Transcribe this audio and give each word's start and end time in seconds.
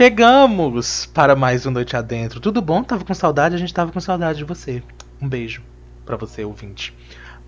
Chegamos 0.00 1.04
para 1.04 1.36
mais 1.36 1.66
um 1.66 1.70
Noite 1.70 1.94
Adentro. 1.94 2.40
Tudo 2.40 2.62
bom? 2.62 2.82
Tava 2.82 3.04
com 3.04 3.12
saudade? 3.12 3.54
A 3.54 3.58
gente 3.58 3.74
tava 3.74 3.92
com 3.92 4.00
saudade 4.00 4.38
de 4.38 4.44
você. 4.44 4.82
Um 5.20 5.28
beijo 5.28 5.60
para 6.06 6.16
você, 6.16 6.42
ouvinte. 6.42 6.94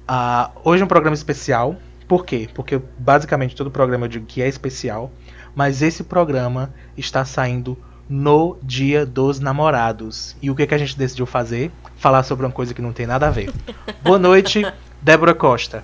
Uh, 0.03 0.53
hoje 0.63 0.83
é 0.83 0.85
um 0.85 0.89
programa 0.89 1.15
especial. 1.15 1.77
Por 2.07 2.27
quê? 2.27 2.51
Porque 2.53 2.79
basicamente 2.99 3.57
todo 3.57 3.71
programa 3.71 4.05
eu 4.05 4.09
digo 4.11 4.27
que 4.27 4.43
é 4.43 4.49
especial. 4.49 5.11
Mas 5.55 5.81
esse 5.81 6.05
programa 6.05 6.75
está 6.95 7.25
saindo 7.25 7.75
no 8.07 8.59
Dia 8.63 9.07
dos 9.07 9.41
Namorados. 9.41 10.37
E 10.43 10.51
o 10.51 10.55
que, 10.55 10.67
que 10.67 10.75
a 10.75 10.79
gente 10.79 10.99
decidiu 10.99 11.25
fazer? 11.25 11.73
Falar 11.97 12.23
sobre 12.23 12.45
uma 12.45 12.53
coisa 12.53 12.75
que 12.75 12.83
não 12.83 12.93
tem 12.93 13.07
nada 13.07 13.29
a 13.29 13.31
ver. 13.31 13.51
Boa 14.05 14.19
noite, 14.19 14.63
Débora 15.01 15.33
Costa. 15.33 15.83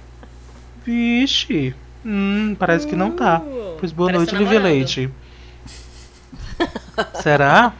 Vixe, 0.84 1.74
hum, 2.04 2.54
parece 2.58 2.86
que 2.86 2.94
não 2.94 3.12
tá. 3.12 3.40
Pois 3.78 3.90
boa 3.92 4.12
Parece 4.12 4.32
noite, 4.32 4.44
Livia 4.44 4.60
Leite. 4.60 5.10
Será? 7.22 7.72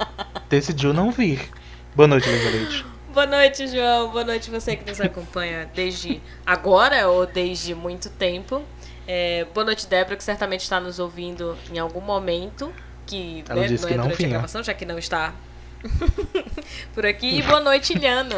Decidiu 0.49 0.93
não 0.93 1.11
vir. 1.11 1.49
Boa 1.95 2.07
noite, 2.09 2.29
Livia 2.29 2.51
Leite. 2.51 2.87
Boa 3.13 3.27
noite, 3.27 3.67
João. 3.67 4.11
Boa 4.11 4.25
noite 4.25 4.51
você 4.51 4.77
que 4.77 4.89
nos 4.89 5.01
acompanha 5.01 5.69
desde 5.75 6.21
agora 6.47 7.09
ou 7.09 7.27
desde 7.27 7.75
muito 7.75 8.09
tempo. 8.11 8.63
É, 9.07 9.47
boa 9.55 9.65
noite, 9.65 9.87
Débora, 9.87 10.17
que 10.17 10.23
certamente 10.23 10.61
está 10.61 10.79
nos 10.79 10.99
ouvindo 10.99 11.57
em 11.73 11.79
algum 11.79 12.01
momento. 12.01 12.73
Que, 13.07 13.43
Ela 13.49 13.63
né, 13.63 13.69
disse 13.69 13.83
não 13.83 13.89
que 13.89 13.95
é 13.95 13.97
não 13.97 14.05
durante 14.05 14.15
a 14.15 14.19
vinha. 14.19 14.31
gravação, 14.31 14.63
já 14.63 14.75
que 14.75 14.85
não 14.85 14.99
está 14.99 15.33
por 16.95 17.07
aqui. 17.07 17.39
E 17.39 17.43
boa 17.43 17.61
noite, 17.61 17.95
Ilhano. 17.95 18.37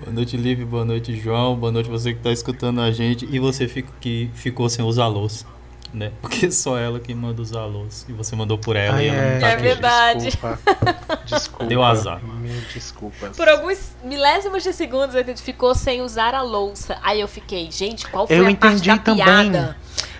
Boa 0.00 0.12
noite, 0.12 0.36
Liv. 0.36 0.64
Boa 0.64 0.84
noite, 0.84 1.16
João. 1.16 1.56
Boa 1.56 1.72
noite 1.72 1.88
você 1.88 2.12
que 2.12 2.18
está 2.18 2.30
escutando 2.30 2.80
a 2.80 2.90
gente. 2.92 3.26
E 3.30 3.38
você 3.38 3.66
fica, 3.66 3.90
que 4.00 4.30
ficou 4.34 4.68
sem 4.68 4.84
usar 4.84 5.06
louça, 5.06 5.46
né? 5.94 6.12
Porque 6.20 6.50
só 6.50 6.76
ela 6.76 6.98
que 7.00 7.14
manda 7.14 7.40
usar 7.40 7.64
louça. 7.64 8.04
E 8.08 8.12
você 8.12 8.34
mandou 8.36 8.58
por 8.58 8.76
ela 8.76 8.96
Ai, 8.96 9.04
e 9.06 9.08
ela 9.08 9.32
não 9.34 9.40
tá 9.40 9.48
É 9.48 9.52
aqui. 9.54 9.62
verdade. 9.62 10.24
Desculpa. 10.24 10.58
Desculpa. 11.26 11.64
Deu 11.66 11.82
azar. 11.82 12.20
Mil 12.22 12.60
desculpas. 12.74 13.36
Por 13.36 13.48
alguns 13.48 13.92
milésimos 14.04 14.62
de 14.62 14.72
segundos 14.72 15.14
ele 15.14 15.36
ficou 15.36 15.74
sem 15.74 16.02
usar 16.02 16.34
a 16.34 16.42
louça. 16.42 16.98
Aí 17.02 17.20
eu 17.20 17.28
fiquei, 17.28 17.70
gente, 17.70 18.06
qual 18.08 18.26
foi 18.26 18.36
Eu 18.36 18.42
a 18.42 18.54
parte 18.54 18.56
entendi 18.76 18.88
da 18.88 18.98
também. 18.98 19.24
piada? 19.24 19.76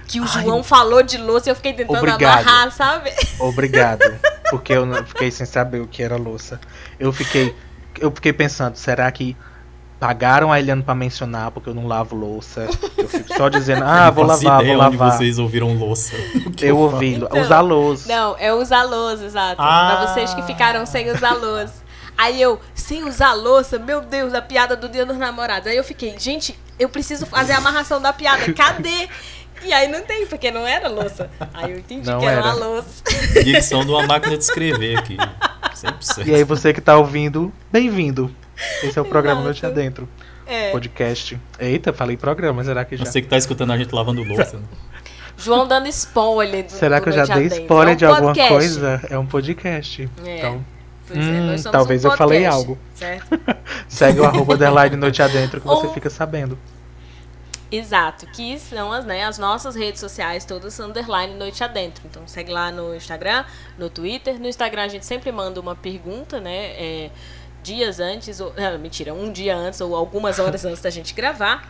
Que 0.06 0.20
o 0.20 0.24
Ai. 0.24 0.42
João 0.42 0.62
falou 0.62 1.02
de 1.02 1.16
louça 1.18 1.48
e 1.48 1.50
eu 1.50 1.56
fiquei 1.56 1.72
tentando 1.72 1.96
Obrigado. 1.98 2.22
amarrar, 2.46 2.70
sabe? 2.70 3.10
Obrigado. 3.40 4.00
Porque 4.50 4.72
eu 4.72 4.86
fiquei 5.06 5.30
sem 5.30 5.46
saber 5.46 5.80
o 5.80 5.86
que 5.86 6.02
era 6.02 6.16
louça. 6.16 6.60
Eu 7.00 7.12
fiquei. 7.12 7.54
Eu 7.98 8.10
fiquei 8.10 8.32
pensando, 8.32 8.76
será 8.76 9.10
que 9.10 9.36
pagaram 10.04 10.52
a 10.52 10.60
Eliane 10.60 10.82
pra 10.82 10.94
mencionar 10.94 11.50
porque 11.50 11.70
eu 11.70 11.74
não 11.74 11.86
lavo 11.86 12.14
louça? 12.14 12.68
Eu 12.98 13.08
fico 13.08 13.34
só 13.34 13.48
dizendo, 13.48 13.84
ah, 13.88 14.10
vou 14.10 14.26
lavar, 14.26 14.62
vou 14.62 14.74
onde 14.74 14.96
lavar. 14.98 15.12
vocês 15.16 15.38
ouviram 15.38 15.72
louça. 15.78 16.14
Eu 16.60 16.76
falo? 16.76 16.92
ouvindo, 16.92 17.24
Então, 17.24 17.40
usar 17.40 17.60
louça. 17.60 18.06
Não, 18.06 18.36
é 18.38 18.52
usar 18.52 18.82
louça, 18.82 19.24
exato. 19.24 19.56
Ah. 19.62 20.02
Pra 20.02 20.12
vocês 20.12 20.34
que 20.34 20.42
ficaram 20.42 20.84
sem 20.84 21.10
usar 21.10 21.32
louça. 21.32 21.82
Aí 22.18 22.40
eu, 22.40 22.60
sem 22.74 23.02
usar 23.02 23.32
louça, 23.32 23.78
meu 23.78 24.02
Deus, 24.02 24.34
a 24.34 24.42
piada 24.42 24.76
do 24.76 24.90
dia 24.90 25.06
dos 25.06 25.16
namorados. 25.16 25.66
Aí 25.66 25.76
eu 25.76 25.82
fiquei, 25.82 26.14
gente, 26.18 26.54
eu 26.78 26.88
preciso 26.90 27.24
fazer 27.24 27.54
a 27.54 27.56
amarração 27.58 28.00
da 28.00 28.12
piada, 28.12 28.52
cadê? 28.52 29.08
E 29.64 29.72
aí 29.72 29.88
não 29.88 30.02
tem, 30.02 30.26
porque 30.26 30.50
não 30.50 30.66
era 30.66 30.86
louça. 30.88 31.30
Aí 31.54 31.72
eu 31.72 31.78
entendi 31.78 32.08
Não 32.08 32.20
que 32.20 32.26
era, 32.26 32.40
era. 32.40 32.54
uma 32.54 32.54
louça. 32.66 33.02
Dicção 33.42 33.84
de 33.84 33.90
uma 33.90 34.06
máquina 34.06 34.36
de 34.36 34.44
escrever 34.44 34.98
aqui. 34.98 35.16
100%. 35.74 36.26
E 36.26 36.34
aí 36.34 36.44
você 36.44 36.72
que 36.74 36.80
tá 36.80 36.96
ouvindo, 36.98 37.50
bem-vindo. 37.72 38.30
Esse 38.82 38.98
é 38.98 39.02
o 39.02 39.04
programa. 39.04 39.40
Noite 39.42 39.64
Adentro. 39.64 40.08
É. 40.46 40.70
Podcast. 40.70 41.40
Eita, 41.58 41.92
falei 41.92 42.16
programa, 42.16 42.62
será 42.62 42.84
que 42.84 42.96
já? 42.96 43.04
Você 43.04 43.22
que 43.22 43.28
tá 43.28 43.36
escutando 43.36 43.72
a 43.72 43.78
gente 43.78 43.94
lavando 43.94 44.22
louça. 44.22 44.56
né? 44.58 44.64
João 45.36 45.66
dando 45.66 45.88
spoiler. 45.88 46.64
Do, 46.64 46.70
Será 46.70 46.98
do 46.98 47.02
que 47.02 47.08
eu 47.08 47.12
já 47.12 47.24
dei 47.24 47.46
spoiler 47.46 47.92
É 47.92 47.94
um 47.94 47.96
de 47.96 48.04
alguma 48.06 48.34
coisa? 48.34 49.00
É 49.10 49.18
um 49.18 49.26
podcast. 49.26 50.08
É. 50.24 50.38
Então, 50.38 50.64
Pois 51.06 51.18
é, 51.18 51.22
Hum, 51.22 51.46
nós 51.48 51.60
somos 51.60 51.72
talvez 51.72 52.04
um 52.04 52.08
eu 52.10 52.16
falei 52.16 52.46
algo. 52.46 52.78
Certo? 52.94 53.26
segue 53.88 54.20
o 54.20 54.24
arroba 54.24 54.54
underline 54.54 54.96
Noite 54.96 55.20
Adentro 55.22 55.60
que 55.60 55.66
você 55.66 55.86
Ou- 55.86 55.92
fica 55.94 56.08
sabendo. 56.08 56.58
Exato, 57.70 58.26
que 58.28 58.56
são 58.58 58.92
as, 58.92 59.04
né, 59.04 59.24
as 59.24 59.36
nossas 59.36 59.74
redes 59.74 59.98
sociais, 59.98 60.44
todas 60.44 60.78
underline 60.78 61.34
Noite 61.34 61.64
Adentro. 61.64 62.04
Então 62.08 62.22
segue 62.26 62.52
lá 62.52 62.70
no 62.70 62.94
Instagram, 62.94 63.44
no 63.76 63.90
Twitter. 63.90 64.38
No 64.38 64.46
Instagram 64.46 64.82
a 64.82 64.88
gente 64.88 65.04
sempre 65.04 65.32
manda 65.32 65.60
uma 65.60 65.74
pergunta, 65.74 66.40
né? 66.40 66.54
é, 66.54 67.10
dias 67.64 67.98
antes, 67.98 68.38
ou, 68.40 68.52
não, 68.54 68.78
mentira, 68.78 69.12
um 69.14 69.32
dia 69.32 69.56
antes 69.56 69.80
ou 69.80 69.96
algumas 69.96 70.38
horas 70.38 70.64
antes 70.64 70.80
da 70.82 70.90
gente 70.90 71.14
gravar. 71.14 71.68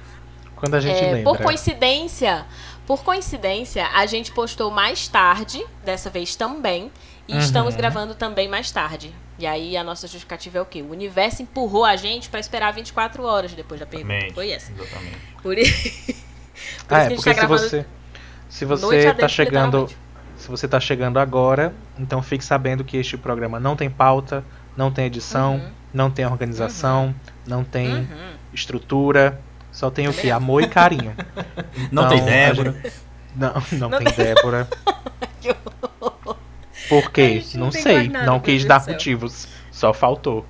Quando 0.57 0.75
a 0.75 0.81
gente 0.81 0.99
É, 1.03 1.13
lembra. 1.13 1.23
por 1.33 1.39
coincidência, 1.43 2.45
por 2.87 3.03
coincidência, 3.05 3.87
a 3.95 4.05
gente 4.07 4.33
postou 4.33 4.71
mais 4.71 5.09
tarde, 5.09 5.65
dessa 5.85 6.11
vez 6.11 6.35
também, 6.37 6.91
e 7.29 7.33
Uhum. 7.35 7.39
estamos 7.39 7.75
gravando 7.77 8.15
também 8.15 8.49
mais 8.49 8.71
tarde. 8.71 9.15
E 9.39 9.47
aí 9.47 9.77
a 9.77 9.83
nossa 9.85 10.07
justificativa 10.07 10.59
é 10.59 10.61
o 10.61 10.67
quê? 10.67 10.81
O 10.83 10.91
universo 10.91 11.43
empurrou 11.43 11.85
a 11.85 11.97
gente 11.97 12.29
pra 12.29 12.39
esperar 12.41 12.73
24 12.73 13.25
horas 13.25 13.53
depois 13.53 13.81
da 13.81 13.87
pergunta. 13.87 14.13
Exatamente. 14.15 14.35
Foi 14.35 14.51
essa. 14.51 14.73
Exatamente. 14.73 15.17
Por, 15.43 15.59
i- 15.59 15.65
por 16.89 16.95
Ah, 16.97 17.03
é, 17.03 17.11
porque 17.11 17.35
tá 17.35 17.41
se 17.43 17.47
você, 17.47 17.87
se 18.49 18.65
você 18.65 18.97
adentro, 18.99 19.21
tá 19.21 19.29
chegando, 19.29 19.89
se 20.37 20.49
você 20.49 20.69
tá 20.69 20.79
chegando 20.81 21.19
agora, 21.19 21.75
então 21.99 22.23
fique 22.23 22.45
sabendo 22.45 22.85
que 22.85 22.97
este 22.97 23.17
programa 23.19 23.59
não 23.59 23.75
tem 23.77 23.91
pauta, 23.91 24.45
não 24.77 24.91
tem 24.93 25.07
edição, 25.07 25.55
Uhum. 25.57 25.71
Não 25.95 26.11
tem 26.11 26.27
organização, 26.27 27.15
não 27.47 27.65
tem 27.65 27.89
Uhum. 27.95 28.07
estrutura, 28.53 29.41
só 29.73 29.91
tem 29.91 30.09
o 30.09 30.13
que? 30.13 30.31
Amor 30.31 30.63
e 30.63 30.69
carinho. 30.69 31.15
Não 31.91 32.05
Então, 32.05 32.09
tem 32.09 32.21
a 32.21 32.25
Débora. 32.25 32.73
gente- 32.73 32.93
Não, 33.37 33.55
não, 33.73 33.89
Não 33.91 33.99
tem 33.99 34.13
Débora. 34.13 34.69
Que 35.41 35.49
horror. 35.51 36.37
Por 36.89 37.11
quê? 37.11 37.43
não 37.55 37.65
Não 37.67 37.71
tem 37.71 37.83
sei. 37.83 38.09
nada, 38.09 38.27
não 38.27 38.41
quis 38.41 38.65
dar 38.65 38.87
motivos. 38.87 39.47
Só 39.71 39.93
faltou. 39.93 40.45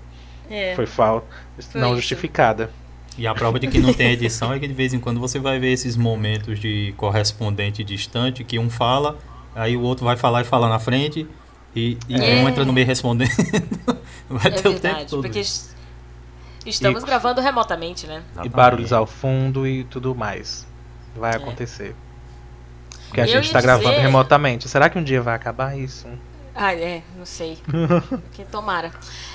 É. 0.50 0.74
Foi 0.76 0.86
falta. 0.86 1.26
Foi 1.70 1.80
Não 1.80 1.88
isso. 1.92 1.96
justificada. 2.02 2.70
E 3.16 3.26
a 3.26 3.34
prova 3.34 3.58
de 3.60 3.66
que 3.68 3.78
não 3.78 3.92
tem 3.94 4.10
edição 4.12 4.52
é 4.52 4.58
que 4.58 4.66
de 4.68 4.74
vez 4.74 4.92
em 4.92 4.98
quando 5.00 5.18
você 5.20 5.38
vai 5.38 5.58
ver 5.58 5.72
esses 5.72 5.96
momentos 5.96 6.58
de 6.58 6.92
correspondente 6.96 7.82
distante 7.84 8.42
que 8.44 8.58
um 8.58 8.68
fala, 8.68 9.16
aí 9.54 9.76
o 9.76 9.80
outro 9.82 10.04
vai 10.04 10.16
falar 10.16 10.42
e 10.42 10.44
fala 10.44 10.68
na 10.68 10.78
frente, 10.80 11.26
e, 11.74 11.98
e 12.08 12.14
É. 12.16 12.42
um 12.42 12.48
entra 12.48 12.64
no 12.64 12.72
meio 12.72 12.86
respondendo. 12.86 13.30
vai 14.28 14.46
É 14.46 14.50
ter 14.50 14.68
o 14.68 14.72
tempo 14.72 14.80
verdade, 14.82 15.10
todo. 15.10 15.22
porque 15.22 15.40
es- 15.40 15.74
estamos 16.64 17.02
E- 17.02 17.06
gravando 17.06 17.40
remotamente, 17.40 18.06
né? 18.06 18.22
E 18.42 18.48
barulhos 18.48 18.92
ao 18.92 19.06
fundo 19.06 19.66
e 19.66 19.84
tudo 19.84 20.14
mais. 20.14 20.66
Vai 21.16 21.32
É. 21.32 21.36
acontecer. 21.36 21.94
Porque 23.08 23.20
a 23.20 23.24
Eu 23.24 23.28
gente 23.28 23.46
ia 23.46 23.52
tá 23.52 23.60
gravando 23.60 23.90
dizer- 23.90 24.02
remotamente. 24.02 24.68
Será 24.68 24.88
que 24.90 24.98
um 24.98 25.04
dia 25.04 25.22
vai 25.22 25.34
acabar 25.34 25.78
isso? 25.78 26.06
Ah, 26.54 26.74
é, 26.74 27.02
não 27.16 27.26
sei. 27.26 27.58
que 28.32 28.44
tomara. 28.44 28.90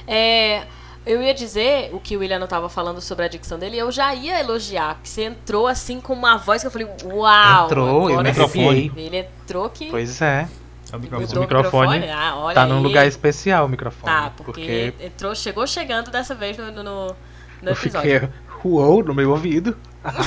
É, 0.07 0.63
eu 1.05 1.21
ia 1.21 1.33
dizer 1.33 1.89
o 1.93 1.99
que 1.99 2.15
o 2.15 2.19
William 2.19 2.45
tava 2.47 2.67
falando 2.69 2.99
sobre 3.01 3.25
a 3.25 3.27
dicção 3.27 3.57
dele, 3.59 3.77
eu 3.77 3.91
já 3.91 4.13
ia 4.13 4.39
elogiar, 4.39 4.95
porque 4.95 5.09
você 5.09 5.23
entrou 5.23 5.67
assim 5.67 5.99
com 6.01 6.13
uma 6.13 6.37
voz 6.37 6.61
que 6.61 6.67
eu 6.67 6.71
falei, 6.71 6.87
uau! 7.05 7.65
Entrou, 7.65 8.09
eu 8.09 8.21
me. 8.23 8.91
Ele 8.97 9.17
entrou 9.17 9.69
que. 9.69 9.89
Pois 9.89 10.21
é. 10.21 10.47
É 10.91 10.95
o 10.95 10.99
microfone. 10.99 11.37
o 11.37 11.41
microfone 11.41 12.09
Ah, 12.11 12.35
olha 12.37 12.55
Tá 12.55 12.65
num 12.65 12.77
aí. 12.77 12.83
lugar 12.83 13.05
especial 13.07 13.65
o 13.65 13.69
microfone. 13.69 14.11
Tá, 14.13 14.31
porque, 14.35 14.93
entrou, 14.99 15.33
chegou 15.35 15.65
chegando 15.67 16.09
dessa 16.11 16.33
vez 16.35 16.57
no, 16.57 16.71
no, 16.71 16.83
no 16.83 17.15
eu 17.63 17.71
episódio. 17.73 18.11
fiquei 18.19 18.29
uou 18.63 19.03
no 19.03 19.13
meu 19.13 19.29
ouvido. 19.31 19.77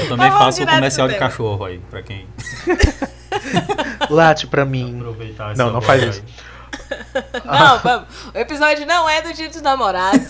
Eu 0.00 0.08
também 0.08 0.28
vamos 0.30 0.44
faço 0.44 0.62
o 0.62 0.66
comercial 0.66 1.08
de 1.08 1.14
cachorro 1.14 1.64
aí, 1.64 1.78
pra 1.90 2.02
quem 2.02 2.26
Late 4.10 4.46
pra 4.46 4.64
mim. 4.64 5.02
Não, 5.56 5.70
não 5.72 5.80
faz 5.80 6.02
aí. 6.02 6.08
isso. 6.10 6.22
Não, 7.44 7.78
vamos. 7.78 8.08
O 8.34 8.38
episódio 8.38 8.84
não 8.86 9.08
é 9.08 9.22
do 9.22 9.32
Dia 9.32 9.48
dos 9.48 9.62
Namorados, 9.62 10.26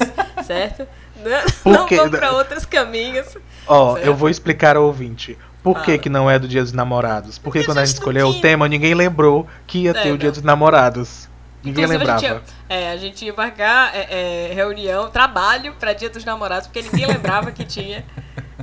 certo? 0.47 0.87
Não, 1.17 1.73
não 1.73 1.87
vamos 1.89 2.11
pra 2.19 2.33
outros 2.33 2.67
caminhos. 2.67 3.37
Ó, 3.67 3.95
Certo. 3.95 4.07
eu 4.07 4.15
vou 4.15 4.29
explicar 4.29 4.77
ao 4.77 4.85
ouvinte. 4.85 5.39
Por 5.65 5.83
que 5.83 5.97
que 5.99 6.09
não 6.11 6.31
é 6.31 6.39
do 6.39 6.47
Dia 6.47 6.63
dos 6.63 6.73
Namorados? 6.73 7.39
Porque 7.39 7.59
Porque 7.61 7.65
quando 7.67 7.79
a 7.79 7.85
gente 7.85 7.95
escolheu 7.97 8.29
o 8.29 8.31
tinha. 8.33 8.43
tema, 8.43 8.69
ninguém 8.69 8.95
lembrou 8.95 9.47
que 9.67 9.79
ia 9.79 9.91
É, 9.91 9.95
ter 9.95 10.13
o 10.13 10.19
Dia 10.19 10.29
não. 10.29 10.35
dos 10.35 10.43
Namorados. 10.43 11.29
Ninguém 11.65 11.85
Inclusive, 11.85 11.99
lembrava. 12.05 12.19
A 12.19 12.29
gente, 12.29 12.33
ia, 12.69 12.77
é, 12.77 12.91
a 12.93 12.97
gente 12.99 13.25
ia 13.25 13.33
marcar 13.35 13.97
é, 13.97 14.51
é, 14.51 14.55
reunião, 14.55 15.09
trabalho 15.11 15.73
pra 15.81 15.95
Dia 15.95 16.11
dos 16.11 16.23
Namorados, 16.25 16.67
porque 16.69 16.83
ninguém 16.83 17.07
lembrava 17.07 17.51
que 17.51 17.65
tinha 17.65 18.05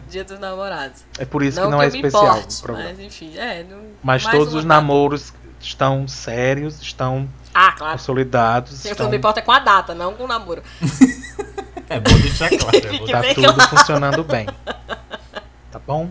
Dia 0.08 0.24
dos 0.24 0.38
Namorados. 0.40 1.04
É 1.18 1.26
por 1.26 1.42
isso 1.42 1.60
não 1.60 1.66
que 1.66 1.72
não 1.72 1.80
que 1.80 1.86
é 1.86 1.88
eu 1.88 1.92
me 1.92 1.98
especial 1.98 2.38
importe, 2.38 2.66
o 2.70 2.74
mas 2.74 3.00
enfim, 3.00 3.34
é. 3.36 3.64
Não, 3.68 3.80
Mas 4.04 4.24
mais 4.24 4.38
todos 4.38 4.54
os 4.54 4.64
data. 4.64 4.76
namoros 4.76 5.34
estão 5.60 6.08
sérios, 6.08 6.80
estão 6.80 7.28
Ah, 7.54 7.72
claro. 7.72 7.94
consolidados, 7.94 8.74
Se 8.78 8.88
eu 8.88 8.92
estão, 8.92 9.06
não 9.06 9.12
me 9.12 9.18
importa 9.18 9.40
é 9.40 9.44
com 9.44 9.52
a 9.52 9.58
data, 9.60 9.96
não 9.96 10.14
com 10.14 10.26
o 10.26 10.28
namoro. 10.28 10.62
É 11.90 12.00
bom 12.00 12.18
deixar 12.20 12.48
claro. 12.48 12.78
É 12.78 12.98
bom 13.00 13.06
tá 13.06 13.22
tudo 13.34 13.54
claro. 13.54 13.70
funcionando 13.70 14.24
bem. 14.24 14.48
Bom? 15.92 16.10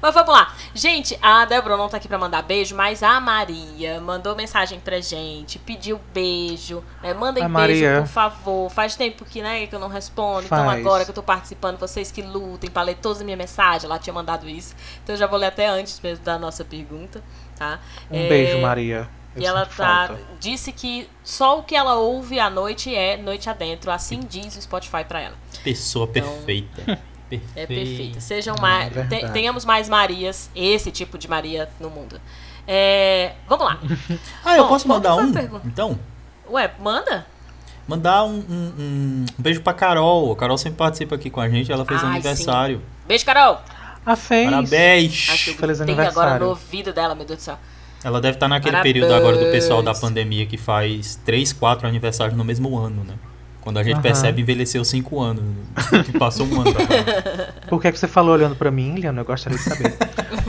Mas 0.00 0.12
vamos 0.14 0.30
lá. 0.32 0.54
Gente, 0.74 1.18
a 1.22 1.44
Débora 1.44 1.76
não 1.76 1.88
tá 1.88 1.96
aqui 1.96 2.06
pra 2.06 2.18
mandar 2.18 2.42
beijo, 2.42 2.74
mas 2.76 3.02
a 3.02 3.18
Maria 3.20 4.00
mandou 4.00 4.36
mensagem 4.36 4.78
pra 4.78 5.00
gente, 5.00 5.58
pediu 5.58 5.98
beijo. 6.12 6.84
Né? 7.02 7.14
Mandem 7.14 7.42
beijo, 7.42 7.48
Maria. 7.52 8.00
por 8.02 8.08
favor. 8.08 8.70
Faz 8.70 8.94
tempo 8.94 9.24
que, 9.24 9.40
né, 9.40 9.66
que 9.66 9.74
eu 9.74 9.78
não 9.80 9.88
respondo. 9.88 10.44
Então 10.44 10.64
Faz. 10.66 10.80
agora 10.80 11.04
que 11.04 11.10
eu 11.10 11.14
tô 11.14 11.22
participando, 11.22 11.78
vocês 11.78 12.10
que 12.10 12.20
lutem 12.22 12.70
pra 12.70 12.82
ler 12.82 12.96
todas 12.96 13.18
as 13.18 13.24
minhas 13.24 13.38
mensagens. 13.38 13.84
Ela 13.84 13.98
tinha 13.98 14.12
mandado 14.12 14.48
isso. 14.48 14.74
Então 15.02 15.14
eu 15.14 15.18
já 15.18 15.26
vou 15.26 15.38
ler 15.38 15.46
até 15.46 15.66
antes 15.66 15.98
mesmo 16.00 16.24
da 16.24 16.38
nossa 16.38 16.64
pergunta, 16.64 17.22
tá? 17.58 17.80
Um 18.10 18.18
É, 18.24 18.28
beijo, 18.28 18.58
Maria. 18.60 19.08
Eu 19.34 19.40
E 19.42 19.46
ela 19.46 19.64
tá, 19.64 20.08
falta. 20.08 20.20
disse 20.38 20.72
que 20.72 21.08
só 21.24 21.58
o 21.58 21.62
que 21.62 21.74
ela 21.74 21.94
ouve 21.94 22.38
à 22.38 22.50
noite 22.50 22.94
é 22.94 23.16
noite 23.16 23.48
adentro. 23.48 23.90
Assim 23.90 24.20
diz 24.20 24.54
o 24.56 24.60
Spotify 24.60 25.04
pra 25.08 25.20
ela. 25.22 25.34
Pessoa 25.64 26.06
Então, 26.10 26.22
perfeita. 26.22 26.98
Perfeita. 27.38 27.60
É 27.60 27.66
perfeita. 27.66 28.20
Sejam 28.20 28.54
mais. 28.60 28.96
é 28.96 29.28
tenhamos 29.28 29.64
mais 29.64 29.88
Marias, 29.88 30.50
esse 30.54 30.90
tipo 30.90 31.16
de 31.18 31.28
Maria 31.28 31.68
no 31.80 31.90
mundo. 31.90 32.20
É, 32.66 33.32
vamos 33.48 33.64
lá. 33.66 33.78
Ah, 34.44 34.56
eu 34.56 34.64
Bom, 34.64 34.68
posso 34.70 34.86
mandar 34.88 35.16
um? 35.16 35.32
Então, 35.64 35.98
Ué, 36.50 36.70
manda? 36.80 37.26
mandar 37.88 38.24
um, 38.24 38.34
um- 38.36 38.72
um- 38.78 39.24
um 39.38 39.42
beijo 39.42 39.60
pra 39.62 39.72
Carol. 39.72 40.32
A 40.32 40.36
Carol 40.36 40.56
sempre 40.56 40.78
participa 40.78 41.14
aqui 41.16 41.28
com 41.30 41.40
a 41.40 41.48
gente. 41.48 41.70
Ela 41.72 41.84
fez 41.84 42.02
Ai, 42.02 42.10
aniversário. 42.10 42.82
Beijo, 43.06 43.24
Carol. 43.24 43.60
Ah, 44.06 44.16
fez. 44.16 44.48
Parabéns! 44.50 45.28
Acho 45.30 45.44
que 45.44 45.50
eu 45.50 45.54
Feliz 45.54 45.78
gritei 45.78 45.94
agora 45.94 46.08
aniversário. 46.08 46.44
no 46.44 46.50
ouvido 46.50 46.92
dela, 46.92 47.14
meu 47.14 47.24
Deus 47.24 47.38
do 47.38 47.42
céu. 47.42 47.58
Ela 48.04 48.20
deve 48.20 48.36
estar 48.36 48.48
naquele 48.48 48.72
Parabéns. 48.72 48.92
período 48.94 49.14
agora 49.14 49.36
do 49.36 49.50
pessoal 49.52 49.80
da 49.82 49.94
pandemia 49.94 50.44
que 50.46 50.56
faz 50.56 51.14
3, 51.24 51.52
4 51.52 51.86
aniversários 51.86 52.36
no 52.36 52.42
mesmo 52.44 52.76
ano, 52.76 53.04
né? 53.04 53.14
Quando 53.62 53.78
a 53.78 53.82
gente 53.82 53.94
Aham. 53.94 54.02
percebe, 54.02 54.42
envelheceu 54.42 54.84
5 54.84 55.20
anos. 55.20 55.44
Que 56.04 56.18
passou 56.18 56.46
um 56.46 56.60
ano. 56.60 56.74
Por 57.70 57.80
que, 57.80 57.92
que 57.92 57.98
você 57.98 58.08
falou 58.08 58.34
olhando 58.34 58.56
pra 58.56 58.72
mim, 58.72 58.96
Liana? 58.96 59.20
Eu 59.20 59.24
gostaria 59.24 59.56
de 59.56 59.64
saber. 59.64 59.96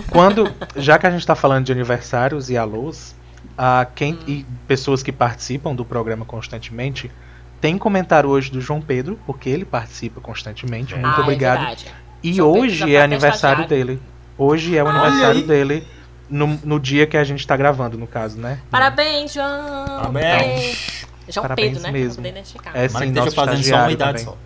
Quando, 0.10 0.52
já 0.76 0.98
que 0.98 1.06
a 1.06 1.12
gente 1.12 1.26
tá 1.26 1.36
falando 1.36 1.66
de 1.66 1.72
aniversários 1.72 2.50
e 2.50 2.58
alôs, 2.58 3.16
a 3.56 3.86
quem, 3.94 4.18
e 4.28 4.44
pessoas 4.68 5.04
que 5.04 5.12
participam 5.12 5.76
do 5.76 5.86
programa 5.86 6.26
constantemente, 6.26 7.12
tem 7.62 7.78
comentário 7.78 8.30
hoje 8.30 8.52
do 8.52 8.60
João 8.60 8.82
Pedro, 8.82 9.20
porque 9.28 9.48
ele 9.48 9.64
participa 9.64 10.20
constantemente. 10.20 10.96
Muito 10.96 11.08
ah, 11.08 11.22
obrigado. 11.22 11.58
É 11.62 11.66
verdade. 11.68 11.94
e 12.24 12.34
João 12.34 12.60
hoje 12.60 12.96
é 12.96 13.02
aniversário 13.02 13.68
dele. 13.68 14.02
Hoje 14.36 14.76
é 14.76 14.84
o 14.84 14.88
Olha 14.88 14.98
aniversário 14.98 15.42
aí. 15.42 15.48
dele, 15.48 15.88
no, 16.28 16.60
no 16.64 16.80
dia 16.80 17.06
que 17.06 17.16
a 17.16 17.24
gente 17.24 17.46
tá 17.46 17.56
gravando, 17.56 17.96
no 17.96 18.08
caso, 18.08 18.40
né? 18.40 18.60
Parabéns, 18.72 19.34
João. 19.34 19.86
Parabéns. 19.86 21.06
João 21.30 21.44
Parabéns 21.44 21.68
Pedro, 21.70 21.84
né? 21.84 21.92
mesmo. 21.92 22.08
Pra 22.14 22.16
poder 22.18 22.30
identificar. 22.30 22.78
É 22.78 22.88
sim, 22.90 22.98
que 23.00 23.06
nosso 23.12 23.32
fazendo 23.36 23.36
só 23.36 23.42
uma 23.46 23.54
estagiário 23.62 23.94
idade 23.94 24.12
também. 24.24 24.26
só. 24.26 24.38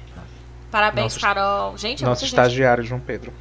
Parabéns, 0.71 1.13
Nosso- 1.13 1.19
Carol. 1.19 1.77
Gente, 1.77 2.03
é 2.03 2.07
Nosso 2.07 2.21
muita 2.21 2.25
gente. 2.25 2.29
estagiário, 2.29 2.83
João 2.83 2.99
Pedro. 2.99 3.33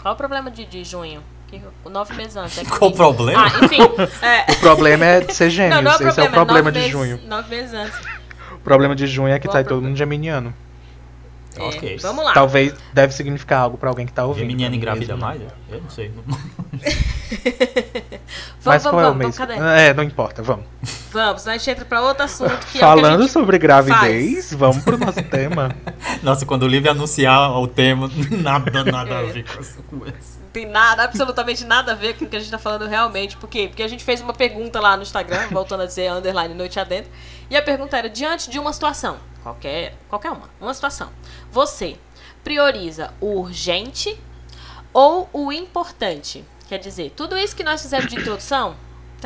Qual 0.00 0.14
o 0.14 0.16
problema 0.16 0.50
de, 0.50 0.64
de 0.64 0.84
junho? 0.84 1.22
Que, 1.48 1.60
nove 1.88 2.14
meses 2.14 2.36
antes. 2.36 2.58
É 2.58 2.64
que- 2.64 2.70
Qual 2.78 2.90
o 2.90 2.94
problema? 2.94 3.44
Ah, 3.46 3.64
enfim. 3.64 3.80
é, 4.24 4.52
O 4.52 4.56
problema 4.60 5.04
é 5.04 5.20
de 5.20 5.34
ser 5.34 5.50
gêmeos. 5.50 5.74
não, 5.76 5.82
não 5.82 5.90
é 5.90 5.94
o 5.94 5.96
Esse 5.96 6.04
é 6.04 6.10
o 6.10 6.30
problema. 6.30 6.44
problema 6.46 6.70
nove 6.70 6.72
de 6.72 6.78
meses, 6.78 6.92
junho. 6.92 7.20
Nove 7.28 7.56
meses 7.56 7.74
antes. 7.74 7.98
O 8.52 8.58
problema 8.60 8.94
de 8.96 9.06
junho 9.06 9.28
é 9.32 9.38
que 9.38 9.46
Qual 9.46 9.52
tá 9.52 9.58
todo 9.60 9.66
problema? 9.68 9.88
mundo 9.88 9.96
geminiano. 9.98 10.54
É, 11.56 11.62
Ok. 11.62 11.96
Vamos 12.02 12.24
lá. 12.24 12.32
Talvez 12.34 12.74
deve 12.92 13.12
significar 13.14 13.60
algo 13.62 13.78
pra 13.78 13.88
alguém 13.88 14.04
que 14.06 14.12
tá 14.12 14.24
ouvindo. 14.24 14.42
Geminiano 14.42 14.74
engravida 14.74 15.14
mesmo, 15.14 15.26
mais? 15.26 15.40
Eu 15.70 15.80
não 15.80 15.88
sei. 15.90 16.12
Mas 18.64 18.82
vamos, 18.82 18.82
qual 18.82 19.00
é 19.00 19.04
o 19.04 19.08
vamos, 19.08 19.16
mês? 19.18 19.36
vamos? 19.38 19.56
É, 19.56 19.94
não 19.94 20.02
importa, 20.02 20.42
vamos. 20.42 20.66
Vamos, 21.16 21.48
a 21.48 21.52
gente 21.56 21.70
entra 21.70 21.84
pra 21.86 22.02
outro 22.02 22.24
assunto 22.24 22.66
que 22.66 22.76
é 22.76 22.80
Falando 22.82 23.00
que 23.00 23.14
a 23.14 23.20
gente 23.22 23.30
sobre 23.30 23.56
gravidez, 23.58 24.52
vamos 24.52 24.84
pro 24.84 24.98
nosso 24.98 25.22
tema. 25.22 25.74
Nossa, 26.22 26.44
quando 26.44 26.64
o 26.64 26.66
Livre 26.66 26.90
anunciar 26.90 27.52
o 27.58 27.66
tema, 27.66 28.10
nada, 28.38 28.84
nada 28.84 29.16
a 29.16 29.22
É. 29.22 29.32
ver 29.32 29.44
com 29.50 29.58
essa 29.58 29.80
coisa. 29.80 30.12
não 30.42 30.50
tem 30.52 30.66
nada, 30.66 31.04
absolutamente 31.04 31.64
nada 31.64 31.92
a 31.92 31.94
ver 31.94 32.18
com 32.18 32.26
o 32.26 32.28
que 32.28 32.36
a 32.36 32.38
gente 32.38 32.50
tá 32.50 32.58
falando 32.58 32.86
realmente. 32.86 33.34
Por 33.38 33.48
quê? 33.48 33.66
Porque 33.66 33.82
a 33.82 33.88
gente 33.88 34.04
fez 34.04 34.20
uma 34.20 34.34
pergunta 34.34 34.78
lá 34.78 34.94
no 34.94 35.04
Instagram, 35.04 35.48
voltando 35.52 35.84
a 35.84 35.86
dizer 35.86 36.12
underline 36.12 36.52
noite 36.52 36.78
adentro. 36.78 37.10
E 37.48 37.56
a 37.56 37.62
pergunta 37.62 37.96
era, 37.96 38.10
diante 38.10 38.50
de 38.50 38.58
uma 38.58 38.74
situação, 38.74 39.16
qualquer, 39.42 39.96
qualquer 40.10 40.32
uma, 40.32 40.50
uma 40.60 40.74
situação, 40.74 41.08
você 41.50 41.96
prioriza 42.44 43.10
o 43.22 43.40
urgente 43.40 44.20
ou 44.92 45.30
o 45.32 45.50
importante? 45.50 46.44
Quer 46.68 46.78
dizer, 46.78 47.14
tudo 47.16 47.38
isso 47.38 47.56
que 47.56 47.64
nós 47.64 47.80
fizemos 47.80 48.06
de 48.06 48.20
introdução 48.20 48.76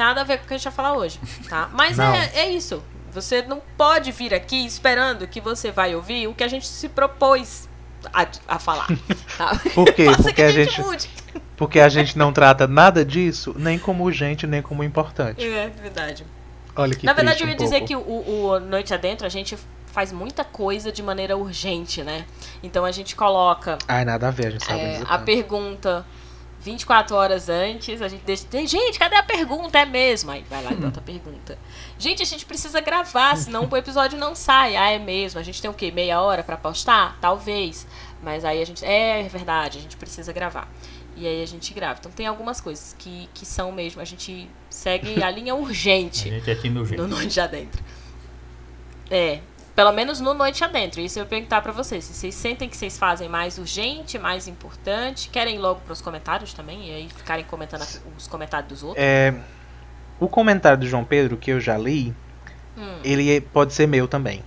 tem 0.00 0.06
nada 0.06 0.22
a 0.22 0.24
ver 0.24 0.38
com 0.38 0.44
o 0.44 0.48
que 0.48 0.54
a 0.54 0.56
gente 0.56 0.64
vai 0.64 0.72
falar 0.72 0.94
hoje, 0.94 1.20
tá? 1.48 1.68
Mas 1.74 1.98
é, 1.98 2.30
é 2.34 2.50
isso. 2.50 2.82
Você 3.12 3.42
não 3.42 3.60
pode 3.76 4.10
vir 4.12 4.32
aqui 4.32 4.64
esperando 4.64 5.26
que 5.26 5.40
você 5.40 5.70
vai 5.70 5.94
ouvir 5.94 6.26
o 6.26 6.34
que 6.34 6.42
a 6.42 6.48
gente 6.48 6.66
se 6.66 6.88
propôs 6.88 7.68
a, 8.12 8.26
a 8.48 8.58
falar, 8.58 8.86
tá? 9.36 9.60
Por 9.74 9.92
quê? 9.92 10.06
Porque 10.16 10.32
que 10.32 10.42
a 10.42 10.52
gente 10.52 10.80
mude. 10.80 11.10
Porque 11.56 11.80
a 11.80 11.88
gente 11.90 12.16
não 12.16 12.32
trata 12.32 12.66
nada 12.66 13.04
disso, 13.04 13.54
nem 13.58 13.78
como 13.78 14.04
urgente, 14.04 14.46
nem 14.46 14.62
como 14.62 14.82
importante. 14.82 15.44
É 15.44 15.68
verdade. 15.68 16.24
Olha 16.74 16.94
que 16.94 17.04
Na 17.04 17.12
verdade, 17.12 17.42
eu 17.42 17.48
ia 17.48 17.54
um 17.54 17.58
dizer 17.58 17.80
pouco. 17.80 17.86
que 17.88 17.96
o, 17.96 18.46
o 18.46 18.60
Noite 18.60 18.94
Adentro, 18.94 19.26
a 19.26 19.28
gente 19.28 19.58
faz 19.92 20.12
muita 20.12 20.44
coisa 20.44 20.90
de 20.90 21.02
maneira 21.02 21.36
urgente, 21.36 22.02
né? 22.02 22.24
Então 22.62 22.84
a 22.84 22.92
gente 22.92 23.14
coloca 23.14 23.76
Ai, 23.86 24.04
nada 24.04 24.28
a 24.28 24.30
ver, 24.30 24.46
a 24.46 24.50
gente 24.50 24.64
sabe 24.64 24.80
é, 24.80 25.02
a 25.06 25.18
pergunta 25.18 26.06
24 26.60 27.16
horas 27.16 27.48
antes, 27.48 28.02
a 28.02 28.08
gente 28.08 28.22
deixa. 28.24 28.46
Gente, 28.66 28.98
cadê 28.98 29.16
a 29.16 29.22
pergunta? 29.22 29.78
É 29.78 29.86
mesmo? 29.86 30.30
Aí 30.30 30.44
vai 30.48 30.62
lá 30.62 30.72
e 30.72 30.76
bota 30.76 31.00
a 31.00 31.02
pergunta. 31.02 31.58
Gente, 31.98 32.22
a 32.22 32.26
gente 32.26 32.44
precisa 32.44 32.80
gravar, 32.80 33.36
senão 33.36 33.66
o 33.70 33.76
episódio 33.76 34.18
não 34.18 34.34
sai. 34.34 34.76
Ah, 34.76 34.90
é 34.90 34.98
mesmo. 34.98 35.40
A 35.40 35.42
gente 35.42 35.60
tem 35.60 35.70
o 35.70 35.74
quê? 35.74 35.90
Meia 35.90 36.20
hora 36.20 36.42
pra 36.42 36.56
postar? 36.56 37.18
Talvez. 37.20 37.86
Mas 38.22 38.44
aí 38.44 38.60
a 38.60 38.64
gente. 38.66 38.84
É 38.84 39.22
verdade, 39.28 39.78
a 39.78 39.80
gente 39.80 39.96
precisa 39.96 40.32
gravar. 40.32 40.68
E 41.16 41.26
aí 41.26 41.42
a 41.42 41.46
gente 41.46 41.72
grava. 41.72 41.98
Então 41.98 42.12
tem 42.12 42.26
algumas 42.26 42.60
coisas 42.60 42.94
que, 42.98 43.28
que 43.32 43.46
são 43.46 43.72
mesmo. 43.72 44.00
A 44.00 44.04
gente 44.04 44.48
segue 44.68 45.22
a 45.22 45.30
linha 45.30 45.54
A 45.54 45.56
urgente 45.56 46.28
gente 46.30 46.50
é 46.50 46.54
time 46.54 46.74
no 46.74 46.80
urgente. 46.80 47.02
Noite 47.02 47.40
Adentro. 47.40 47.82
É, 49.10 49.40
pelo 49.80 49.92
menos 49.92 50.20
no 50.20 50.34
Noite 50.34 50.62
Adentro. 50.62 51.00
Isso 51.00 51.18
eu 51.18 51.22
ia 51.22 51.26
perguntar 51.26 51.62
pra 51.62 51.72
vocês. 51.72 52.04
Se 52.04 52.12
vocês 52.12 52.34
sentem 52.34 52.68
que 52.68 52.76
vocês 52.76 52.98
fazem 52.98 53.30
mais 53.30 53.56
urgente, 53.56 54.18
mais 54.18 54.46
importante, 54.46 55.30
querem 55.30 55.54
ir 55.54 55.58
logo 55.58 55.80
pros 55.80 56.02
comentários 56.02 56.52
também, 56.52 56.90
e 56.90 56.94
aí 56.94 57.08
ficarem 57.08 57.46
comentando 57.46 57.86
os 58.14 58.26
comentários 58.26 58.68
dos 58.68 58.82
outros. 58.82 59.02
É, 59.02 59.32
o 60.18 60.28
comentário 60.28 60.76
do 60.80 60.86
João 60.86 61.02
Pedro, 61.02 61.38
que 61.38 61.50
eu 61.50 61.58
já 61.58 61.78
li, 61.78 62.14
Hum, 62.76 62.98
ele 63.02 63.36
é- 63.36 63.40
pode 63.40 63.72
ser 63.72 63.86
meu 63.88 64.06
também. 64.06 64.44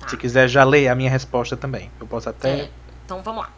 Tá. 0.00 0.08
Se 0.08 0.16
quiser, 0.16 0.48
já 0.48 0.64
leia 0.64 0.90
a 0.90 0.94
minha 0.94 1.10
resposta 1.10 1.54
também. 1.54 1.90
Eu 2.00 2.06
posso 2.06 2.30
até. 2.30 2.60
é, 2.60 2.70
então 3.04 3.20
vamos 3.22 3.42
lá. 3.42 3.50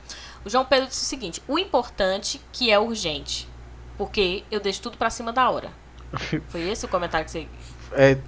O 0.44 0.50
João 0.50 0.64
Pedro 0.64 0.88
disse 0.88 1.02
o 1.04 1.06
seguinte: 1.08 1.40
o 1.46 1.60
importante 1.60 2.40
que 2.52 2.72
é 2.72 2.78
urgente. 2.78 3.48
Porque 3.96 4.42
eu 4.50 4.58
deixo 4.58 4.82
tudo 4.82 4.96
pra 4.98 5.10
cima 5.10 5.32
da 5.32 5.48
hora. 5.48 5.70
Foi 6.50 6.68
esse 6.68 6.84
o 6.86 6.88
comentário 6.88 7.24
que 7.24 7.30
você. 7.30 7.46
É, 7.92 8.18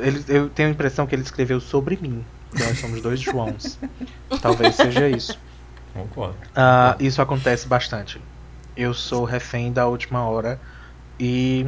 ele, 0.00 0.24
eu 0.28 0.48
tenho 0.48 0.68
a 0.68 0.72
impressão 0.72 1.06
que 1.06 1.14
ele 1.14 1.22
escreveu 1.22 1.60
sobre 1.60 1.98
mim. 2.00 2.24
que 2.54 2.62
Nós 2.62 2.78
somos 2.78 3.00
dois 3.00 3.20
Joãos. 3.20 3.78
Talvez 4.40 4.74
seja 4.76 5.08
isso. 5.08 5.38
Concordo. 5.94 6.36
Ah, 6.54 6.96
isso 7.00 7.20
acontece 7.20 7.66
bastante. 7.66 8.20
Eu 8.76 8.94
sou 8.94 9.24
refém 9.24 9.72
da 9.72 9.86
última 9.86 10.28
hora 10.28 10.60
e 11.18 11.66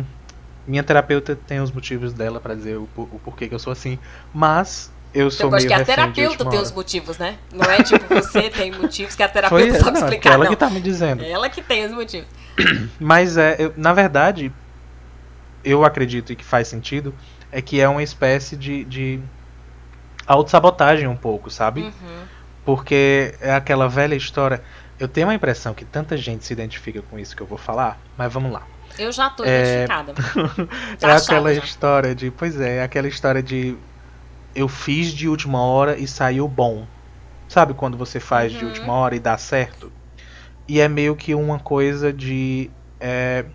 minha 0.66 0.82
terapeuta 0.82 1.34
tem 1.34 1.60
os 1.60 1.72
motivos 1.72 2.12
dela 2.12 2.38
pra 2.40 2.54
dizer 2.54 2.76
o, 2.76 2.86
por- 2.94 3.08
o 3.12 3.18
porquê 3.18 3.48
que 3.48 3.54
eu 3.54 3.58
sou 3.58 3.72
assim, 3.72 3.98
mas 4.32 4.92
eu 5.12 5.28
sou 5.30 5.46
Eu 5.46 5.50
gosto 5.50 5.66
meio 5.66 5.76
que 5.76 5.82
a 5.82 5.84
terapeuta 5.84 6.44
tem 6.44 6.60
os 6.60 6.70
motivos, 6.70 7.18
né? 7.18 7.36
Não 7.52 7.64
é 7.68 7.82
tipo 7.82 8.04
você 8.14 8.48
tem 8.48 8.70
motivos 8.70 9.16
que 9.16 9.22
a 9.24 9.28
Foi 9.28 9.32
terapeuta 9.42 9.78
sabe 9.80 9.90
não, 9.98 10.06
é 10.06 10.10
explicar. 10.10 10.32
ela 10.34 10.44
não. 10.44 10.50
que 10.52 10.56
tá 10.56 10.70
me 10.70 10.80
dizendo. 10.80 11.22
É 11.24 11.30
ela 11.30 11.48
que 11.50 11.60
tem 11.62 11.84
os 11.86 11.92
motivos. 11.92 12.28
Mas 13.00 13.36
é, 13.36 13.56
eu- 13.58 13.74
na 13.76 13.92
verdade, 13.92 14.52
eu 15.64 15.84
acredito 15.84 16.32
e 16.32 16.36
que 16.36 16.44
faz 16.44 16.68
sentido, 16.68 17.16
é 17.50 17.62
que 17.62 17.80
é 17.80 17.88
uma 17.88 18.02
espécie 18.02 18.56
de, 18.56 18.84
de 18.84 19.20
autossabotagem 20.26 21.06
um 21.08 21.16
pouco, 21.16 21.50
sabe? 21.50 21.82
Uhum. 21.82 22.28
Porque 22.64 23.36
é 23.40 23.52
aquela 23.52 23.88
velha 23.88 24.14
história. 24.14 24.62
Eu 24.98 25.08
tenho 25.08 25.28
a 25.30 25.34
impressão 25.34 25.74
que 25.74 25.84
tanta 25.84 26.16
gente 26.16 26.44
se 26.44 26.52
identifica 26.52 27.02
com 27.02 27.18
isso 27.18 27.36
que 27.36 27.42
eu 27.42 27.46
vou 27.46 27.58
falar, 27.58 28.02
mas 28.16 28.32
vamos 28.32 28.52
lá. 28.52 28.66
Eu 28.98 29.10
já 29.10 29.28
tô 29.30 29.44
É, 29.44 29.44
identificada. 29.44 30.14
é 31.00 31.08
Tá 31.08 31.16
aquela 31.16 31.52
achada 31.52 31.52
já. 31.52 31.62
história 31.64 32.14
de. 32.14 32.30
Pois 32.30 32.60
é, 32.60 32.78
é 32.78 32.82
aquela 32.82 33.08
história 33.08 33.42
de. 33.42 33.76
Eu 34.54 34.68
fiz 34.68 35.12
de 35.12 35.28
última 35.28 35.62
hora 35.62 35.98
e 35.98 36.06
saiu 36.08 36.48
bom. 36.48 36.88
Sabe 37.48 37.74
quando 37.74 37.98
você 37.98 38.20
faz 38.20 38.52
de 38.52 38.64
Uhum. 38.64 38.66
última 38.66 38.92
hora 38.94 39.16
e 39.16 39.20
dá 39.20 39.38
certo? 39.38 39.92
E 40.68 40.80
é 40.80 40.88
meio 40.88 41.16
que 41.16 41.34
uma 41.34 41.58
coisa 41.60 42.12
de. 42.12 42.70
é, 43.00 43.46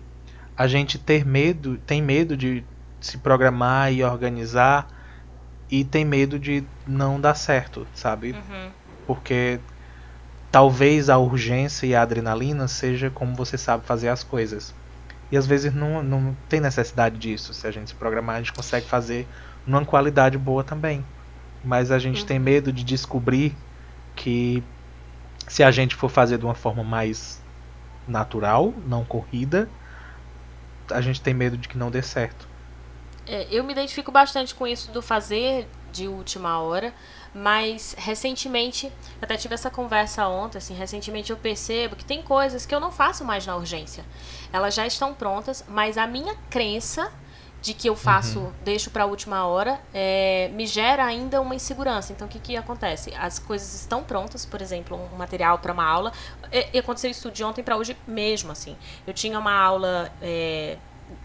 a 0.56 0.66
gente 0.66 0.98
ter 0.98 1.24
medo, 1.24 1.76
tem 1.86 2.00
medo 2.00 2.36
de 2.36 2.64
se 3.00 3.18
programar 3.18 3.92
e 3.92 4.02
organizar 4.02 4.88
e 5.70 5.84
tem 5.84 6.04
medo 6.04 6.38
de 6.38 6.64
não 6.86 7.20
dar 7.20 7.34
certo, 7.34 7.86
sabe? 7.94 8.32
Uhum. 8.32 8.70
Porque 9.06 9.60
talvez 10.50 11.10
a 11.10 11.18
urgência 11.18 11.86
e 11.86 11.94
a 11.94 12.02
adrenalina 12.02 12.66
seja 12.68 13.10
como 13.10 13.34
você 13.34 13.58
sabe 13.58 13.84
fazer 13.84 14.08
as 14.08 14.24
coisas. 14.24 14.74
E 15.30 15.36
às 15.36 15.46
vezes 15.46 15.74
não, 15.74 16.02
não 16.02 16.36
tem 16.48 16.60
necessidade 16.60 17.18
disso. 17.18 17.52
Se 17.52 17.66
a 17.66 17.70
gente 17.70 17.88
se 17.88 17.94
programar, 17.94 18.36
a 18.36 18.38
gente 18.38 18.52
consegue 18.52 18.86
fazer 18.86 19.26
numa 19.66 19.84
qualidade 19.84 20.38
boa 20.38 20.62
também. 20.62 21.04
Mas 21.64 21.90
a 21.90 21.98
gente 21.98 22.24
tem 22.24 22.38
medo 22.38 22.72
de 22.72 22.84
descobrir 22.84 23.54
que 24.14 24.62
se 25.48 25.62
a 25.64 25.70
gente 25.70 25.94
for 25.94 26.08
fazer 26.08 26.38
de 26.38 26.44
uma 26.44 26.54
forma 26.54 26.84
mais 26.84 27.42
natural, 28.06 28.72
não 28.86 29.04
corrida, 29.04 29.68
a 30.90 31.00
gente 31.00 31.20
tem 31.20 31.34
medo 31.34 31.56
de 31.56 31.68
que 31.68 31.76
não 31.78 31.90
dê 31.90 32.02
certo. 32.02 32.48
É, 33.26 33.46
eu 33.50 33.64
me 33.64 33.72
identifico 33.72 34.12
bastante 34.12 34.54
com 34.54 34.66
isso 34.66 34.90
do 34.92 35.02
fazer 35.02 35.66
de 35.90 36.06
última 36.06 36.60
hora, 36.60 36.94
mas 37.34 37.94
recentemente, 37.98 38.92
até 39.20 39.36
tive 39.36 39.54
essa 39.54 39.70
conversa 39.70 40.26
ontem, 40.28 40.58
assim, 40.58 40.74
recentemente 40.74 41.30
eu 41.30 41.36
percebo 41.36 41.96
que 41.96 42.04
tem 42.04 42.22
coisas 42.22 42.64
que 42.64 42.74
eu 42.74 42.80
não 42.80 42.92
faço 42.92 43.24
mais 43.24 43.46
na 43.46 43.56
urgência. 43.56 44.04
Elas 44.52 44.74
já 44.74 44.86
estão 44.86 45.12
prontas, 45.12 45.64
mas 45.68 45.98
a 45.98 46.06
minha 46.06 46.34
crença 46.48 47.12
de 47.66 47.74
que 47.74 47.88
eu 47.88 47.96
faço, 47.96 48.38
uhum. 48.38 48.52
deixo 48.64 48.92
para 48.92 49.02
a 49.02 49.06
última 49.06 49.44
hora, 49.44 49.80
é, 49.92 50.48
me 50.54 50.68
gera 50.68 51.04
ainda 51.04 51.40
uma 51.40 51.52
insegurança. 51.52 52.12
Então, 52.12 52.28
o 52.28 52.30
que, 52.30 52.38
que 52.38 52.56
acontece? 52.56 53.12
As 53.16 53.40
coisas 53.40 53.74
estão 53.74 54.04
prontas, 54.04 54.46
por 54.46 54.62
exemplo, 54.62 54.96
um 55.12 55.16
material 55.16 55.58
para 55.58 55.72
uma 55.72 55.84
aula. 55.84 56.12
E, 56.52 56.68
e, 56.74 56.78
aconteceu 56.78 57.10
isso 57.10 57.28
de 57.28 57.42
ontem 57.42 57.64
para 57.64 57.76
hoje 57.76 57.96
mesmo, 58.06 58.52
assim. 58.52 58.76
Eu 59.04 59.12
tinha 59.12 59.36
uma 59.36 59.52
aula 59.52 60.12
é, 60.22 60.76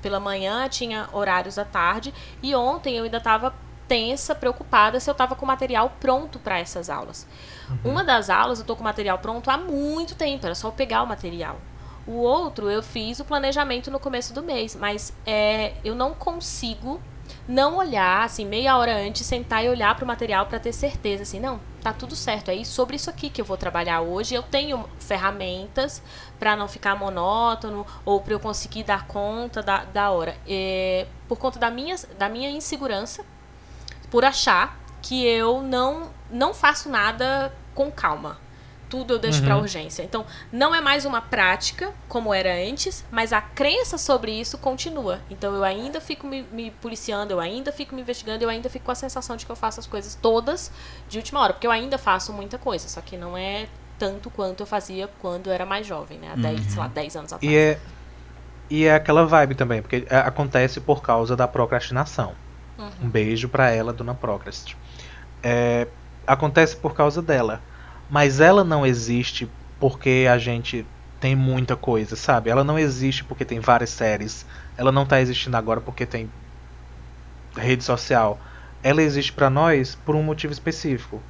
pela 0.01 0.19
manhã, 0.19 0.67
tinha 0.67 1.07
horários 1.13 1.59
à 1.59 1.65
tarde, 1.65 2.11
e 2.41 2.55
ontem 2.55 2.97
eu 2.97 3.03
ainda 3.03 3.17
estava 3.17 3.53
tensa, 3.87 4.33
preocupada 4.33 4.99
se 4.99 5.07
eu 5.07 5.11
estava 5.11 5.35
com 5.35 5.45
o 5.45 5.47
material 5.47 5.93
pronto 5.99 6.39
para 6.39 6.57
essas 6.57 6.89
aulas. 6.89 7.27
Uhum. 7.69 7.91
Uma 7.91 8.03
das 8.03 8.31
aulas 8.31 8.57
eu 8.57 8.63
estou 8.63 8.75
com 8.75 8.81
o 8.81 8.85
material 8.85 9.19
pronto 9.19 9.51
há 9.51 9.57
muito 9.57 10.15
tempo, 10.15 10.43
era 10.43 10.55
só 10.55 10.69
eu 10.69 10.71
pegar 10.71 11.03
o 11.03 11.07
material. 11.07 11.59
O 12.11 12.17
outro 12.17 12.69
eu 12.69 12.83
fiz 12.83 13.21
o 13.21 13.25
planejamento 13.25 13.89
no 13.89 13.97
começo 13.97 14.33
do 14.33 14.43
mês, 14.43 14.75
mas 14.75 15.13
é, 15.25 15.71
eu 15.81 15.95
não 15.95 16.13
consigo 16.13 17.01
não 17.47 17.77
olhar, 17.77 18.25
assim, 18.25 18.45
meia 18.45 18.77
hora 18.77 18.97
antes, 18.97 19.25
sentar 19.25 19.63
e 19.63 19.69
olhar 19.69 19.95
para 19.95 20.03
o 20.03 20.07
material 20.07 20.45
para 20.45 20.59
ter 20.59 20.73
certeza, 20.73 21.23
assim, 21.23 21.39
não, 21.39 21.61
tá 21.81 21.93
tudo 21.93 22.13
certo, 22.13 22.51
é 22.51 22.61
sobre 22.65 22.97
isso 22.97 23.09
aqui 23.09 23.29
que 23.29 23.39
eu 23.39 23.45
vou 23.45 23.55
trabalhar 23.55 24.01
hoje. 24.01 24.35
Eu 24.35 24.43
tenho 24.43 24.83
ferramentas 24.99 26.03
para 26.37 26.53
não 26.53 26.67
ficar 26.67 26.97
monótono 26.97 27.87
ou 28.03 28.19
para 28.19 28.33
eu 28.33 28.41
conseguir 28.41 28.83
dar 28.83 29.07
conta 29.07 29.63
da, 29.63 29.85
da 29.85 30.11
hora. 30.11 30.35
É, 30.45 31.07
por 31.29 31.39
conta 31.39 31.59
da 31.59 31.71
minha, 31.71 31.95
da 32.19 32.27
minha 32.27 32.49
insegurança, 32.49 33.23
por 34.09 34.25
achar 34.25 34.77
que 35.01 35.25
eu 35.25 35.61
não, 35.61 36.09
não 36.29 36.53
faço 36.53 36.89
nada 36.89 37.53
com 37.73 37.89
calma 37.89 38.37
tudo 38.91 39.13
eu 39.13 39.19
deixo 39.19 39.39
uhum. 39.39 39.45
para 39.45 39.57
urgência. 39.57 40.03
Então, 40.03 40.25
não 40.51 40.75
é 40.75 40.81
mais 40.81 41.05
uma 41.05 41.21
prática 41.21 41.93
como 42.09 42.33
era 42.33 42.53
antes, 42.53 43.05
mas 43.09 43.31
a 43.31 43.39
crença 43.39 43.97
sobre 43.97 44.33
isso 44.33 44.57
continua. 44.57 45.19
Então, 45.29 45.55
eu 45.55 45.63
ainda 45.63 46.01
fico 46.01 46.27
me, 46.27 46.43
me, 46.51 46.71
policiando, 46.71 47.31
eu 47.31 47.39
ainda 47.39 47.71
fico 47.71 47.95
me 47.95 48.01
investigando, 48.01 48.43
eu 48.43 48.49
ainda 48.49 48.69
fico 48.69 48.83
com 48.83 48.91
a 48.91 48.95
sensação 48.95 49.37
de 49.37 49.45
que 49.45 49.51
eu 49.51 49.55
faço 49.55 49.79
as 49.79 49.87
coisas 49.87 50.13
todas 50.13 50.69
de 51.07 51.17
última 51.17 51.39
hora, 51.39 51.53
porque 51.53 51.65
eu 51.65 51.71
ainda 51.71 51.97
faço 51.97 52.33
muita 52.33 52.57
coisa, 52.57 52.89
só 52.89 52.99
que 52.99 53.15
não 53.15 53.37
é 53.37 53.67
tanto 53.97 54.29
quanto 54.29 54.59
eu 54.61 54.67
fazia 54.67 55.09
quando 55.21 55.47
eu 55.47 55.53
era 55.53 55.65
mais 55.65 55.87
jovem, 55.87 56.19
né? 56.19 56.31
Há 56.33 56.35
10, 56.35 56.59
uhum. 56.59 56.69
sei 56.69 56.79
lá, 56.79 56.87
10 56.89 57.15
anos 57.15 57.33
atrás. 57.33 57.53
E 57.53 57.55
é, 57.55 57.79
e 58.69 58.83
é 58.83 58.93
aquela 58.93 59.25
vibe 59.25 59.55
também, 59.55 59.81
porque 59.81 60.05
é, 60.09 60.17
acontece 60.17 60.81
por 60.81 61.01
causa 61.01 61.33
da 61.33 61.47
procrastinação. 61.47 62.33
Uhum. 62.77 62.89
Um 63.03 63.09
beijo 63.09 63.47
para 63.47 63.69
ela, 63.69 63.93
dona 63.93 64.13
Procrast. 64.13 64.75
É, 65.41 65.87
acontece 66.27 66.75
por 66.75 66.93
causa 66.93 67.21
dela 67.21 67.61
mas 68.11 68.41
ela 68.41 68.61
não 68.65 68.85
existe 68.85 69.49
porque 69.79 70.27
a 70.29 70.37
gente 70.37 70.85
tem 71.21 71.33
muita 71.33 71.77
coisa, 71.77 72.17
sabe? 72.17 72.49
Ela 72.49 72.61
não 72.61 72.77
existe 72.77 73.23
porque 73.23 73.45
tem 73.45 73.61
várias 73.61 73.89
séries. 73.89 74.45
Ela 74.75 74.91
não 74.91 75.05
tá 75.05 75.21
existindo 75.21 75.55
agora 75.55 75.79
porque 75.79 76.05
tem 76.05 76.29
rede 77.55 77.85
social. 77.85 78.37
Ela 78.83 79.01
existe 79.01 79.31
para 79.31 79.49
nós 79.49 79.95
por 79.95 80.13
um 80.13 80.21
motivo 80.21 80.51
específico. 80.51 81.21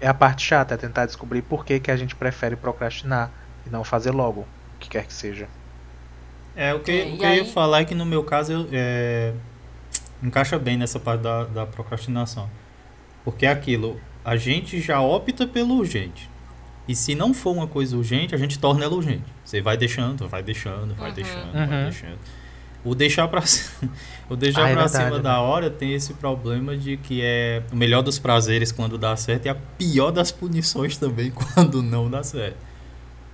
É 0.00 0.08
a 0.08 0.14
parte 0.14 0.44
chata, 0.44 0.74
é 0.74 0.76
tentar 0.76 1.06
descobrir 1.06 1.40
por 1.40 1.64
que, 1.64 1.78
que 1.78 1.90
a 1.90 1.96
gente 1.96 2.16
prefere 2.16 2.56
procrastinar 2.56 3.30
e 3.64 3.70
não 3.70 3.84
fazer 3.84 4.10
logo, 4.10 4.40
o 4.40 4.46
que 4.80 4.88
quer 4.88 5.06
que 5.06 5.12
seja. 5.12 5.46
É, 6.56 6.74
o 6.74 6.80
que, 6.80 6.90
é, 6.90 7.04
o 7.04 7.16
que 7.16 7.24
eu 7.24 7.34
ia 7.34 7.44
falar 7.44 7.82
é 7.82 7.84
que 7.84 7.94
no 7.94 8.04
meu 8.04 8.24
caso 8.24 8.52
eu, 8.52 8.68
é, 8.72 9.32
encaixa 10.20 10.58
bem 10.58 10.76
nessa 10.76 10.98
parte 10.98 11.22
da, 11.22 11.44
da 11.44 11.64
procrastinação. 11.66 12.50
Porque 13.24 13.46
é 13.46 13.50
aquilo, 13.50 14.00
a 14.24 14.36
gente 14.36 14.80
já 14.80 15.00
opta 15.00 15.46
pelo 15.46 15.74
urgente. 15.74 16.30
E 16.86 16.94
se 16.94 17.14
não 17.14 17.32
for 17.32 17.52
uma 17.52 17.66
coisa 17.66 17.96
urgente, 17.96 18.34
a 18.34 18.38
gente 18.38 18.58
torna 18.58 18.84
ela 18.84 18.94
urgente. 18.94 19.24
Você 19.44 19.60
vai 19.60 19.76
deixando, 19.76 20.28
vai 20.28 20.42
deixando, 20.42 20.94
vai 20.94 21.08
uhum. 21.08 21.14
deixando, 21.14 21.54
uhum. 21.54 21.66
vai 21.66 21.82
deixando. 21.84 22.18
O 22.84 22.94
deixar 22.94 23.26
pra, 23.28 23.42
o 24.28 24.36
deixar 24.36 24.64
ah, 24.64 24.68
é 24.68 24.72
pra 24.72 24.82
verdade, 24.82 25.04
cima 25.04 25.16
né? 25.16 25.22
da 25.22 25.40
hora 25.40 25.70
tem 25.70 25.94
esse 25.94 26.12
problema 26.14 26.76
de 26.76 26.98
que 26.98 27.22
é 27.22 27.62
o 27.72 27.76
melhor 27.76 28.02
dos 28.02 28.18
prazeres 28.18 28.70
quando 28.70 28.98
dá 28.98 29.16
certo 29.16 29.46
e 29.46 29.48
a 29.48 29.54
pior 29.54 30.10
das 30.10 30.30
punições 30.30 30.98
também 30.98 31.30
quando 31.54 31.82
não 31.82 32.10
dá 32.10 32.22
certo. 32.22 32.58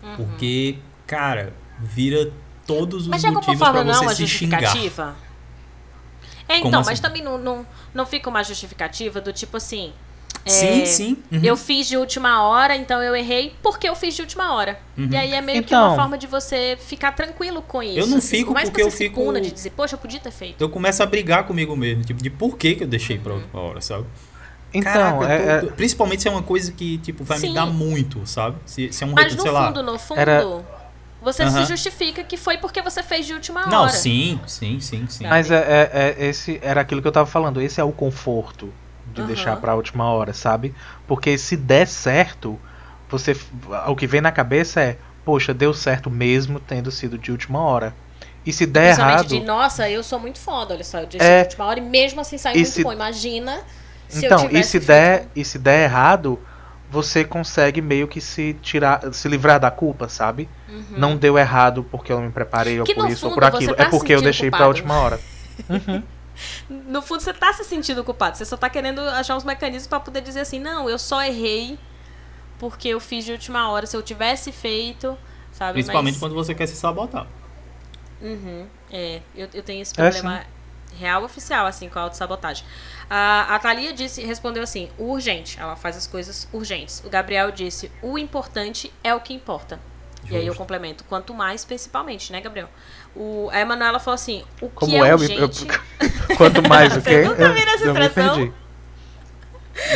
Uhum. 0.03 0.17
Porque, 0.17 0.79
cara, 1.07 1.53
vira 1.81 2.31
todos 2.65 3.03
os 3.03 3.09
mas 3.09 3.25
motivos 3.25 3.59
para 3.59 3.83
você 3.83 4.05
não, 4.05 4.15
se 4.15 4.27
xingar. 4.29 4.77
É, 6.49 6.59
então, 6.59 6.81
assim? 6.81 6.91
mas 6.91 7.01
também 7.01 7.23
não, 7.23 7.37
não, 7.37 7.67
não 7.93 8.07
fica 8.07 8.31
uma 8.31 8.43
justificativa 8.45 9.21
do 9.21 9.33
tipo 9.33 9.57
assim, 9.57 9.93
é, 10.45 10.51
sim, 10.51 10.87
sim. 10.87 11.17
Uhum. 11.31 11.41
Eu 11.43 11.57
fiz 11.57 11.87
de 11.87 11.97
última 11.97 12.43
hora, 12.45 12.75
então 12.75 13.03
eu 13.03 13.15
errei 13.15 13.55
porque 13.63 13.89
eu 13.89 13.95
fiz 13.95 14.15
de 14.15 14.23
última 14.23 14.55
hora. 14.55 14.79
Uhum. 14.97 15.09
E 15.11 15.17
aí 15.17 15.35
é 15.35 15.41
meio 15.41 15.59
então, 15.59 15.69
que 15.69 15.75
uma 15.75 15.87
então. 15.87 15.97
forma 15.97 16.19
de 16.19 16.27
você 16.27 16.79
ficar 16.81 17.13
tranquilo 17.13 17.63
com 17.63 17.83
isso. 17.83 17.99
Eu 17.99 18.07
não 18.07 18.19
assim, 18.19 18.39
fico 18.39 18.53
mais 18.53 18.69
porque 18.69 18.83
eu 18.83 18.91
fico. 18.91 19.33
de 19.41 19.51
dizer, 19.51 19.71
poxa, 19.71 19.95
eu 19.95 19.99
podia 19.99 20.21
ter 20.21 20.31
feito. 20.31 20.61
Eu 20.61 20.69
começo 20.69 21.03
a 21.03 21.07
brigar 21.07 21.45
comigo 21.45 21.77
mesmo, 21.77 22.05
tipo, 22.05 22.23
de 22.23 22.31
por 22.31 22.57
que, 22.57 22.75
que 22.75 22.85
eu 22.85 22.89
deixei 22.89 23.19
pra 23.19 23.33
uhum. 23.33 23.41
outra 23.41 23.61
hora, 23.61 23.81
sabe? 23.81 24.07
Então, 24.73 24.93
Caraca, 24.93 25.33
é, 25.33 25.61
tô, 25.61 25.67
é... 25.67 25.71
principalmente 25.71 26.23
se 26.23 26.29
é 26.29 26.31
uma 26.31 26.43
coisa 26.43 26.71
que, 26.73 26.99
tipo, 26.99 27.25
vai 27.25 27.39
sim. 27.39 27.49
me 27.49 27.55
dar 27.55 27.67
muito, 27.67 28.25
sabe? 28.27 28.57
Se, 28.65 28.93
se 28.93 29.03
é 29.03 29.07
um 29.07 29.13
Mas 29.13 29.35
no 29.35 29.43
sei 29.43 29.51
fundo, 29.51 29.53
lá, 29.53 29.83
no 29.83 29.99
fundo, 29.99 30.21
era... 30.21 30.45
você 31.21 31.43
uhum. 31.43 31.51
se 31.51 31.65
justifica 31.65 32.23
que 32.23 32.37
foi 32.37 32.57
porque 32.57 32.81
você 32.81 33.03
fez 33.03 33.27
de 33.27 33.35
última 33.35 33.61
hora. 33.61 33.71
Não, 33.71 33.89
sim, 33.89 34.41
sim, 34.47 34.79
sim, 34.79 35.07
sim. 35.09 35.27
Mas 35.27 35.51
é, 35.51 35.57
é, 35.57 35.91
é, 35.93 36.27
esse 36.29 36.61
era 36.63 36.81
aquilo 36.81 37.03
que 37.03 37.09
eu 37.09 37.13
tava 37.13 37.27
falando, 37.27 37.61
esse 37.61 37.81
é 37.81 37.85
o 37.85 37.93
conforto 37.93 38.73
de 39.13 39.21
uhum. 39.21 39.27
deixar 39.27 39.57
para 39.57 39.73
a 39.73 39.75
última 39.75 40.11
hora, 40.13 40.33
sabe? 40.33 40.75
Porque 41.07 41.37
se 41.37 41.57
der 41.57 41.87
certo, 41.87 42.59
você 43.09 43.37
o 43.87 43.97
que 43.97 44.07
vem 44.07 44.21
na 44.21 44.33
cabeça 44.33 44.81
é, 44.81 44.97
poxa, 45.25 45.53
deu 45.53 45.75
certo 45.75 46.11
mesmo 46.11 46.61
tendo 46.61 46.91
sido 46.91 47.19
de 47.19 47.31
última 47.31 47.61
hora. 47.61 47.95
E 48.45 48.53
se 48.53 48.65
der 48.65 48.99
errado, 48.99 49.29
de, 49.29 49.41
nossa, 49.41 49.89
eu 49.91 50.03
sou 50.03 50.19
muito 50.19 50.39
foda, 50.39 50.73
olha 50.73 50.85
só, 50.85 51.01
eu 51.01 51.07
deixei 51.07 51.29
é, 51.29 51.41
de 51.43 51.49
última 51.49 51.67
hora 51.67 51.79
e 51.79 51.83
mesmo 51.83 52.21
assim 52.21 52.39
saiu 52.39 52.57
muito 52.57 52.71
se, 52.71 52.83
bom. 52.83 52.93
Imagina 52.93 53.61
se 54.09 54.25
então, 54.25 54.49
eu 54.49 54.59
e 54.59 54.65
se 54.65 54.81
feito... 54.81 54.87
der 54.87 55.27
e 55.37 55.45
se 55.45 55.59
der 55.59 55.85
errado, 55.85 56.39
você 56.91 57.23
consegue 57.23 57.83
meio 57.83 58.09
que 58.09 58.21
se 58.21 58.55
tirar, 58.63 59.13
se 59.13 59.29
livrar 59.29 59.61
da 59.61 59.71
culpa, 59.71 60.09
sabe? 60.09 60.49
Uhum. 60.69 60.85
Não 60.97 61.17
deu 61.17 61.37
errado 61.37 61.85
porque 61.91 62.11
eu 62.11 62.21
me 62.21 62.31
preparei 62.31 62.83
que 62.83 62.93
ou 62.93 62.97
por 62.97 63.11
isso 63.11 63.29
ou 63.29 63.35
por 63.35 63.45
aquilo, 63.45 63.75
tá 63.75 63.85
é 63.85 63.89
porque 63.89 64.15
eu 64.15 64.23
deixei 64.23 64.51
para 64.51 64.65
a 64.65 64.69
última 64.69 64.95
hora. 64.95 65.21
Uhum 65.69 66.03
no 66.69 67.03
fundo 67.03 67.21
você 67.21 67.33
tá 67.33 67.53
se 67.53 67.65
sentindo 67.65 68.03
culpado. 68.05 68.37
Você 68.37 68.45
só 68.45 68.57
tá 68.57 68.69
querendo 68.69 69.01
achar 69.01 69.37
uns 69.37 69.45
mecanismos 69.45 69.87
para 69.87 70.01
poder 70.01 70.21
dizer 70.21 70.41
assim, 70.41 70.59
não, 70.59 70.89
eu 70.89 70.99
só 70.99 71.23
errei 71.23 71.79
porque 72.59 72.89
eu 72.89 73.01
fiz 73.01 73.25
de 73.25 73.33
última 73.33 73.71
hora. 73.71 73.87
Se 73.87 73.97
eu 73.97 74.03
tivesse 74.03 74.53
feito, 74.53 75.17
sabe? 75.53 75.75
Principalmente 75.75 76.15
Mas... 76.15 76.21
quando 76.21 76.35
você 76.35 76.55
quer 76.55 76.67
se 76.67 76.77
sabotar. 76.77 77.27
Uhum. 78.21 78.67
É, 78.93 79.21
eu, 79.35 79.49
eu 79.55 79.63
tenho 79.63 79.81
esse 79.81 79.93
é, 79.99 80.11
problema 80.11 80.41
é, 80.41 80.47
real 80.97 81.25
oficial, 81.25 81.67
assim, 81.67 81.89
com 81.89 81.99
a 81.99 82.03
autossabotagem. 82.03 82.65
A, 83.09 83.55
a 83.55 83.59
Thalia 83.59 83.93
disse, 83.93 84.23
respondeu 84.25 84.63
assim, 84.63 84.91
o 84.99 85.05
urgente. 85.05 85.59
Ela 85.59 85.75
faz 85.75 85.97
as 85.97 86.07
coisas 86.07 86.47
urgentes. 86.53 87.03
O 87.05 87.09
Gabriel 87.09 87.51
disse, 87.51 87.91
o 88.03 88.19
importante 88.19 88.93
é 89.03 89.15
o 89.15 89.21
que 89.21 89.33
importa. 89.33 89.81
Justo. 90.21 90.35
E 90.35 90.37
aí 90.37 90.47
eu 90.47 90.55
complemento, 90.55 91.05
quanto 91.05 91.33
mais 91.35 91.65
principalmente, 91.65 92.31
né, 92.33 92.41
Gabriel? 92.41 92.69
O, 93.15 93.49
a 93.53 93.61
Emanuela 93.61 93.99
falou 93.99 94.15
assim: 94.15 94.45
o 94.61 94.69
que 94.69 94.75
Como 94.75 95.05
é, 95.05 95.09
é 95.09 95.15
urgente. 95.15 95.67
Eu, 95.67 96.37
quanto 96.37 96.69
mais 96.69 96.95
o 96.97 97.03
quê? 97.03 97.23
Você 97.23 97.29
nunca 97.29 97.49
viu 97.49 97.69
essa 97.69 97.87
expressão? 97.87 98.53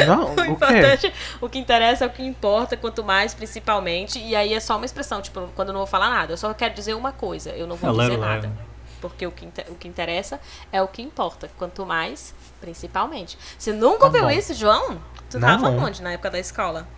Não, 0.06 0.34
o, 0.34 0.40
o 0.40 0.44
importante, 0.46 1.12
o 1.40 1.48
que 1.48 1.58
interessa 1.58 2.04
é 2.04 2.06
o 2.06 2.10
que 2.10 2.22
importa, 2.22 2.76
quanto 2.76 3.04
mais, 3.04 3.34
principalmente. 3.34 4.18
E 4.18 4.34
aí 4.34 4.54
é 4.54 4.60
só 4.60 4.76
uma 4.76 4.86
expressão, 4.86 5.20
tipo, 5.20 5.48
quando 5.54 5.68
eu 5.68 5.72
não 5.74 5.80
vou 5.80 5.86
falar 5.86 6.08
nada. 6.08 6.32
Eu 6.32 6.36
só 6.36 6.52
quero 6.54 6.74
dizer 6.74 6.94
uma 6.94 7.12
coisa, 7.12 7.50
eu 7.50 7.66
não 7.66 7.76
vou 7.76 7.92
dizer 7.92 8.16
nada. 8.16 8.50
Porque 9.00 9.26
o 9.26 9.30
que, 9.30 9.46
o 9.68 9.74
que 9.74 9.86
interessa 9.86 10.40
é 10.72 10.80
o 10.80 10.88
que 10.88 11.02
importa. 11.02 11.50
Quanto 11.58 11.84
mais, 11.84 12.34
principalmente. 12.60 13.36
Você 13.58 13.72
nunca 13.72 13.98
tá 13.98 14.06
ouviu 14.06 14.30
isso, 14.30 14.54
João? 14.54 14.98
Tu 15.28 15.38
não. 15.38 15.46
tava 15.46 15.68
onde 15.68 16.02
na 16.02 16.12
época 16.12 16.30
da 16.30 16.38
escola? 16.38 16.88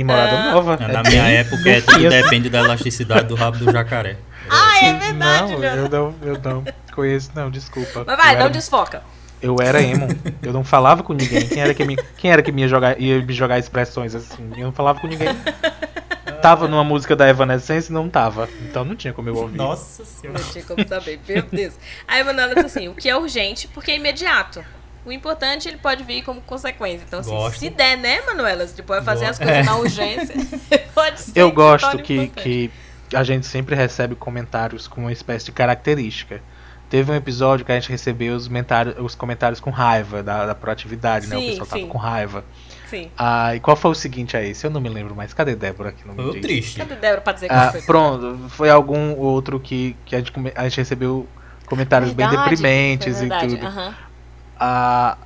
Em 0.00 0.04
Morada 0.04 0.34
uh, 0.34 0.52
Nova. 0.52 0.76
Na 0.78 1.02
minha 1.02 1.28
época, 1.28 1.68
é, 1.68 1.82
tudo 1.82 2.08
depende 2.08 2.48
da 2.48 2.60
elasticidade 2.60 3.28
do 3.28 3.34
rabo 3.34 3.58
do 3.58 3.70
jacaré. 3.70 4.16
Ah, 4.48 4.78
é 4.82 4.94
verdade, 4.94 5.52
não, 5.52 5.62
eu 5.62 5.88
não, 5.90 6.14
eu 6.22 6.40
não 6.42 6.64
conheço, 6.94 7.30
não, 7.34 7.50
desculpa. 7.50 8.02
Mas 8.06 8.16
vai, 8.16 8.34
não 8.34 8.44
era, 8.46 8.50
desfoca. 8.50 9.02
Eu 9.42 9.56
era 9.60 9.82
emo, 9.82 10.08
eu 10.42 10.54
não 10.54 10.64
falava 10.64 11.02
com 11.02 11.12
ninguém. 11.12 11.46
Quem 11.46 11.62
era 11.62 11.74
que 11.74 11.84
me, 11.84 11.96
quem 12.16 12.32
era 12.32 12.42
que 12.42 12.50
me 12.50 12.62
ia 12.62 12.68
jogar, 12.68 12.98
ia 12.98 13.22
me 13.22 13.32
jogar 13.34 13.58
expressões 13.58 14.14
assim? 14.14 14.50
Eu 14.56 14.64
não 14.64 14.72
falava 14.72 14.98
com 15.00 15.06
ninguém. 15.06 15.28
Tava 16.40 16.66
numa 16.66 16.82
música 16.82 17.14
da 17.14 17.28
Evanescence 17.28 17.90
e 17.90 17.92
não 17.92 18.08
tava. 18.08 18.48
Então 18.62 18.86
não 18.86 18.96
tinha 18.96 19.12
como 19.12 19.28
eu 19.28 19.36
ouvir. 19.36 19.58
Nossa 19.58 20.02
senhora. 20.06 20.40
Não 20.40 20.48
tinha 20.48 20.64
como 20.64 20.88
saber, 20.88 21.20
meu 21.28 21.42
Deus. 21.42 21.74
Aí 22.08 22.22
a 22.22 22.24
Manuela 22.24 22.54
disse 22.54 22.66
assim: 22.66 22.88
o 22.88 22.94
que 22.94 23.06
é 23.06 23.14
urgente, 23.14 23.68
porque 23.68 23.90
é 23.90 23.96
imediato. 23.96 24.64
O 25.04 25.10
importante 25.10 25.68
ele 25.68 25.78
pode 25.78 26.04
vir 26.04 26.22
como 26.22 26.40
consequência. 26.42 27.04
Então, 27.06 27.20
assim, 27.20 27.58
se 27.58 27.70
der, 27.70 27.96
né, 27.96 28.20
Manuela? 28.22 28.66
Você 28.66 28.82
pode 28.82 29.04
fazer 29.04 29.26
Gosto. 29.26 29.42
as 29.42 29.48
coisas 29.48 29.56
é. 29.56 29.62
na 29.62 29.76
urgência. 29.76 30.34
pode 30.94 31.20
ser. 31.20 31.40
Eu 31.40 31.50
gosto 31.50 31.98
que, 31.98 32.28
que 32.28 32.70
a 33.14 33.24
gente 33.24 33.46
sempre 33.46 33.74
recebe 33.74 34.14
comentários 34.14 34.86
com 34.86 35.02
uma 35.02 35.12
espécie 35.12 35.46
de 35.46 35.52
característica. 35.52 36.42
Teve 36.90 37.12
um 37.12 37.14
episódio 37.14 37.64
que 37.64 37.70
a 37.70 37.76
gente 37.76 37.88
recebeu 37.88 38.34
os, 38.34 38.50
os 38.98 39.14
comentários 39.14 39.60
com 39.60 39.70
raiva 39.70 40.22
da, 40.22 40.46
da 40.46 40.54
proatividade, 40.54 41.26
sim, 41.26 41.30
né? 41.30 41.36
O 41.36 41.40
pessoal 41.40 41.66
sim. 41.66 41.70
tava 41.70 41.86
com 41.86 41.98
raiva. 41.98 42.44
Sim. 42.88 43.08
Ah, 43.16 43.54
e 43.54 43.60
qual 43.60 43.76
foi 43.76 43.92
o 43.92 43.94
seguinte 43.94 44.36
a 44.36 44.42
esse? 44.42 44.66
Eu 44.66 44.70
não 44.70 44.80
me 44.80 44.88
lembro 44.88 45.14
mais. 45.14 45.32
Cadê 45.32 45.54
Débora 45.54 45.90
aqui 45.90 46.06
no 46.06 46.14
Foi 46.14 46.24
o 46.24 46.40
triste. 46.40 46.78
Cadê 46.78 46.96
Débora 46.96 47.20
pra 47.20 47.32
dizer 47.32 47.48
que 47.48 47.54
ah, 47.54 47.70
foi? 47.70 47.82
Pronto, 47.82 48.48
foi 48.48 48.68
algum 48.68 49.16
outro 49.16 49.60
que, 49.60 49.96
que 50.04 50.16
a, 50.16 50.18
gente, 50.18 50.32
a 50.56 50.64
gente 50.64 50.78
recebeu 50.78 51.28
comentários 51.66 52.12
verdade, 52.12 52.36
bem 52.36 52.44
deprimentes 52.44 53.22
e 53.22 53.28
tudo. 53.28 53.64
Uhum. 53.64 53.94
Ah, 54.60 55.16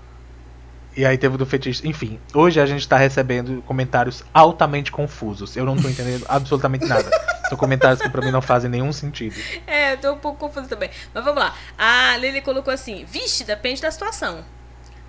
e 0.97 1.05
aí 1.05 1.19
teve 1.19 1.35
o 1.35 1.39
do 1.39 1.45
fetiche. 1.45 1.87
Enfim, 1.87 2.21
hoje 2.33 2.61
a 2.61 2.67
gente 2.67 2.87
tá 2.89 2.97
recebendo 2.97 3.61
comentários 3.63 4.23
altamente 4.33 4.93
confusos. 4.93 5.57
Eu 5.57 5.65
não 5.65 5.77
tô 5.77 5.89
entendendo 5.89 6.25
absolutamente 6.29 6.87
nada. 6.87 7.11
São 7.49 7.59
comentários 7.59 8.01
que 8.01 8.09
pra 8.09 8.23
mim 8.23 8.31
não 8.31 8.41
fazem 8.41 8.71
nenhum 8.71 8.93
sentido. 8.93 9.35
É, 9.67 9.97
tô 9.97 10.13
um 10.13 10.19
pouco 10.19 10.39
confuso 10.39 10.69
também. 10.69 10.89
Mas 11.13 11.25
vamos 11.25 11.41
lá. 11.41 11.55
A 11.77 12.17
Lili 12.19 12.41
colocou 12.41 12.73
assim: 12.73 13.05
vixe, 13.05 13.43
depende 13.45 13.83
da 13.83 13.91
situação. 13.91 14.45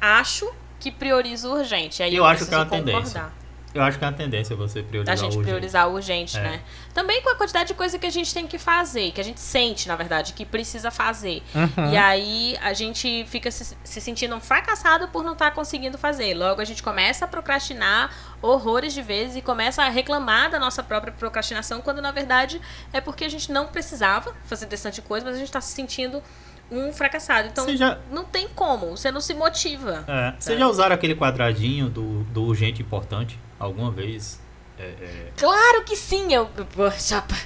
Acho 0.02 0.52
que 0.80 0.92
prioriza 0.92 1.48
o 1.48 1.54
urgente. 1.54 2.02
Aí 2.02 2.16
eu, 2.16 2.24
eu 2.24 2.26
acho 2.26 2.46
que 2.46 2.54
é 2.54 2.58
uma 2.58 2.66
concordar. 2.66 2.94
tendência. 2.94 3.45
Eu 3.76 3.84
acho 3.84 4.00
que 4.00 4.06
é 4.06 4.08
uma 4.08 4.14
tendência 4.14 4.56
você 4.56 4.82
priorizar 4.82 5.14
a 5.14 5.18
gente 5.18 5.38
priorizar 5.38 5.90
o 5.90 5.94
urgente, 5.94 6.38
é. 6.38 6.42
né? 6.42 6.62
Também 6.94 7.22
com 7.22 7.30
a 7.30 7.36
quantidade 7.36 7.68
de 7.68 7.74
coisa 7.74 8.00
que 8.00 8.06
a 8.06 8.10
gente 8.10 8.34
tem 8.34 8.48
que 8.48 8.58
fazer, 8.58 9.12
que 9.12 9.20
a 9.20 9.24
gente 9.24 9.42
sente, 9.42 9.88
na 9.88 9.98
verdade, 9.98 10.32
que 10.32 10.46
precisa 10.46 10.90
fazer. 10.90 11.44
Uhum. 11.54 11.92
E 11.92 11.98
aí 11.98 12.58
a 12.62 12.74
gente 12.74 13.26
fica 13.26 13.52
se, 13.52 13.78
se 13.84 14.00
sentindo 14.00 14.34
um 14.34 14.40
fracassado 14.40 15.10
por 15.10 15.26
não 15.26 15.34
estar 15.34 15.50
tá 15.50 15.52
conseguindo 15.52 15.98
fazer. 15.98 16.34
Logo 16.34 16.62
a 16.62 16.66
gente 16.66 16.82
começa 16.82 17.26
a 17.26 17.28
procrastinar 17.28 18.12
horrores 18.42 18.94
de 18.94 19.02
vezes 19.02 19.36
e 19.36 19.42
começa 19.42 19.84
a 19.84 19.90
reclamar 19.90 20.50
da 20.50 20.58
nossa 20.58 20.82
própria 20.82 21.12
procrastinação, 21.12 21.82
quando 21.82 22.02
na 22.02 22.12
verdade 22.12 22.62
é 22.94 23.02
porque 23.02 23.26
a 23.26 23.30
gente 23.30 23.52
não 23.52 23.68
precisava 23.68 24.34
fazer 24.46 24.68
desse 24.68 24.86
coisa, 25.02 25.26
mas 25.26 25.36
a 25.36 25.40
gente 25.40 25.48
está 25.48 25.60
se 25.60 25.74
sentindo 25.74 26.24
um 26.72 26.92
fracassado. 26.92 27.48
Então, 27.48 27.76
já... 27.76 28.00
não 28.12 28.24
tem 28.24 28.48
como, 28.48 28.98
você 28.98 29.12
não 29.12 29.22
se 29.22 29.34
motiva. 29.34 30.04
É. 30.08 30.34
Vocês 30.40 30.60
já 30.60 30.68
usaram 30.68 30.96
aquele 30.96 31.16
quadradinho 31.16 31.90
do, 31.90 32.24
do 32.26 32.44
urgente 32.44 32.82
importante 32.82 33.40
alguma 33.60 33.92
vez? 33.92 34.40
É, 34.78 34.84
é... 34.84 35.32
Claro 35.38 35.84
que 35.84 35.96
sim! 35.96 36.34
Eu, 36.34 36.50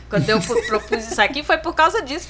quando 0.09 0.29
eu 0.29 0.39
propus 0.67 1.11
isso 1.11 1.21
aqui 1.21 1.43
foi 1.43 1.57
por 1.57 1.73
causa 1.75 2.01
disso. 2.01 2.27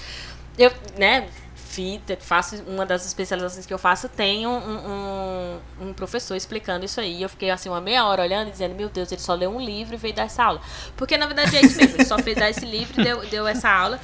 Eu, 0.58 0.72
né, 0.98 1.30
fita, 1.70 2.18
faço 2.20 2.62
uma 2.68 2.86
das 2.86 3.06
especializações 3.06 3.66
que 3.66 3.74
eu 3.74 3.78
faço, 3.78 4.10
tem 4.10 4.46
um, 4.46 4.58
um, 4.58 5.60
um, 5.82 5.94
professor 5.94 6.36
explicando 6.36 6.84
isso 6.84 7.00
aí. 7.00 7.22
Eu 7.22 7.30
fiquei 7.30 7.50
assim 7.50 7.70
uma 7.70 7.80
meia 7.80 8.04
hora 8.06 8.24
olhando 8.24 8.50
e 8.50 8.52
dizendo, 8.52 8.76
meu 8.76 8.90
Deus, 8.90 9.12
ele 9.12 9.22
só 9.22 9.36
leu 9.36 9.52
um 9.52 9.62
livro 9.62 9.94
e 9.94 9.98
veio 9.98 10.14
dar 10.14 10.24
essa 10.24 10.44
aula. 10.44 10.62
Porque 10.98 11.16
na 11.16 11.28
verdade 11.28 11.56
é 11.56 11.62
isso 11.62 11.78
mesmo, 11.78 11.96
ele 11.96 12.06
só 12.06 12.18
fez 12.18 12.38
dar 12.38 12.50
esse 12.50 12.66
livro 12.66 13.00
e 13.00 13.04
deu, 13.04 13.26
deu 13.28 13.48
essa 13.48 13.70
aula. 13.70 14.00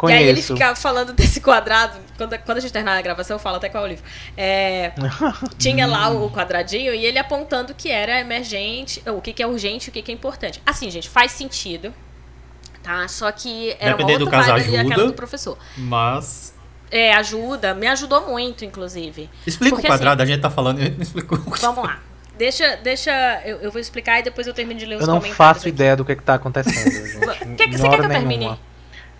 Conheço. 0.00 0.18
E 0.18 0.24
aí 0.24 0.30
ele 0.30 0.40
ficava 0.40 0.74
falando 0.74 1.12
desse 1.12 1.42
quadrado. 1.42 1.98
Quando, 2.16 2.38
quando 2.38 2.56
a 2.56 2.60
gente 2.62 2.72
terminar 2.72 2.96
a 2.96 3.02
gravação, 3.02 3.34
eu 3.34 3.38
falo 3.38 3.56
até 3.56 3.68
qual 3.68 3.84
é 3.84 3.86
o 3.86 3.90
livro. 3.90 4.04
É, 4.34 4.92
tinha 5.58 5.86
lá 5.86 6.08
o 6.08 6.30
quadradinho 6.30 6.94
e 6.94 7.04
ele 7.04 7.18
apontando 7.18 7.74
que 7.74 7.90
era 7.90 8.18
emergente, 8.18 9.02
o 9.06 9.20
que, 9.20 9.34
que 9.34 9.42
é 9.42 9.46
urgente 9.46 9.88
e 9.88 9.90
o 9.90 9.92
que, 9.92 10.00
que 10.00 10.10
é 10.10 10.14
importante. 10.14 10.62
Assim, 10.64 10.90
gente, 10.90 11.06
faz 11.06 11.32
sentido. 11.32 11.92
Tá? 12.82 13.06
Só 13.08 13.30
que 13.30 13.76
era 13.78 13.90
Dependendo 13.90 14.24
uma 14.24 14.36
outra 14.36 14.38
do 14.38 14.46
caso, 14.48 14.52
ajuda, 14.52 14.80
aquela 14.80 15.06
do 15.08 15.12
professor. 15.12 15.58
Mas. 15.76 16.54
É, 16.90 17.14
ajuda. 17.16 17.74
Me 17.74 17.86
ajudou 17.86 18.26
muito, 18.26 18.64
inclusive. 18.64 19.28
Explica 19.46 19.76
Porque, 19.76 19.86
o 19.86 19.90
quadrado, 19.90 20.22
assim, 20.22 20.32
a 20.32 20.34
gente 20.34 20.42
tá 20.42 20.48
falando, 20.48 20.78
não 20.78 21.02
explicou. 21.02 21.36
Vamos 21.38 21.84
lá. 21.84 22.00
Deixa, 22.38 22.76
deixa 22.76 23.42
eu, 23.44 23.58
eu, 23.58 23.70
vou 23.70 23.78
explicar 23.78 24.20
e 24.20 24.22
depois 24.22 24.46
eu 24.46 24.54
termino 24.54 24.80
de 24.80 24.86
ler 24.86 24.94
os 24.94 25.02
eu 25.02 25.08
comentários. 25.08 25.26
Eu 25.26 25.30
não 25.30 25.36
faço 25.36 25.60
aqui. 25.60 25.68
ideia 25.68 25.94
do 25.94 26.06
que, 26.06 26.16
que 26.16 26.22
tá 26.22 26.36
acontecendo. 26.36 27.20
O 27.52 27.54
que, 27.54 27.68
que 27.68 27.76
você 27.76 27.86
quer 27.86 27.98
que 27.98 28.06
eu 28.06 28.08
termine? 28.08 28.38
Nenhuma. 28.38 28.69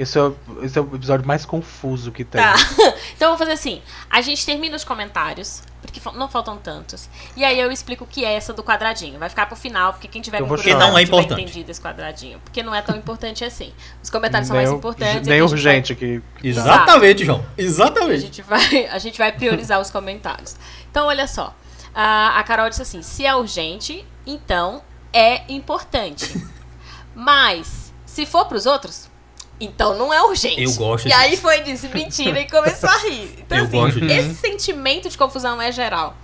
Esse 0.01 0.19
é, 0.19 0.23
o, 0.23 0.35
esse 0.63 0.79
é 0.79 0.81
o 0.81 0.97
episódio 0.97 1.27
mais 1.27 1.45
confuso 1.45 2.11
que 2.11 2.25
tem. 2.25 2.41
Tá. 2.41 2.55
então 3.15 3.27
eu 3.27 3.29
vou 3.29 3.37
fazer 3.37 3.53
assim. 3.53 3.83
A 4.09 4.23
gente 4.23 4.47
termina 4.47 4.75
os 4.75 4.83
comentários, 4.83 5.63
porque 5.83 6.01
não 6.15 6.27
faltam 6.27 6.57
tantos. 6.57 7.07
E 7.37 7.45
aí 7.45 7.61
eu 7.61 7.71
explico 7.71 8.05
o 8.05 8.07
que 8.07 8.25
é 8.25 8.33
essa 8.33 8.55
do 8.55 8.63
quadradinho. 8.63 9.19
Vai 9.19 9.29
ficar 9.29 9.45
pro 9.45 9.55
final, 9.55 9.93
porque 9.93 10.09
quem 10.09 10.23
tiver 10.23 10.39
com 10.39 10.49
curiosidade 10.49 10.91
não 10.91 10.97
é 10.97 11.03
importante. 11.03 11.43
entendido 11.43 11.71
esse 11.71 11.83
quadradinho. 11.83 12.41
Porque 12.43 12.63
não 12.63 12.75
é 12.75 12.81
tão 12.81 12.97
importante 12.97 13.45
assim. 13.45 13.75
Os 14.03 14.09
comentários 14.09 14.49
nem 14.49 14.57
são 14.57 14.73
mais 14.73 14.79
importantes. 14.79 15.29
Nem 15.29 15.43
urgente 15.43 15.93
vai... 15.93 16.01
que. 16.01 16.23
Exatamente, 16.43 17.23
João. 17.27 17.45
Exatamente. 17.59 18.15
A 18.15 18.21
gente, 18.21 18.41
vai, 18.41 18.87
a 18.91 18.99
gente 18.99 19.19
vai 19.19 19.33
priorizar 19.33 19.79
os 19.83 19.91
comentários. 19.91 20.57
Então, 20.91 21.09
olha 21.09 21.27
só. 21.27 21.55
A, 21.95 22.39
a 22.39 22.43
Carol 22.43 22.71
disse 22.71 22.81
assim: 22.81 23.03
se 23.03 23.27
é 23.27 23.35
urgente, 23.35 24.03
então 24.27 24.83
é 25.13 25.43
importante. 25.53 26.43
Mas, 27.15 27.93
se 28.07 28.25
for 28.25 28.47
pros 28.47 28.65
outros, 28.65 29.10
então 29.61 29.97
não 29.97 30.13
é 30.13 30.23
urgente. 30.23 30.63
Eu 30.63 30.73
gosto 30.75 31.07
E 31.07 31.11
disso. 31.11 31.21
aí 31.21 31.37
foi 31.37 31.61
disse 31.61 31.89
mentira 31.89 32.41
e 32.41 32.49
começou 32.49 32.89
a 32.89 32.99
rir. 32.99 33.39
Então, 33.51 33.59
eu 33.59 33.65
assim, 33.65 33.77
gosto 33.79 34.01
disso. 34.01 34.15
esse 34.15 34.35
sentimento 34.35 35.09
de 35.09 35.19
confusão 35.19 35.61
é 35.61 35.71
geral. 35.73 36.17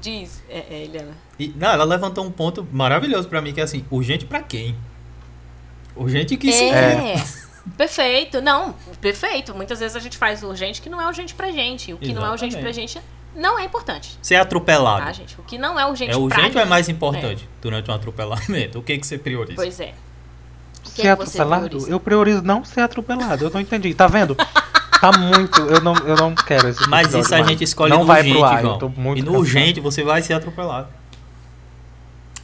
Diz, 0.00 0.42
é, 0.48 0.64
é, 0.70 0.84
Eliana. 0.84 1.12
E, 1.38 1.48
não, 1.54 1.68
ela 1.70 1.84
levantou 1.84 2.24
um 2.24 2.30
ponto 2.30 2.66
maravilhoso 2.72 3.28
para 3.28 3.42
mim, 3.42 3.52
que 3.52 3.60
é 3.60 3.64
assim, 3.64 3.84
urgente 3.90 4.24
para 4.24 4.42
quem? 4.42 4.74
Urgente 5.94 6.36
que 6.38 6.50
é. 6.50 7.14
é. 7.14 7.24
Perfeito. 7.76 8.40
Não, 8.40 8.74
perfeito. 9.00 9.54
Muitas 9.54 9.78
vezes 9.80 9.94
a 9.94 10.00
gente 10.00 10.16
faz 10.16 10.42
urgente 10.42 10.80
que 10.80 10.88
não 10.88 11.00
é 11.00 11.06
urgente 11.06 11.34
pra 11.34 11.50
gente. 11.50 11.92
O 11.92 11.98
que 11.98 12.06
Exatamente. 12.06 12.14
não 12.14 12.26
é 12.26 12.30
urgente 12.30 12.56
pra 12.56 12.72
gente 12.72 12.98
não 13.36 13.58
é 13.58 13.64
importante. 13.64 14.18
Ser 14.22 14.36
atropelado. 14.36 15.04
Tá, 15.04 15.12
gente? 15.12 15.38
O 15.38 15.42
que 15.44 15.58
não 15.58 15.78
é 15.78 15.86
urgente 15.86 16.12
É 16.12 16.16
urgente 16.16 16.56
ou 16.56 16.62
é 16.62 16.66
mais 16.66 16.88
importante 16.88 17.44
é. 17.44 17.60
durante 17.60 17.90
um 17.90 17.94
atropelamento? 17.94 18.78
O 18.80 18.82
que, 18.82 18.96
que 18.96 19.06
você 19.06 19.18
prioriza? 19.18 19.56
Pois 19.56 19.78
é 19.78 19.92
ser 20.84 21.08
atropelado? 21.08 21.88
Eu 21.88 22.00
priorizo 22.00 22.42
não 22.42 22.64
ser 22.64 22.80
atropelado. 22.80 23.44
Eu 23.44 23.50
não 23.50 23.60
entendi. 23.60 23.94
Tá 23.94 24.06
vendo? 24.06 24.34
Tá 25.00 25.12
muito. 25.18 25.60
Eu 25.62 25.80
não, 25.80 25.94
eu 25.98 26.16
não 26.16 26.34
quero 26.34 26.68
esse 26.68 26.86
Mas 26.88 27.14
isso 27.14 27.34
a 27.34 27.42
gente 27.42 27.64
escolhe 27.64 27.90
não 27.92 28.00
no 28.00 28.04
vai 28.06 28.20
urgente, 28.20 28.36
pro 28.36 28.44
ar, 28.44 28.60
João. 28.60 28.76
e 28.76 28.78
no 28.78 29.14
cansado. 29.14 29.38
urgente 29.38 29.80
você 29.80 30.02
vai 30.04 30.20
ser 30.22 30.34
atropelado. 30.34 30.88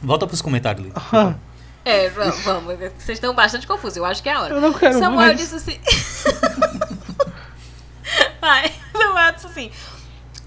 Volta 0.01 0.25
pros 0.27 0.41
comentários, 0.41 0.85
Lili. 0.85 0.95
É, 1.89 2.09
vamos. 2.09 2.75
Vocês 2.97 3.15
estão 3.17 3.33
bastante 3.33 3.65
confusos. 3.65 3.95
Eu 3.95 4.03
acho 4.03 4.21
que 4.21 4.27
é 4.27 4.33
a 4.33 4.41
hora. 4.41 4.53
Eu 4.55 4.59
não 4.59 4.73
quero 4.73 4.99
Samuel 4.99 5.27
mais. 5.27 5.37
disse 5.39 5.55
assim. 5.55 5.79
vai. 8.41 8.73
Samuel 8.91 9.31
disse 9.31 9.47
assim. 9.47 9.71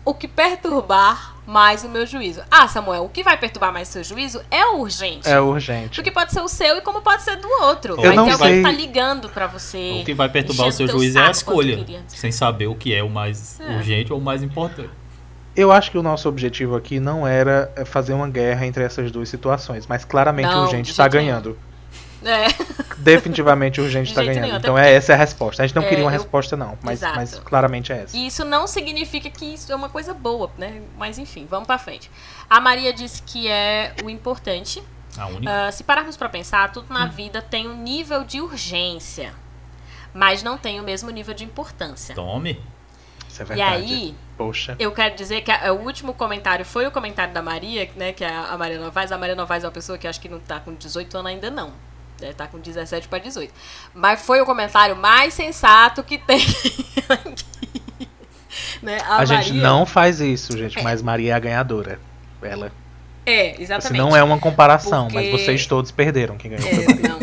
O 0.05 0.13
que 0.13 0.29
perturbar 0.29 1.37
mais 1.47 1.85
o 1.85 1.89
meu 1.89 2.07
juízo. 2.07 2.43
Ah, 2.51 2.69
Samuel, 2.69 3.05
o 3.05 3.09
que 3.09 3.23
vai 3.23 3.37
perturbar 3.37 3.73
mais 3.73 3.89
o 3.89 3.93
seu 3.93 4.05
juízo 4.05 4.41
é 4.51 4.65
o 4.67 4.81
urgente. 4.81 5.29
É 5.29 5.41
urgente. 5.41 5.97
Porque 5.97 6.11
pode 6.11 6.33
ser 6.33 6.41
o 6.41 6.49
seu 6.49 6.79
e 6.79 6.81
como 6.81 7.03
pode 7.03 7.23
ser 7.23 7.37
do 7.37 7.49
outro. 7.63 7.95
Eu 7.95 8.03
vai 8.03 8.17
não 8.17 8.25
ter 8.27 8.33
alguém 8.33 8.57
que 8.57 8.63
tá 8.63 8.73
ligando 8.73 9.29
para 9.29 9.47
você. 9.47 10.01
O 10.03 10.05
que 10.05 10.15
vai 10.15 10.29
perturbar 10.29 10.69
o 10.69 10.73
seu 10.73 10.87
juízo 10.87 11.19
é 11.19 11.27
a 11.27 11.31
escolha. 11.31 11.85
Sem 12.09 12.31
saber 12.31 12.67
o 12.67 12.75
que 12.75 12.95
é 12.95 13.03
o 13.03 13.11
mais 13.11 13.61
é. 13.61 13.77
urgente 13.77 14.13
ou 14.13 14.19
o 14.19 14.23
mais 14.23 14.43
importante. 14.43 14.91
Eu 15.57 15.73
acho 15.73 15.91
que 15.91 15.99
o 15.99 16.03
nosso 16.03 16.29
objetivo 16.29 16.77
aqui 16.77 17.01
não 17.01 17.27
era 17.27 17.73
fazer 17.85 18.13
uma 18.13 18.29
guerra 18.29 18.67
entre 18.67 18.85
essas 18.85 19.11
duas 19.11 19.29
situações, 19.29 19.87
mas 19.87 20.05
claramente 20.05 20.49
não, 20.49 20.61
o 20.61 20.63
urgente 20.63 20.91
está 20.91 21.09
ganhando. 21.09 21.59
É. 22.25 22.49
Definitivamente 22.99 23.81
urgente 23.81 24.11
está 24.11 24.23
ganhando. 24.23 24.43
Nenhum, 24.43 24.57
então 24.57 24.79
é 24.79 24.93
essa 24.93 25.13
é 25.13 25.15
a 25.15 25.19
resposta. 25.19 25.63
A 25.63 25.67
gente 25.67 25.75
não 25.75 25.83
é, 25.83 25.89
queria 25.89 26.05
uma 26.05 26.11
eu... 26.11 26.19
resposta, 26.19 26.57
não, 26.57 26.79
mas, 26.83 27.01
mas 27.01 27.39
claramente 27.39 27.93
é 27.93 28.03
essa. 28.03 28.17
E 28.17 28.27
isso 28.27 28.45
não 28.45 28.67
significa 28.67 29.31
que 29.31 29.45
isso 29.45 29.73
é 29.73 29.75
uma 29.75 29.89
coisa 29.89 30.13
boa, 30.13 30.51
né? 30.59 30.83
Mas 30.99 31.19
enfim, 31.19 31.47
vamos 31.49 31.67
para 31.67 31.79
frente. 31.79 32.11
A 32.49 32.61
Maria 32.61 32.93
disse 32.93 33.23
que 33.23 33.49
é 33.49 33.95
o 34.05 34.11
importante. 34.11 34.83
A 35.17 35.27
única. 35.27 35.69
Uh, 35.69 35.73
se 35.73 35.83
pararmos 35.83 36.17
para 36.17 36.29
pensar, 36.29 36.71
tudo 36.73 36.93
na 36.93 37.07
hum. 37.07 37.11
vida 37.11 37.41
tem 37.41 37.67
um 37.67 37.77
nível 37.77 38.23
de 38.23 38.41
urgência, 38.41 39.33
mas 40.13 40.43
não 40.43 40.59
tem 40.59 40.79
o 40.79 40.83
mesmo 40.83 41.11
nível 41.11 41.35
de 41.35 41.45
importância. 41.45 42.15
Tome. 42.15 42.61
Isso 43.29 43.43
é 43.43 43.45
verdade. 43.45 43.83
E 43.83 43.95
aí, 43.95 44.15
Poxa. 44.37 44.77
eu 44.79 44.93
quero 44.93 45.15
dizer 45.15 45.41
que 45.43 45.51
a, 45.51 45.73
o 45.73 45.85
último 45.85 46.13
comentário 46.13 46.65
foi 46.65 46.87
o 46.87 46.91
comentário 46.91 47.33
da 47.33 47.41
Maria, 47.41 47.89
né? 47.97 48.13
Que 48.13 48.25
é 48.25 48.29
a 48.29 48.57
Maria 48.59 48.79
Novaes. 48.79 49.11
A 49.11 49.19
Maria 49.19 49.35
Novaes 49.35 49.65
é 49.65 49.67
uma 49.67 49.73
pessoa 49.73 49.97
que 49.97 50.07
acho 50.07 50.21
que 50.21 50.29
não 50.29 50.41
tá 50.41 50.61
com 50.61 50.75
18 50.75 51.17
anos 51.17 51.31
ainda, 51.31 51.51
não. 51.51 51.73
Deve 52.21 52.33
estar 52.33 52.47
tá 52.47 52.51
com 52.51 52.59
17 52.59 53.09
para 53.09 53.19
18. 53.19 53.53
Mas 53.95 54.23
foi 54.23 54.41
o 54.41 54.47
comentário 54.47 54.95
mais 54.95 55.35
sensato 55.35 56.03
que 56.03 56.19
tem 56.19 56.41
aqui. 57.09 58.09
Né? 58.83 58.99
A, 59.03 59.17
a 59.17 59.19
Maria... 59.19 59.43
gente 59.43 59.53
não 59.55 59.87
faz 59.87 60.21
isso, 60.21 60.57
gente, 60.57 60.79
é. 60.79 60.83
mas 60.83 61.03
Maria 61.03 61.33
é 61.33 61.35
a 61.35 61.39
ganhadora. 61.39 62.01
Ela. 62.43 62.73
É, 63.27 63.61
exatamente. 63.61 63.87
Assim, 63.87 63.97
não 63.97 64.17
é 64.17 64.23
uma 64.23 64.39
comparação, 64.39 65.09
Porque... 65.09 65.31
mas 65.31 65.41
vocês 65.41 65.67
todos 65.67 65.91
perderam. 65.91 66.37
Quem 66.37 66.53
ganhou 66.53 66.69
é, 66.69 66.87
não. 67.09 67.21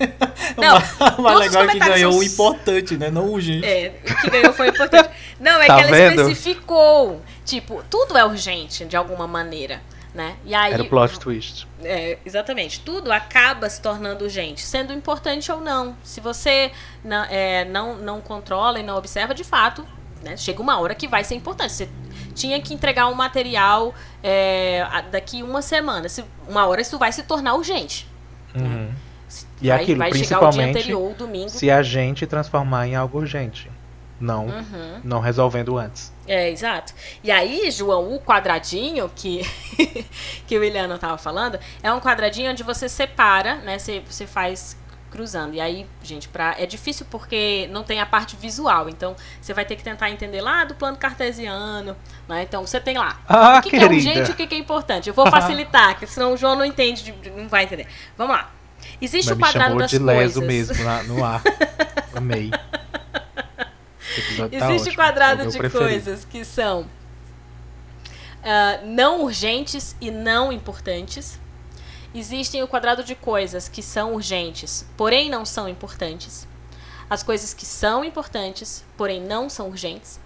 Não, 0.56 0.78
mas 1.22 1.38
legal 1.38 1.64
é 1.64 1.68
que 1.68 1.78
ganhou 1.78 2.12
são... 2.12 2.20
o 2.20 2.24
importante, 2.24 2.96
né? 2.96 3.10
Não 3.10 3.26
o 3.26 3.32
urgente. 3.32 3.66
É, 3.66 3.92
o 4.02 4.14
que 4.16 4.30
ganhou 4.30 4.52
foi 4.52 4.68
o 4.68 4.70
importante. 4.70 5.10
Não, 5.40 5.60
é 5.60 5.66
tá 5.66 5.76
que 5.76 5.82
ela 5.82 5.90
vendo? 5.90 6.22
especificou. 6.22 7.22
Tipo, 7.44 7.82
tudo 7.88 8.16
é 8.16 8.24
urgente 8.24 8.84
de 8.84 8.96
alguma 8.96 9.26
maneira. 9.26 9.80
Né? 10.12 10.36
E 10.44 10.54
aí, 10.54 10.72
Era 10.72 10.82
o 10.82 10.88
plot 10.88 11.20
twist. 11.20 11.68
É, 11.82 12.18
exatamente. 12.26 12.80
Tudo 12.80 13.12
acaba 13.12 13.70
se 13.70 13.80
tornando 13.80 14.24
urgente, 14.24 14.60
sendo 14.60 14.92
importante 14.92 15.52
ou 15.52 15.60
não. 15.60 15.96
Se 16.02 16.20
você 16.20 16.72
não, 17.04 17.24
é, 17.24 17.64
não, 17.64 17.96
não 17.96 18.20
controla 18.20 18.80
e 18.80 18.82
não 18.82 18.96
observa, 18.96 19.32
de 19.32 19.44
fato, 19.44 19.86
né, 20.22 20.36
chega 20.36 20.60
uma 20.60 20.80
hora 20.80 20.96
que 20.96 21.06
vai 21.06 21.22
ser 21.22 21.36
importante. 21.36 21.72
Você 21.72 21.88
tinha 22.34 22.60
que 22.60 22.74
entregar 22.74 23.06
um 23.06 23.14
material 23.14 23.94
é, 24.22 24.84
daqui 25.12 25.42
uma 25.44 25.62
semana. 25.62 26.08
Se, 26.08 26.24
uma 26.48 26.66
hora 26.66 26.80
isso 26.80 26.98
vai 26.98 27.12
se 27.12 27.22
tornar 27.22 27.54
urgente. 27.54 28.08
Né? 28.52 28.64
Uhum. 28.64 28.90
E 29.62 29.68
vai, 29.68 29.82
aquilo, 29.82 29.98
vai 29.98 30.10
principalmente 30.10 30.92
se 31.48 31.70
a 31.70 31.82
gente 31.82 32.26
transformar 32.26 32.88
em 32.88 32.96
algo 32.96 33.18
urgente. 33.18 33.70
Não, 34.20 34.46
uhum. 34.46 35.00
não 35.02 35.18
resolvendo 35.18 35.78
antes. 35.78 36.12
É, 36.28 36.50
exato. 36.50 36.92
E 37.24 37.30
aí, 37.30 37.70
João, 37.70 38.14
o 38.14 38.20
quadradinho 38.20 39.10
que, 39.16 39.40
que 40.46 40.58
o 40.58 40.60
Williano 40.60 40.94
estava 40.94 41.16
falando, 41.16 41.58
é 41.82 41.90
um 41.92 42.00
quadradinho 42.00 42.50
onde 42.50 42.62
você 42.62 42.88
separa, 42.88 43.56
né? 43.56 43.78
Você, 43.78 44.02
você 44.06 44.26
faz 44.26 44.76
cruzando. 45.10 45.54
E 45.54 45.60
aí, 45.60 45.86
gente, 46.02 46.28
pra, 46.28 46.54
é 46.58 46.64
difícil 46.64 47.04
porque 47.10 47.68
não 47.72 47.82
tem 47.82 48.00
a 48.00 48.06
parte 48.06 48.36
visual. 48.36 48.88
Então, 48.88 49.16
você 49.40 49.52
vai 49.52 49.64
ter 49.64 49.76
que 49.76 49.82
tentar 49.82 50.10
entender 50.10 50.40
lá 50.40 50.64
do 50.64 50.74
plano 50.74 50.96
cartesiano. 50.96 51.96
Né? 52.28 52.42
Então, 52.42 52.64
você 52.64 52.80
tem 52.80 52.96
lá. 52.96 53.20
Ah, 53.28 53.58
o 53.58 53.62
que, 53.62 53.70
que 53.70 53.76
é 53.76 53.86
urgente 53.86 54.30
e 54.30 54.32
o 54.32 54.36
que, 54.36 54.46
que 54.46 54.54
é 54.54 54.58
importante. 54.58 55.08
Eu 55.08 55.14
vou 55.14 55.28
facilitar, 55.30 55.94
porque 55.94 56.06
senão 56.06 56.34
o 56.34 56.36
João 56.36 56.54
não 56.54 56.64
entende, 56.64 57.14
não 57.36 57.48
vai 57.48 57.64
entender. 57.64 57.86
Vamos 58.16 58.36
lá. 58.36 58.50
Existe 59.00 59.34
Mas 59.34 59.36
o 59.36 59.40
quadrado 59.40 59.78
das 59.78 59.90
de 59.90 59.98
coisas. 59.98 60.42
mesmo 60.42 60.84
lá 60.84 61.02
no 61.02 61.24
ar. 61.24 61.42
Amei. 62.14 62.50
Existe 64.50 64.88
o 64.88 64.96
tá 64.96 64.96
quadrado 64.96 65.50
de 65.50 65.58
preferido. 65.58 65.78
coisas 65.78 66.24
que 66.24 66.44
são 66.44 66.82
uh, 68.40 68.86
não 68.86 69.22
urgentes 69.22 69.96
e 70.00 70.10
não 70.10 70.52
importantes. 70.52 71.38
Existem 72.14 72.62
o 72.62 72.68
quadrado 72.68 73.04
de 73.04 73.14
coisas 73.14 73.68
que 73.68 73.82
são 73.82 74.14
urgentes, 74.14 74.84
porém 74.96 75.30
não 75.30 75.44
são 75.44 75.68
importantes. 75.68 76.48
As 77.08 77.22
coisas 77.22 77.54
que 77.54 77.64
são 77.64 78.04
importantes, 78.04 78.84
porém 78.96 79.20
não 79.20 79.48
são 79.48 79.68
urgentes. 79.68 80.20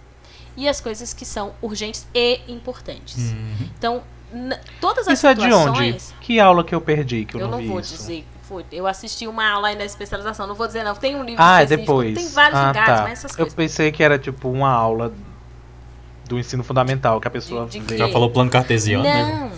E 0.57 0.67
as 0.67 0.79
coisas 0.79 1.13
que 1.13 1.25
são 1.25 1.53
urgentes 1.61 2.07
e 2.13 2.41
importantes. 2.47 3.17
Uhum. 3.17 3.69
Então, 3.77 4.03
todas 4.79 5.07
as 5.07 5.19
isso 5.19 5.27
situações... 5.27 5.47
Isso 5.47 5.77
é 5.77 5.83
de 5.83 5.93
onde? 5.93 6.25
Que 6.25 6.39
aula 6.39 6.63
que 6.63 6.73
eu 6.73 6.81
perdi 6.81 7.25
que 7.25 7.35
eu, 7.35 7.41
eu 7.41 7.47
não, 7.47 7.59
não 7.59 7.67
vou 7.67 7.79
isso. 7.79 7.95
dizer. 7.97 8.25
Eu 8.71 8.87
assisti 8.87 9.27
uma 9.27 9.47
aula 9.47 9.69
aí 9.69 9.75
na 9.75 9.85
especialização, 9.85 10.45
não 10.47 10.55
vou 10.55 10.67
dizer 10.67 10.83
não. 10.83 10.95
Tem 10.95 11.15
um 11.15 11.23
livro 11.23 11.41
ah, 11.43 11.63
depois. 11.63 12.13
tem 12.13 12.29
vários 12.29 12.59
ah, 12.59 12.67
lugares, 12.67 12.95
tá. 12.95 13.01
mas 13.03 13.11
essas 13.13 13.35
coisas. 13.35 13.53
Eu 13.53 13.55
pensei 13.55 13.91
que 13.91 14.03
era 14.03 14.19
tipo 14.19 14.49
uma 14.49 14.69
aula 14.69 15.13
do 16.27 16.39
ensino 16.39 16.63
fundamental 16.63 17.19
que 17.19 17.27
a 17.27 17.31
pessoa 17.31 17.65
de, 17.65 17.79
de 17.79 17.85
vê. 17.85 17.97
Já 17.97 18.09
falou 18.09 18.29
plano 18.29 18.49
cartesiano, 18.49 19.03
não. 19.03 19.51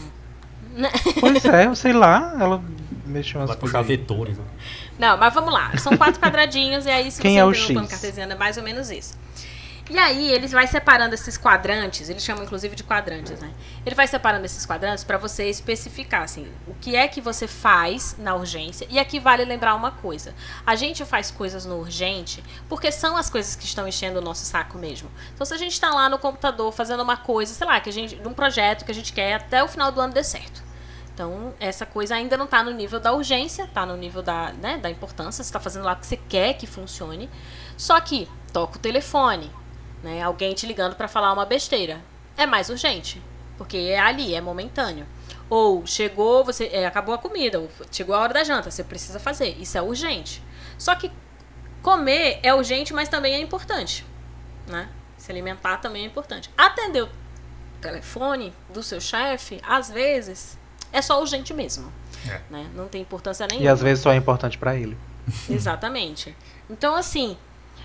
né? 0.76 0.92
Pois 1.20 1.44
é, 1.46 1.66
eu 1.66 1.76
sei 1.76 1.94
lá, 1.94 2.36
ela 2.40 2.62
mexeu 3.06 3.40
umas 3.40 3.50
Vai 3.50 3.58
puxar 3.58 3.82
vetores. 3.82 4.38
Né? 4.38 4.44
Não, 5.00 5.18
mas 5.18 5.34
vamos 5.34 5.54
lá. 5.54 5.76
São 5.78 5.96
quatro 5.98 6.20
quadradinhos 6.22 6.86
e 6.86 6.90
aí 6.90 7.10
se 7.10 7.22
Quem 7.22 7.34
você 7.34 7.40
é 7.40 7.46
o 7.46 7.54
X? 7.54 7.70
no 7.70 7.74
plano 7.76 7.88
cartesiano 7.88 8.32
é 8.32 8.36
mais 8.36 8.58
ou 8.58 8.64
menos 8.64 8.92
isso. 8.92 9.18
E 9.90 9.98
aí 9.98 10.32
ele 10.32 10.48
vai 10.48 10.68
separando 10.68 11.14
esses 11.14 11.38
quadrantes, 11.38 12.10
eles 12.10 12.24
chamam 12.24 12.44
inclusive 12.44 12.76
de 12.76 12.84
quadrantes, 12.84 13.40
né? 13.40 13.54
Ele 13.86 13.96
vai 13.96 14.06
separando 14.06 14.46
esses 14.46 14.66
quadrantes 14.66 15.04
para 15.04 15.18
você 15.18 15.50
especificar 15.50 16.24
assim, 16.24 16.52
o 16.68 16.74
que 16.76 16.96
é 16.96 17.08
que 17.08 17.22
você 17.22 17.48
faz 17.48 18.16
na 18.18 18.36
urgência. 18.36 18.86
E 18.90 19.00
aqui 19.00 19.20
vale 19.20 19.46
lembrar 19.46 19.76
uma 19.76 19.92
coisa. 19.92 20.36
A 20.66 20.76
gente 20.76 21.06
faz 21.06 21.32
coisas 21.32 21.66
no 21.66 21.80
urgente 21.80 22.44
porque 22.68 22.92
são 22.92 23.16
as 23.16 23.30
coisas 23.30 23.56
que 23.56 23.66
estão 23.66 23.88
enchendo 23.88 24.20
o 24.20 24.22
nosso 24.22 24.46
saco 24.46 24.78
mesmo. 24.78 25.10
Então 25.34 25.46
se 25.46 25.54
a 25.54 25.58
gente 25.58 25.74
está 25.74 25.90
lá 25.90 26.10
no 26.10 26.20
computador 26.20 26.72
fazendo 26.74 27.02
uma 27.02 27.18
coisa, 27.18 27.54
sei 27.54 27.66
lá, 27.66 27.80
que 27.80 27.90
a 27.90 27.94
gente 27.94 28.20
um 28.28 28.34
projeto 28.34 28.84
que 28.84 28.92
a 28.92 28.96
gente 28.96 29.14
quer 29.14 29.36
até 29.36 29.64
o 29.64 29.68
final 29.70 29.92
do 29.92 30.02
ano 30.02 30.14
dê 30.14 30.24
certo. 30.24 30.68
Então, 31.14 31.56
essa 31.60 31.84
coisa 31.84 32.14
ainda 32.14 32.38
não 32.38 32.46
está 32.46 32.64
no 32.64 32.70
nível 32.70 33.00
da 33.00 33.12
urgência, 33.12 33.64
está 33.64 33.88
no 33.88 33.98
nível 33.98 34.22
da, 34.22 34.54
né, 34.54 34.78
da 34.78 34.88
importância. 34.88 35.44
Você 35.44 35.50
está 35.50 35.60
fazendo 35.60 35.84
lá 35.84 35.94
o 35.94 35.96
que 35.96 36.06
você 36.06 36.16
quer 36.16 36.54
que 36.54 36.68
funcione. 36.68 37.28
Só 37.76 38.00
que 38.00 38.30
toca 38.54 38.78
o 38.78 38.80
telefone, 38.80 39.52
né, 40.04 40.22
alguém 40.22 40.54
te 40.54 40.66
ligando 40.66 40.96
para 40.96 41.08
falar 41.08 41.34
uma 41.34 41.46
besteira. 41.46 42.02
É 42.36 42.46
mais 42.46 42.70
urgente, 42.70 43.22
porque 43.58 43.78
é 43.78 44.00
ali, 44.00 44.34
é 44.36 44.42
momentâneo. 44.42 45.06
Ou 45.50 45.86
chegou, 45.86 46.44
você 46.44 46.70
é, 46.72 46.86
acabou 46.86 47.16
a 47.16 47.18
comida, 47.18 47.60
ou 47.60 47.70
chegou 47.92 48.14
a 48.14 48.20
hora 48.20 48.34
da 48.34 48.44
janta, 48.44 48.70
você 48.70 48.84
precisa 48.84 49.20
fazer. 49.20 49.56
Isso 49.60 49.78
é 49.78 49.82
urgente. 49.82 50.44
Só 50.78 50.94
que 50.94 51.12
comer 51.82 52.40
é 52.44 52.54
urgente, 52.54 52.94
mas 52.94 53.10
também 53.10 53.34
é 53.34 53.40
importante. 53.40 54.06
Né? 54.68 54.90
Se 55.18 55.32
alimentar 55.32 55.78
também 55.78 56.04
é 56.04 56.06
importante. 56.06 56.50
Atender 56.58 57.04
o 57.04 57.10
telefone 57.82 58.54
do 58.70 58.84
seu 58.84 59.00
chefe, 59.00 59.60
às 59.66 59.90
vezes, 59.90 60.58
é 60.92 61.02
só 61.02 61.20
urgente 61.20 61.54
mesmo. 61.54 61.92
É. 62.28 62.42
Né? 62.50 62.70
Não 62.76 62.88
tem 62.88 63.02
importância 63.02 63.48
nenhuma. 63.48 63.66
E 63.66 63.70
às 63.70 63.82
vezes 63.82 64.04
só 64.04 64.12
é 64.12 64.16
importante 64.16 64.58
para 64.58 64.76
ele. 64.76 64.98
Exatamente. 65.50 66.36
Então, 66.70 66.96
assim, 66.96 67.38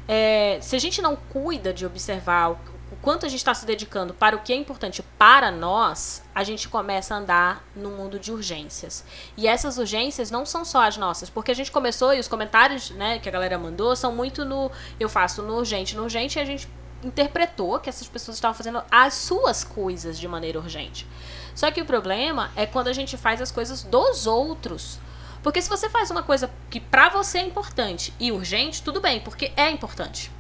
é, 0.08 0.58
se 0.60 0.76
a 0.76 0.78
gente 0.78 1.00
não 1.00 1.16
cuida 1.16 1.72
de 1.72 1.86
observar 1.86 2.52
o, 2.52 2.58
o 2.92 2.96
quanto 3.00 3.24
a 3.24 3.28
gente 3.28 3.38
está 3.38 3.54
se 3.54 3.64
dedicando 3.64 4.12
para 4.12 4.36
o 4.36 4.40
que 4.40 4.52
é 4.52 4.56
importante 4.56 5.02
para 5.18 5.50
nós, 5.50 6.22
a 6.34 6.44
gente 6.44 6.68
começa 6.68 7.14
a 7.14 7.18
andar 7.18 7.64
no 7.74 7.90
mundo 7.90 8.18
de 8.18 8.30
urgências. 8.30 9.04
E 9.36 9.48
essas 9.48 9.78
urgências 9.78 10.30
não 10.30 10.44
são 10.44 10.64
só 10.64 10.82
as 10.82 10.96
nossas, 10.96 11.30
porque 11.30 11.50
a 11.50 11.54
gente 11.54 11.70
começou 11.70 12.12
e 12.12 12.20
os 12.20 12.28
comentários 12.28 12.90
né, 12.90 13.18
que 13.18 13.28
a 13.28 13.32
galera 13.32 13.58
mandou 13.58 13.96
são 13.96 14.14
muito 14.14 14.44
no 14.44 14.70
eu 15.00 15.08
faço 15.08 15.42
no 15.42 15.56
urgente, 15.56 15.96
no 15.96 16.02
urgente, 16.02 16.38
e 16.38 16.42
a 16.42 16.44
gente 16.44 16.68
interpretou 17.02 17.78
que 17.80 17.88
essas 17.88 18.06
pessoas 18.06 18.36
estavam 18.36 18.56
fazendo 18.56 18.82
as 18.90 19.14
suas 19.14 19.64
coisas 19.64 20.18
de 20.18 20.28
maneira 20.28 20.58
urgente. 20.58 21.06
Só 21.54 21.70
que 21.70 21.80
o 21.80 21.84
problema 21.84 22.50
é 22.56 22.66
quando 22.66 22.88
a 22.88 22.92
gente 22.92 23.16
faz 23.16 23.40
as 23.40 23.50
coisas 23.50 23.82
dos 23.82 24.26
outros. 24.26 24.98
Porque 25.42 25.60
se 25.60 25.68
você 25.68 25.88
faz 25.88 26.10
uma 26.10 26.22
coisa 26.22 26.50
que 26.70 26.78
para 26.78 27.08
você 27.08 27.38
é 27.38 27.42
importante 27.42 28.14
e 28.20 28.30
urgente, 28.30 28.82
tudo 28.82 29.00
bem, 29.00 29.20
porque 29.20 29.52
é 29.56 29.70
importante. 29.70 30.30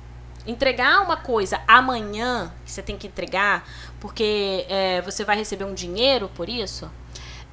Entregar 0.46 1.00
uma 1.00 1.16
coisa 1.16 1.60
amanhã, 1.66 2.52
que 2.64 2.70
você 2.70 2.82
tem 2.82 2.96
que 2.96 3.06
entregar, 3.06 3.64
porque 4.00 4.64
é, 4.68 5.00
você 5.02 5.24
vai 5.24 5.36
receber 5.36 5.64
um 5.64 5.74
dinheiro 5.74 6.28
por 6.34 6.48
isso, 6.48 6.90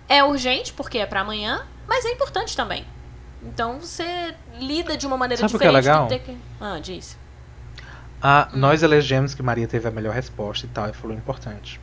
é 0.07 0.23
urgente, 0.23 0.73
porque 0.73 0.97
é 0.97 1.05
para 1.05 1.21
amanhã, 1.21 1.65
mas 1.87 2.05
é 2.05 2.11
importante 2.11 2.55
também. 2.55 2.85
Então 3.41 3.79
você 3.79 4.35
lida 4.59 4.97
de 4.97 5.07
uma 5.07 5.17
maneira 5.17 5.41
Sabe 5.41 5.53
diferente. 5.53 5.79
O 5.79 5.81
que 5.81 5.87
é 5.87 5.91
legal? 5.91 6.07
Que... 6.07 6.37
Ah, 6.59 6.79
diz. 6.79 7.17
Ah, 8.21 8.49
hum. 8.53 8.57
Nós 8.57 8.83
elegemos 8.83 9.33
que 9.33 9.41
Maria 9.41 9.67
teve 9.67 9.87
a 9.87 9.91
melhor 9.91 10.13
resposta 10.13 10.65
e 10.65 10.69
tal, 10.69 10.89
e 10.89 10.93
falou 10.93 11.15
importante. 11.15 11.79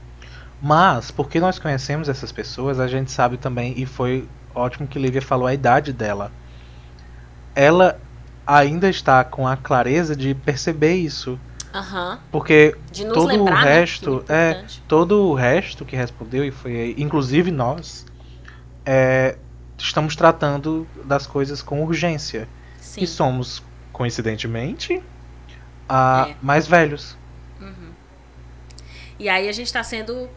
Mas, 0.60 1.10
porque 1.10 1.38
nós 1.38 1.58
conhecemos 1.58 2.08
essas 2.08 2.32
pessoas, 2.32 2.80
a 2.80 2.88
gente 2.88 3.10
sabe 3.10 3.36
também, 3.36 3.74
e 3.76 3.86
foi 3.86 4.28
ótimo 4.56 4.88
que 4.88 4.98
Lívia 4.98 5.22
falou 5.22 5.46
a 5.46 5.54
idade 5.54 5.92
dela. 5.92 6.32
Ela 7.54 8.00
ainda 8.46 8.88
está 8.88 9.22
com 9.22 9.46
a 9.46 9.56
clareza 9.56 10.16
de 10.16 10.34
perceber 10.34 10.94
isso. 10.94 11.38
Uhum. 11.74 12.18
Porque 12.32 12.76
todo 13.12 13.26
lembrar, 13.26 13.62
o 13.62 13.64
né, 13.64 13.80
resto, 13.80 14.24
é, 14.28 14.34
é, 14.34 14.64
todo 14.88 15.28
o 15.28 15.34
resto 15.34 15.84
que 15.84 15.94
respondeu 15.94 16.44
e 16.44 16.50
foi, 16.50 16.94
inclusive 16.96 17.50
nós, 17.50 18.06
é, 18.84 19.36
estamos 19.76 20.16
tratando 20.16 20.86
das 21.04 21.26
coisas 21.26 21.60
com 21.60 21.82
urgência. 21.84 22.48
Sim. 22.78 23.02
E 23.02 23.06
somos, 23.06 23.62
coincidentemente, 23.92 25.02
a, 25.88 26.28
é. 26.30 26.36
mais 26.40 26.66
velhos. 26.66 27.16
Uhum. 27.60 27.90
E 29.18 29.28
aí 29.28 29.48
a 29.48 29.52
gente 29.52 29.66
está 29.66 29.82
sendo 29.82 30.30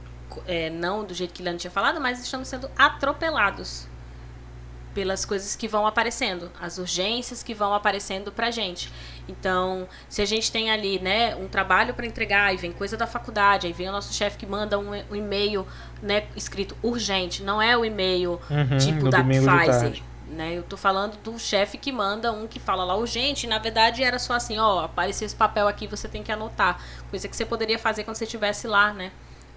é, 0.45 0.69
não 0.69 1.05
do 1.05 1.13
jeito 1.13 1.33
que 1.33 1.41
Lana 1.41 1.57
tinha 1.57 1.71
falado, 1.71 2.01
mas 2.01 2.19
estamos 2.21 2.49
sendo 2.49 2.69
atropelados 2.77 3.88
pelas 4.93 5.25
coisas 5.25 5.55
que 5.55 5.67
vão 5.67 5.85
aparecendo, 5.85 6.51
as 6.59 6.77
urgências 6.77 7.43
que 7.43 7.53
vão 7.53 7.73
aparecendo 7.73 8.31
pra 8.31 8.51
gente. 8.51 8.91
Então, 9.27 9.87
se 10.07 10.21
a 10.21 10.25
gente 10.25 10.51
tem 10.51 10.71
ali, 10.71 10.99
né, 10.99 11.35
um 11.35 11.47
trabalho 11.47 11.93
para 11.93 12.05
entregar 12.05 12.53
e 12.53 12.57
vem 12.57 12.71
coisa 12.71 12.97
da 12.97 13.05
faculdade, 13.05 13.67
aí 13.67 13.73
vem 13.73 13.89
o 13.89 13.91
nosso 13.91 14.13
chefe 14.13 14.37
que 14.37 14.45
manda 14.45 14.77
um, 14.79 14.91
um, 14.91 15.15
e-mail, 15.15 15.65
né, 16.01 16.27
escrito 16.35 16.75
urgente, 16.81 17.43
não 17.43 17.61
é 17.61 17.77
o 17.77 17.85
e-mail 17.85 18.39
uhum, 18.49 18.77
tipo 18.77 19.09
da 19.09 19.23
Pfizer. 19.23 20.01
Né, 20.27 20.53
eu 20.55 20.63
tô 20.63 20.77
falando 20.77 21.17
do 21.23 21.39
chefe 21.39 21.77
que 21.77 21.91
manda 21.91 22.31
um 22.31 22.47
que 22.47 22.59
fala 22.59 22.83
lá 22.83 22.95
urgente, 22.95 23.47
e 23.47 23.49
na 23.49 23.57
verdade 23.57 24.03
era 24.03 24.19
só 24.19 24.33
assim, 24.33 24.59
ó, 24.59 24.85
apareceu 24.85 25.25
esse 25.25 25.35
papel 25.35 25.67
aqui, 25.67 25.87
você 25.87 26.07
tem 26.07 26.21
que 26.21 26.31
anotar. 26.31 26.79
Coisa 27.09 27.27
que 27.27 27.35
você 27.35 27.45
poderia 27.45 27.79
fazer 27.79 28.03
quando 28.03 28.15
você 28.15 28.25
estivesse 28.25 28.67
lá, 28.67 28.93
né? 28.93 29.11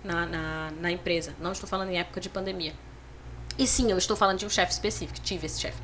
na, 0.05 0.27
na, 0.27 0.73
na 0.81 0.91
empresa. 0.91 1.35
Não 1.41 1.53
estou 1.53 1.69
falando 1.69 1.91
em 1.91 1.99
época 1.99 2.21
de 2.21 2.29
pandemia. 2.29 2.73
E 3.59 3.67
sim, 3.67 3.91
eu 3.91 3.99
estou 3.99 4.17
falando 4.17 4.39
de 4.39 4.47
um 4.47 4.51
chefe 4.51 4.73
específico, 4.73 5.21
tive 5.21 5.47
esse 5.47 5.61
chefe. 5.61 5.81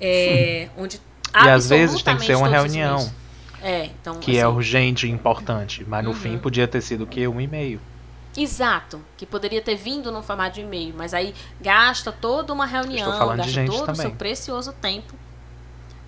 É, 0.00 0.68
onde 0.76 1.00
e 1.34 1.48
às 1.48 1.68
vezes 1.68 2.02
tem 2.02 2.16
que 2.16 2.26
ser 2.26 2.36
uma 2.36 2.48
reunião. 2.48 3.10
É, 3.62 3.86
então, 3.86 4.18
que 4.18 4.32
é 4.32 4.34
assim, 4.34 4.40
é 4.40 4.48
urgente 4.48 5.06
e 5.06 5.10
importante, 5.10 5.84
mas 5.86 6.04
no 6.04 6.10
uhum. 6.10 6.16
fim 6.16 6.38
podia 6.38 6.66
ter 6.66 6.80
sido 6.80 7.04
o 7.04 7.06
quê? 7.06 7.28
Um 7.28 7.40
e-mail. 7.40 7.80
Exato, 8.36 9.00
que 9.16 9.24
poderia 9.24 9.60
ter 9.60 9.76
vindo 9.76 10.10
no 10.10 10.22
formato 10.22 10.54
de 10.54 10.62
e-mail, 10.62 10.94
mas 10.96 11.14
aí 11.14 11.34
gasta 11.60 12.10
toda 12.10 12.52
uma 12.52 12.66
reunião, 12.66 13.10
gasta 13.36 13.64
todo 13.66 13.92
o 13.92 13.94
seu 13.94 14.10
precioso 14.12 14.72
tempo. 14.72 15.14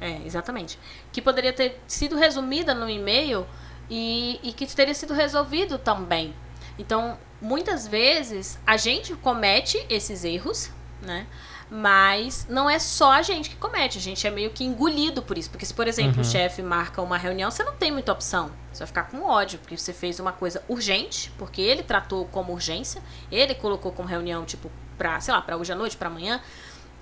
É, 0.01 0.21
exatamente. 0.27 0.79
Que 1.13 1.23
poderia 1.23 1.53
ter 1.53 1.81
sido 1.87 2.17
resumida 2.17 2.75
no 2.75 2.89
e-mail 2.91 3.47
e, 3.89 4.41
e 4.43 4.53
que 4.53 4.67
teria 4.67 4.95
sido 4.95 5.15
resolvido 5.15 5.79
também. 5.79 6.35
Então, 6.79 7.17
muitas 7.41 7.87
vezes 7.87 8.59
a 8.67 8.77
gente 8.77 9.15
comete 9.17 9.85
esses 9.89 10.25
erros, 10.25 10.71
né? 11.05 11.27
Mas 11.71 12.47
não 12.49 12.69
é 12.69 12.79
só 12.79 13.13
a 13.13 13.23
gente 13.23 13.51
que 13.51 13.57
comete, 13.57 13.99
a 13.99 14.01
gente 14.01 14.27
é 14.27 14.31
meio 14.31 14.51
que 14.51 14.65
engolido 14.65 15.23
por 15.23 15.39
isso. 15.39 15.51
Porque 15.51 15.65
se, 15.65 15.73
por 15.73 15.89
exemplo, 15.89 16.17
uhum. 16.17 16.23
o 16.23 16.25
chefe 16.25 16.63
marca 16.63 17.01
uma 17.01 17.17
reunião, 17.17 17.51
você 17.51 17.63
não 17.63 17.73
tem 17.75 17.91
muita 17.91 18.13
opção. 18.13 18.51
Você 18.73 18.81
vai 18.81 18.87
ficar 18.87 19.05
com 19.05 19.23
ódio, 19.23 19.59
porque 19.59 19.77
você 19.77 19.93
fez 19.93 20.21
uma 20.21 20.33
coisa 20.33 20.63
urgente, 20.69 21.33
porque 21.39 21.63
ele 21.63 21.83
tratou 21.83 22.27
como 22.27 22.53
urgência, 22.53 23.03
ele 23.31 23.55
colocou 23.55 23.93
como 23.93 24.09
reunião, 24.09 24.45
tipo, 24.45 24.71
pra, 24.99 25.21
sei 25.21 25.33
lá, 25.33 25.41
pra 25.41 25.57
hoje 25.57 25.73
à 25.73 25.75
noite, 25.75 25.97
pra 25.97 26.09
amanhã. 26.09 26.41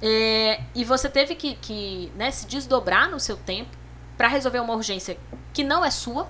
É, 0.00 0.60
e 0.74 0.84
você 0.84 1.08
teve 1.08 1.34
que, 1.34 1.54
que 1.56 2.12
né, 2.16 2.30
se 2.30 2.46
desdobrar 2.46 3.10
no 3.10 3.20
seu 3.20 3.36
tempo 3.36 3.70
para 4.16 4.28
resolver 4.28 4.60
uma 4.60 4.74
urgência 4.74 5.16
que 5.52 5.62
não 5.62 5.84
é 5.84 5.90
sua. 5.90 6.28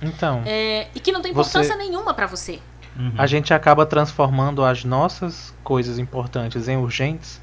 Então. 0.00 0.42
É, 0.44 0.88
e 0.94 1.00
que 1.00 1.12
não 1.12 1.22
tem 1.22 1.32
importância 1.32 1.74
você... 1.74 1.76
nenhuma 1.76 2.12
para 2.12 2.26
você. 2.26 2.60
Uhum. 2.98 3.12
A 3.18 3.26
gente 3.26 3.52
acaba 3.52 3.84
transformando 3.84 4.64
as 4.64 4.84
nossas 4.84 5.54
coisas 5.62 5.98
importantes 5.98 6.68
em 6.68 6.76
urgentes 6.76 7.40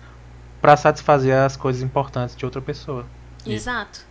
para 0.62 0.76
satisfazer 0.76 1.36
as 1.36 1.56
coisas 1.56 1.82
importantes 1.82 2.36
de 2.36 2.46
outra 2.46 2.62
pessoa. 2.62 3.06
Exato. 3.46 4.06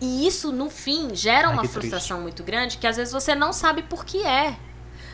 E 0.00 0.26
isso, 0.26 0.52
no 0.52 0.70
fim, 0.70 1.14
gera 1.14 1.48
Ai, 1.48 1.54
uma 1.54 1.64
frustração 1.64 2.18
triste. 2.18 2.22
muito 2.22 2.42
grande 2.42 2.78
que 2.78 2.86
às 2.86 2.96
vezes 2.96 3.12
você 3.12 3.34
não 3.34 3.52
sabe 3.52 3.82
por 3.82 4.04
que 4.04 4.24
é. 4.24 4.56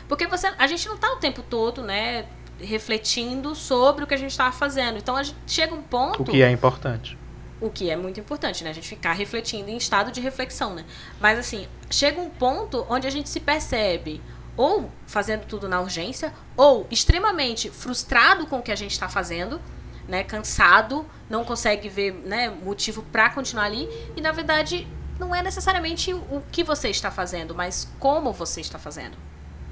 Porque 0.07 0.27
você, 0.27 0.51
a 0.57 0.67
gente 0.67 0.87
não 0.87 0.95
está 0.95 1.11
o 1.11 1.17
tempo 1.17 1.41
todo, 1.41 1.81
né, 1.81 2.25
refletindo 2.59 3.55
sobre 3.55 4.03
o 4.03 4.07
que 4.07 4.13
a 4.13 4.17
gente 4.17 4.31
estava 4.31 4.51
fazendo. 4.51 4.97
Então 4.97 5.15
a 5.15 5.23
gente 5.23 5.37
chega 5.47 5.73
um 5.73 5.81
ponto. 5.81 6.21
O 6.21 6.25
que 6.25 6.41
é 6.41 6.49
importante. 6.49 7.17
O 7.59 7.69
que 7.69 7.89
é 7.89 7.95
muito 7.95 8.19
importante, 8.19 8.63
né? 8.63 8.69
A 8.69 8.73
gente 8.73 8.87
ficar 8.87 9.13
refletindo 9.13 9.69
em 9.69 9.77
estado 9.77 10.11
de 10.11 10.21
reflexão, 10.21 10.75
né? 10.75 10.85
Mas 11.19 11.39
assim, 11.39 11.67
chega 11.89 12.19
um 12.19 12.29
ponto 12.29 12.85
onde 12.89 13.07
a 13.07 13.09
gente 13.09 13.29
se 13.29 13.39
percebe 13.39 14.21
ou 14.57 14.89
fazendo 15.05 15.45
tudo 15.45 15.67
na 15.67 15.81
urgência, 15.81 16.33
ou 16.55 16.87
extremamente 16.89 17.69
frustrado 17.69 18.47
com 18.47 18.59
o 18.59 18.61
que 18.61 18.71
a 18.71 18.75
gente 18.75 18.91
está 18.91 19.09
fazendo, 19.09 19.61
né? 20.07 20.23
Cansado, 20.23 21.05
não 21.29 21.43
consegue 21.43 21.89
ver 21.89 22.13
né, 22.13 22.49
motivo 22.49 23.03
para 23.11 23.29
continuar 23.29 23.65
ali. 23.65 23.89
E 24.15 24.21
na 24.21 24.31
verdade, 24.31 24.87
não 25.19 25.33
é 25.33 25.41
necessariamente 25.41 26.13
o 26.13 26.43
que 26.51 26.63
você 26.63 26.89
está 26.89 27.11
fazendo, 27.11 27.55
mas 27.55 27.91
como 27.99 28.31
você 28.31 28.61
está 28.61 28.79
fazendo. 28.79 29.17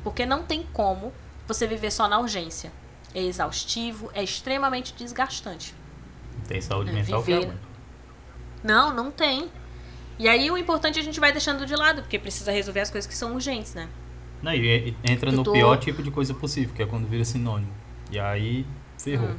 Porque 0.04 0.26
não 0.26 0.44
tem 0.44 0.64
como 0.74 1.14
você 1.48 1.68
viver 1.68 1.92
só 1.92 2.08
na 2.08 2.20
urgência. 2.20 2.72
É 3.14 3.22
exaustivo, 3.22 4.10
é 4.14 4.24
extremamente 4.24 4.94
desgastante. 4.94 5.76
Tem 6.48 6.60
saúde 6.60 6.90
é, 6.90 6.94
mental 6.94 7.22
viver... 7.22 7.54
Não, 8.64 8.94
não 8.94 9.12
tem. 9.12 9.52
E 10.18 10.28
aí 10.28 10.50
o 10.50 10.58
importante 10.58 11.00
a 11.00 11.04
gente 11.04 11.20
vai 11.20 11.32
deixando 11.32 11.66
de 11.66 11.76
lado, 11.76 12.02
porque 12.02 12.18
precisa 12.18 12.52
resolver 12.52 12.80
as 12.80 12.90
coisas 12.90 13.08
que 13.10 13.16
são 13.16 13.34
urgentes, 13.34 13.74
né? 13.74 13.90
Não, 14.44 14.54
e 14.54 14.94
entra 15.10 15.32
no 15.32 15.42
tô... 15.42 15.54
pior 15.54 15.78
tipo 15.78 16.04
de 16.04 16.12
coisa 16.12 16.34
possível, 16.34 16.76
que 16.76 16.84
é 16.84 16.86
quando 16.86 17.08
vira 17.08 17.24
sinônimo. 17.24 17.72
E 18.12 18.20
aí 18.20 18.66
ferrou. 18.98 19.30
Hum. 19.30 19.38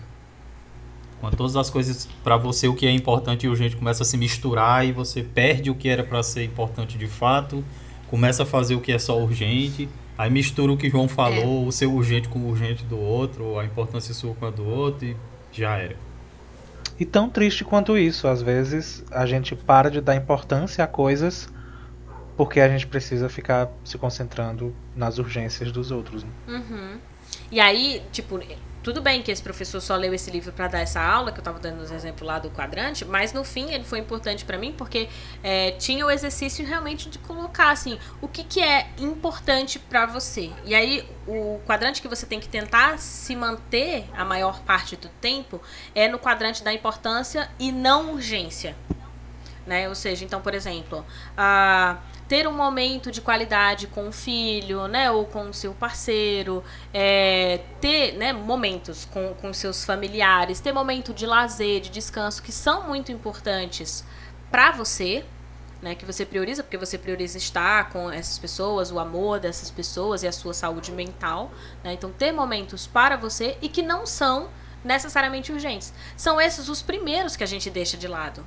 Quando 1.21 1.37
todas 1.37 1.57
as 1.57 1.71
coisas 1.71 2.09
para 2.23 2.37
você 2.37 2.67
o 2.69 2.75
que 2.75 2.87
é 2.87 2.91
importante 2.91 3.45
e 3.45 3.49
urgente 3.49 3.77
começa 3.77 4.03
a 4.03 4.07
se 4.07 4.17
misturar 4.17 4.87
e 4.87 4.93
você 4.93 5.23
perde 5.23 5.71
o 5.71 5.75
que 5.75 5.89
era 5.89 6.03
para 6.03 6.23
ser 6.23 6.45
importante 6.45 6.99
de 6.99 7.07
fato, 7.07 7.63
começa 8.09 8.43
a 8.43 8.47
fazer 8.47 8.75
o 8.75 8.81
que 8.81 8.93
é 8.93 8.99
só 8.99 9.19
urgente, 9.19 9.89
aí 10.19 10.31
mistura 10.31 10.73
o 10.73 10.77
que 10.77 10.91
João 10.91 11.09
falou, 11.09 11.65
é. 11.65 11.69
o 11.69 11.73
seu 11.73 11.93
urgente 11.93 12.29
com 12.29 12.41
o 12.41 12.49
urgente 12.49 12.85
do 12.85 12.99
outro, 12.99 13.59
a 13.59 13.65
importância 13.65 14.13
sua 14.13 14.35
com 14.35 14.47
a 14.47 14.51
do 14.51 14.67
outro 14.67 15.07
e 15.07 15.17
já 15.53 15.77
era. 15.77 15.97
E 16.99 17.05
tão 17.05 17.29
triste 17.29 17.65
quanto 17.65 17.99
isso, 17.99 18.29
às 18.29 18.41
vezes 18.41 19.05
a 19.11 19.27
gente 19.27 19.55
para 19.55 19.91
de 19.91 20.01
dar 20.01 20.17
importância 20.17 20.85
a 20.85 20.87
coisas 20.87 21.49
porque 22.37 22.61
a 22.61 22.69
gente 22.69 22.87
precisa 22.87 23.29
ficar 23.29 23.69
se 23.85 23.97
concentrando 23.99 24.75
nas 24.95 25.19
urgências 25.19 25.71
dos 25.71 25.91
outros. 25.91 26.25
Né? 26.25 26.31
Uhum. 26.49 26.99
E 27.51 27.61
aí, 27.61 28.03
tipo, 28.11 28.41
tudo 28.85 29.01
bem 29.01 29.23
que 29.23 29.31
esse 29.31 29.43
professor 29.43 29.81
só 29.81 29.97
leu 29.97 30.13
esse 30.13 30.31
livro 30.31 30.53
para 30.53 30.69
dar 30.69 30.81
essa 30.81 31.01
aula, 31.01 31.33
que 31.33 31.39
eu 31.39 31.41
estava 31.41 31.59
dando 31.59 31.81
os 31.81 31.91
exemplos 31.91 32.27
lá 32.27 32.39
do 32.39 32.51
quadrante, 32.51 33.03
mas 33.03 33.33
no 33.33 33.43
fim 33.43 33.73
ele 33.73 33.83
foi 33.83 33.99
importante 33.99 34.45
para 34.45 34.59
mim 34.59 34.75
porque 34.77 35.09
é, 35.43 35.71
tinha 35.73 36.05
o 36.05 36.11
exercício 36.11 36.67
realmente 36.67 37.09
de 37.09 37.19
colocar 37.19 37.71
assim 37.71 37.99
o 38.21 38.29
que, 38.29 38.45
que 38.45 38.61
é 38.61 38.89
importante 38.99 39.79
para 39.79 40.05
você. 40.05 40.51
E 40.67 40.75
aí 40.75 41.09
o 41.27 41.61
quadrante 41.67 42.03
que 42.03 42.09
você 42.09 42.27
tem 42.27 42.39
que 42.39 42.49
tentar 42.49 42.99
se 42.99 43.35
manter 43.35 44.05
a 44.15 44.23
maior 44.23 44.61
parte 44.61 44.97
do 44.97 45.09
tempo 45.09 45.63
é 45.95 46.07
no 46.07 46.19
quadrante 46.19 46.63
da 46.63 46.73
importância 46.73 47.49
e 47.59 47.73
não 47.73 48.13
urgência. 48.13 48.77
Né? 49.67 49.89
Ou 49.89 49.95
seja, 49.95 50.27
então, 50.27 50.43
por 50.43 50.53
exemplo, 50.53 51.07
a 51.35 51.97
ter 52.29 52.47
um 52.47 52.53
momento 52.53 53.11
de 53.11 53.21
qualidade 53.21 53.87
com 53.87 54.09
o 54.09 54.13
filho, 54.13 54.89
né, 54.89 55.11
ou 55.11 55.27
com 55.27 55.51
o 55.51 55.55
seu 55.55 55.75
parceiro, 55.75 56.65
é, 56.93 57.61
ter 57.81 58.13
né, 58.13 58.33
momentos 58.33 59.05
com, 59.05 59.35
com 59.35 59.53
seus 59.53 59.85
familiares, 59.85 60.61
ter 60.61 60.73
momento 60.73 61.13
de 61.13 61.27
lazer, 61.27 61.81
de 61.81 61.91
descanso, 61.91 62.43
que 62.43 62.53
são 62.53 62.89
muito 62.89 63.13
importantes 63.13 64.05
para 64.51 64.71
você, 64.71 65.25
né, 65.83 65.95
que 65.95 66.07
você 66.07 66.25
prioriza, 66.25 66.63
porque 66.63 66.79
você 66.79 66.97
prioriza 66.97 67.37
estar 67.37 67.91
com 67.91 68.11
essas 68.11 68.39
pessoas, 68.39 68.91
o 68.91 68.99
amor 68.99 69.39
dessas 69.39 69.71
pessoas 69.71 70.23
e 70.23 70.27
a 70.27 70.33
sua 70.33 70.55
saúde 70.55 70.91
mental. 70.91 71.51
Né, 71.83 71.93
então, 71.93 72.11
ter 72.11 72.33
momentos 72.33 72.87
para 72.87 73.17
você 73.17 73.59
e 73.61 73.69
que 73.69 73.83
não 73.83 74.07
são 74.07 74.49
necessariamente 74.83 75.53
urgentes. 75.53 75.93
São 76.17 76.41
esses 76.41 76.69
os 76.69 76.81
primeiros 76.81 77.37
que 77.37 77.45
a 77.45 77.47
gente 77.47 77.69
deixa 77.69 77.97
de 77.97 78.09
lado. 78.09 78.45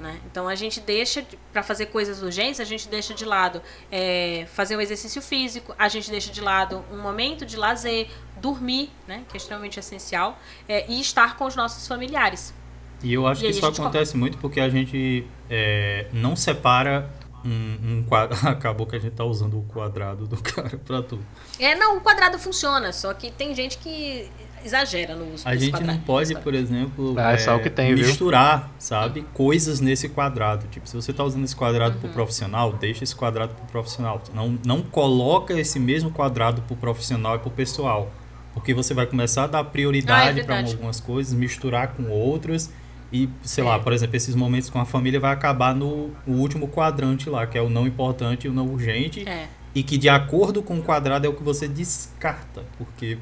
Né? 0.00 0.18
Então 0.24 0.48
a 0.48 0.54
gente 0.54 0.80
deixa, 0.80 1.22
para 1.52 1.62
fazer 1.62 1.86
coisas 1.86 2.22
urgentes, 2.22 2.58
a 2.58 2.64
gente 2.64 2.88
deixa 2.88 3.12
de 3.12 3.24
lado 3.24 3.60
é, 3.92 4.46
fazer 4.54 4.74
um 4.74 4.80
exercício 4.80 5.20
físico, 5.20 5.74
a 5.78 5.88
gente 5.88 6.10
deixa 6.10 6.32
de 6.32 6.40
lado 6.40 6.82
um 6.90 6.96
momento 7.02 7.44
de 7.44 7.54
lazer, 7.56 8.08
dormir, 8.40 8.90
né? 9.06 9.24
que 9.28 9.36
é 9.36 9.38
extremamente 9.38 9.78
essencial, 9.78 10.38
é, 10.66 10.90
e 10.90 10.98
estar 11.00 11.36
com 11.36 11.44
os 11.44 11.54
nossos 11.54 11.86
familiares. 11.86 12.54
E 13.02 13.12
eu 13.12 13.26
acho 13.26 13.42
e 13.42 13.44
que 13.44 13.50
isso 13.50 13.66
acontece 13.66 14.16
muito 14.16 14.38
porque 14.38 14.58
a 14.60 14.70
gente 14.70 15.26
é, 15.50 16.06
não 16.12 16.34
separa 16.34 17.10
um, 17.44 17.98
um, 17.98 18.04
quadro. 18.08 18.36
Acabou 18.48 18.86
que 18.86 18.96
a 18.96 18.98
gente 18.98 19.12
tá 19.12 19.24
usando 19.24 19.58
o 19.58 19.62
quadrado 19.64 20.26
do 20.26 20.42
cara 20.42 20.78
para 20.78 21.02
tudo. 21.02 21.24
É, 21.58 21.74
não, 21.74 21.98
o 21.98 22.00
quadrado 22.00 22.38
funciona, 22.38 22.90
só 22.92 23.12
que 23.12 23.30
tem 23.30 23.54
gente 23.54 23.76
que 23.78 24.30
exagera 24.64 25.14
no 25.14 25.32
uso 25.34 25.46
A 25.46 25.56
gente 25.56 25.82
não 25.82 25.98
pode, 25.98 26.34
por 26.40 26.54
exemplo, 26.54 27.14
ah, 27.18 27.32
é 27.32 27.38
só 27.38 27.56
o 27.56 27.60
que 27.60 27.70
tem, 27.70 27.94
misturar, 27.94 28.62
viu? 28.62 28.70
sabe, 28.78 29.26
coisas 29.34 29.80
nesse 29.80 30.08
quadrado. 30.08 30.66
Tipo, 30.68 30.88
se 30.88 30.96
você 30.96 31.10
está 31.10 31.24
usando 31.24 31.44
esse 31.44 31.56
quadrado 31.56 31.94
uhum. 31.94 32.00
para 32.00 32.10
o 32.10 32.12
profissional, 32.12 32.72
deixa 32.72 33.04
esse 33.04 33.14
quadrado 33.14 33.54
para 33.54 33.64
o 33.64 33.68
profissional. 33.68 34.22
Não, 34.34 34.58
não 34.64 34.82
coloca 34.82 35.54
esse 35.58 35.78
mesmo 35.78 36.10
quadrado 36.10 36.62
para 36.62 36.74
o 36.74 36.76
profissional 36.76 37.36
e 37.36 37.38
para 37.38 37.48
o 37.48 37.52
pessoal. 37.52 38.10
Porque 38.52 38.74
você 38.74 38.92
vai 38.92 39.06
começar 39.06 39.44
a 39.44 39.46
dar 39.46 39.64
prioridade 39.64 40.40
ah, 40.40 40.42
é 40.42 40.44
para 40.44 40.58
algumas 40.60 41.00
coisas, 41.00 41.32
misturar 41.32 41.94
com 41.94 42.10
outras. 42.10 42.70
E, 43.12 43.28
sei 43.42 43.64
é. 43.64 43.66
lá, 43.66 43.78
por 43.78 43.92
exemplo, 43.92 44.16
esses 44.16 44.34
momentos 44.34 44.70
com 44.70 44.78
a 44.78 44.84
família 44.84 45.18
vai 45.18 45.32
acabar 45.32 45.74
no, 45.74 46.10
no 46.26 46.36
último 46.38 46.68
quadrante 46.68 47.28
lá, 47.28 47.46
que 47.46 47.58
é 47.58 47.62
o 47.62 47.68
não 47.68 47.86
importante 47.86 48.46
e 48.46 48.50
o 48.50 48.52
não 48.52 48.68
urgente. 48.68 49.28
É. 49.28 49.48
E 49.74 49.82
que, 49.82 49.96
de 49.96 50.08
acordo 50.08 50.62
com 50.62 50.78
o 50.78 50.82
quadrado, 50.82 51.26
é 51.26 51.30
o 51.30 51.34
que 51.34 51.42
você 51.42 51.68
descarta. 51.68 52.64
Porque 52.76 53.18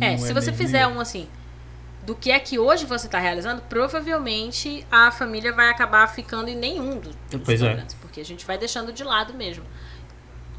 é, 0.00 0.16
se 0.16 0.30
é 0.30 0.34
você 0.34 0.52
fizer 0.52 0.86
um 0.86 1.00
assim, 1.00 1.28
do 2.04 2.14
que 2.14 2.30
é 2.30 2.38
que 2.38 2.58
hoje 2.58 2.84
você 2.84 3.06
está 3.06 3.18
realizando, 3.18 3.62
provavelmente 3.62 4.86
a 4.90 5.10
família 5.10 5.52
vai 5.52 5.68
acabar 5.68 6.06
ficando 6.08 6.48
em 6.48 6.56
nenhum 6.56 6.98
dos, 6.98 7.16
pois 7.44 7.62
é. 7.62 7.84
porque 8.00 8.20
a 8.20 8.24
gente 8.24 8.44
vai 8.44 8.58
deixando 8.58 8.92
de 8.92 9.04
lado 9.04 9.34
mesmo. 9.34 9.64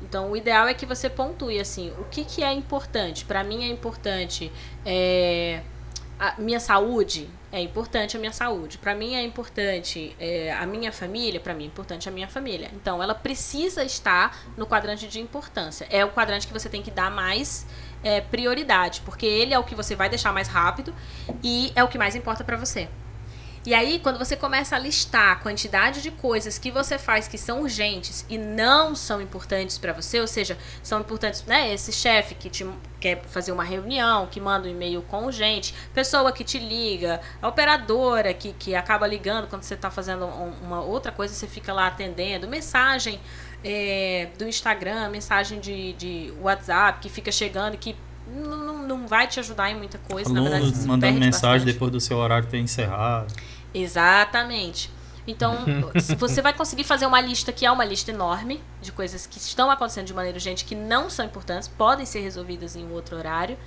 Então, 0.02 0.32
o 0.32 0.38
ideal 0.38 0.68
é 0.68 0.74
que 0.74 0.86
você 0.86 1.10
pontue 1.10 1.60
assim, 1.60 1.92
o 1.98 2.04
que, 2.06 2.26
que 2.26 2.44
é 2.44 2.52
importante? 2.52 3.24
Para 3.24 3.44
mim 3.44 3.64
é 3.64 3.68
importante 3.68 4.52
é, 4.86 5.62
a 6.20 6.36
minha 6.38 6.60
saúde, 6.60 7.30
é 7.52 7.62
importante 7.62 8.18
a 8.18 8.20
minha 8.20 8.34
saúde. 8.34 8.78
Para 8.78 8.94
mim 8.94 9.16
é 9.16 9.24
importante 9.24 10.16
é, 10.20 10.52
a 10.52 10.66
minha 10.66 10.92
família, 10.92 11.40
para 11.40 11.54
mim 11.54 11.64
é 11.64 11.68
importante 11.68 12.10
a 12.10 12.12
minha 12.12 12.28
família. 12.28 12.70
Então, 12.74 13.02
ela 13.02 13.16
precisa 13.16 13.84
estar 13.84 14.38
no 14.58 14.68
quadrante 14.68 15.08
de 15.08 15.20
importância. 15.20 15.88
É 15.90 16.04
o 16.04 16.10
quadrante 16.10 16.48
que 16.48 16.54
você 16.54 16.68
tem 16.68 16.82
que 16.82 16.92
dar 16.92 17.10
mais 17.10 17.66
é, 18.04 18.22
prioridade, 18.22 19.02
porque 19.06 19.26
ele 19.26 19.54
é 19.54 19.60
o 19.60 19.64
que 19.64 19.76
você 19.76 19.96
vai 19.96 20.10
deixar 20.10 20.34
mais 20.34 20.48
rápido 20.48 20.94
e 21.44 21.72
é 21.76 21.84
o 21.84 21.88
que 21.88 21.98
mais 21.98 22.16
importa 22.16 22.44
para 22.44 22.58
você. 22.58 22.90
E 23.66 23.74
aí, 23.74 24.00
quando 24.00 24.20
você 24.20 24.36
começa 24.36 24.76
a 24.76 24.80
listar 24.80 25.32
a 25.32 25.36
quantidade 25.38 26.02
de 26.02 26.12
coisas 26.12 26.58
que 26.58 26.70
você 26.70 26.98
faz 26.98 27.30
que 27.30 27.38
são 27.38 27.62
urgentes 27.62 28.26
e 28.30 28.38
não 28.38 28.94
são 28.94 29.22
importantes 29.22 29.78
para 29.78 29.94
você, 29.94 30.20
ou 30.20 30.28
seja, 30.28 30.58
são 30.82 31.00
importantes, 31.00 31.46
né? 31.46 31.74
Esse 31.74 31.94
chefe 31.94 32.36
que 32.36 32.50
te 32.50 32.68
quer 33.00 33.22
fazer 33.24 33.54
uma 33.54 33.64
reunião, 33.64 34.28
que 34.28 34.40
manda 34.40 34.68
um 34.68 34.72
e-mail 34.72 35.02
com 35.04 35.26
urgente, 35.26 35.74
pessoa 35.94 36.32
que 36.34 36.44
te 36.44 36.60
liga, 36.60 37.22
a 37.42 37.48
operadora 37.48 38.34
que, 38.34 38.54
que 38.54 38.76
acaba 38.76 39.08
ligando 39.08 39.48
quando 39.48 39.64
você 39.64 39.76
está 39.76 39.90
fazendo 39.90 40.26
uma 40.26 40.82
outra 40.82 41.12
coisa, 41.12 41.34
você 41.34 41.48
fica 41.48 41.72
lá 41.74 41.88
atendendo, 41.88 42.48
mensagem 42.48 43.20
é, 43.64 44.30
do 44.38 44.46
Instagram, 44.46 45.10
mensagem 45.10 45.60
de, 45.60 45.94
de 45.94 46.34
WhatsApp 46.42 47.00
que 47.00 47.10
fica 47.10 47.32
chegando 47.32 47.78
que 47.78 47.96
não, 48.28 48.88
não 48.88 49.08
vai 49.08 49.28
te 49.28 49.40
ajudar 49.40 49.70
em 49.70 49.76
muita 49.76 49.98
coisa. 49.98 50.30
Alunos 50.30 50.52
na 50.52 50.60
verdade, 50.60 50.88
mandando 50.88 51.20
mensagem 51.20 51.60
bastante. 51.60 51.74
depois 51.74 51.92
do 51.92 52.00
seu 52.00 52.18
horário 52.18 52.48
ter 52.48 52.60
encerrado. 52.60 53.34
Exatamente. 53.74 54.92
Então, 55.26 55.58
você 56.18 56.42
vai 56.42 56.54
conseguir 56.54 56.84
fazer 56.84 57.06
uma 57.06 57.22
lista 57.22 57.52
que 57.52 57.66
é 57.66 57.72
uma 57.72 57.86
lista 57.86 58.12
enorme 58.12 58.62
de 58.82 58.92
coisas 58.92 59.26
que 59.26 59.38
estão 59.38 59.72
acontecendo 59.72 60.08
de 60.08 60.14
maneira 60.14 60.38
urgente, 60.38 60.66
que 60.66 60.76
não 60.76 61.10
são 61.10 61.26
importantes, 61.26 61.68
podem 61.68 62.06
ser 62.06 62.20
resolvidas 62.20 62.76
em 62.76 62.84
um 62.84 62.92
outro 62.94 63.18
horário. 63.18 63.58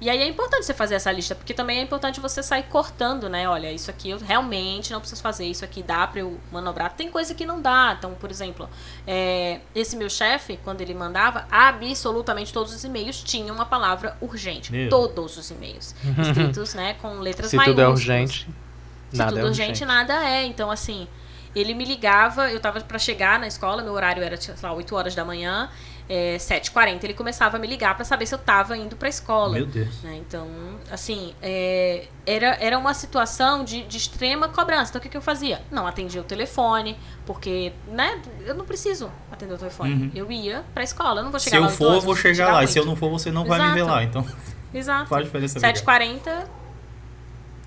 E 0.00 0.08
aí 0.08 0.22
é 0.22 0.26
importante 0.26 0.64
você 0.64 0.72
fazer 0.72 0.94
essa 0.94 1.12
lista, 1.12 1.34
porque 1.34 1.52
também 1.52 1.78
é 1.78 1.82
importante 1.82 2.20
você 2.20 2.42
sair 2.42 2.62
cortando, 2.62 3.28
né? 3.28 3.46
Olha, 3.46 3.70
isso 3.70 3.90
aqui 3.90 4.08
eu 4.08 4.18
realmente 4.18 4.90
não 4.92 4.98
preciso 4.98 5.20
fazer, 5.20 5.44
isso 5.44 5.62
aqui 5.62 5.82
dá 5.82 6.06
para 6.06 6.20
eu 6.20 6.40
manobrar. 6.50 6.94
Tem 6.94 7.10
coisa 7.10 7.34
que 7.34 7.44
não 7.44 7.60
dá. 7.60 7.94
Então, 7.98 8.14
por 8.14 8.30
exemplo, 8.30 8.66
é, 9.06 9.60
esse 9.74 9.98
meu 9.98 10.08
chefe, 10.08 10.58
quando 10.64 10.80
ele 10.80 10.94
mandava, 10.94 11.46
absolutamente 11.50 12.50
todos 12.50 12.74
os 12.74 12.82
e-mails 12.82 13.22
tinham 13.22 13.54
uma 13.54 13.66
palavra 13.66 14.16
urgente. 14.22 14.72
Meu. 14.72 14.88
Todos 14.88 15.36
os 15.36 15.50
e-mails. 15.50 15.94
Escritos, 16.18 16.72
né, 16.72 16.94
com 16.94 17.18
letras 17.18 17.50
Se 17.50 17.56
maiúsculas. 17.56 17.76
tudo 17.76 17.86
é 17.86 17.88
urgente. 17.92 18.48
Se 19.10 19.18
nada 19.18 19.30
tudo 19.30 19.40
é 19.40 19.44
urgente, 19.44 19.70
urgente, 19.70 19.84
nada 19.84 20.24
é. 20.28 20.44
Então, 20.44 20.70
assim, 20.70 21.06
ele 21.54 21.74
me 21.74 21.84
ligava, 21.84 22.50
eu 22.50 22.60
tava 22.60 22.80
para 22.80 22.98
chegar 22.98 23.38
na 23.38 23.46
escola, 23.46 23.82
meu 23.82 23.92
horário 23.92 24.22
era, 24.22 24.36
sei 24.36 24.54
lá, 24.62 24.72
8 24.72 24.94
horas 24.94 25.14
da 25.14 25.24
manhã, 25.24 25.68
é, 26.08 26.36
7h40 26.36 27.04
ele 27.04 27.14
começava 27.14 27.56
a 27.56 27.60
me 27.60 27.66
ligar 27.66 27.94
para 27.94 28.04
saber 28.04 28.26
se 28.26 28.34
eu 28.34 28.38
tava 28.38 28.76
indo 28.76 28.96
pra 28.96 29.08
escola. 29.08 29.54
Meu 29.54 29.66
Deus. 29.66 30.02
Né? 30.02 30.16
Então, 30.16 30.48
assim, 30.90 31.34
é, 31.42 32.06
era, 32.26 32.56
era 32.60 32.78
uma 32.78 32.94
situação 32.94 33.64
de, 33.64 33.82
de 33.82 33.96
extrema 33.96 34.48
cobrança. 34.48 34.90
Então, 34.90 34.98
o 34.98 35.02
que, 35.02 35.08
que 35.08 35.16
eu 35.16 35.22
fazia? 35.22 35.60
Não 35.70 35.86
atendia 35.86 36.20
o 36.20 36.24
telefone, 36.24 36.96
porque, 37.26 37.72
né, 37.88 38.20
eu 38.44 38.54
não 38.54 38.64
preciso 38.64 39.10
atender 39.30 39.54
o 39.54 39.58
telefone. 39.58 39.92
Uhum. 39.92 40.10
Eu 40.14 40.30
ia 40.30 40.64
pra 40.72 40.84
escola, 40.84 41.20
eu 41.20 41.24
não 41.24 41.30
vou 41.30 41.40
chegar 41.40 41.60
lá. 41.60 41.68
Se 41.68 41.72
eu 41.72 41.78
for, 41.78 41.94
eu 41.94 42.00
vou 42.00 42.16
chegar 42.16 42.52
lá. 42.52 42.64
E 42.64 42.68
se 42.68 42.78
eu 42.78 42.84
não 42.84 42.96
for, 42.96 43.10
você 43.10 43.30
não 43.30 43.44
Exato. 43.44 43.60
vai 43.60 43.68
me 43.68 43.74
ver 43.74 43.82
lá. 43.84 44.02
Então, 44.02 44.26
Exato. 44.72 45.08
faz 45.08 45.24
diferença. 45.24 45.58
7h40. 45.58 46.59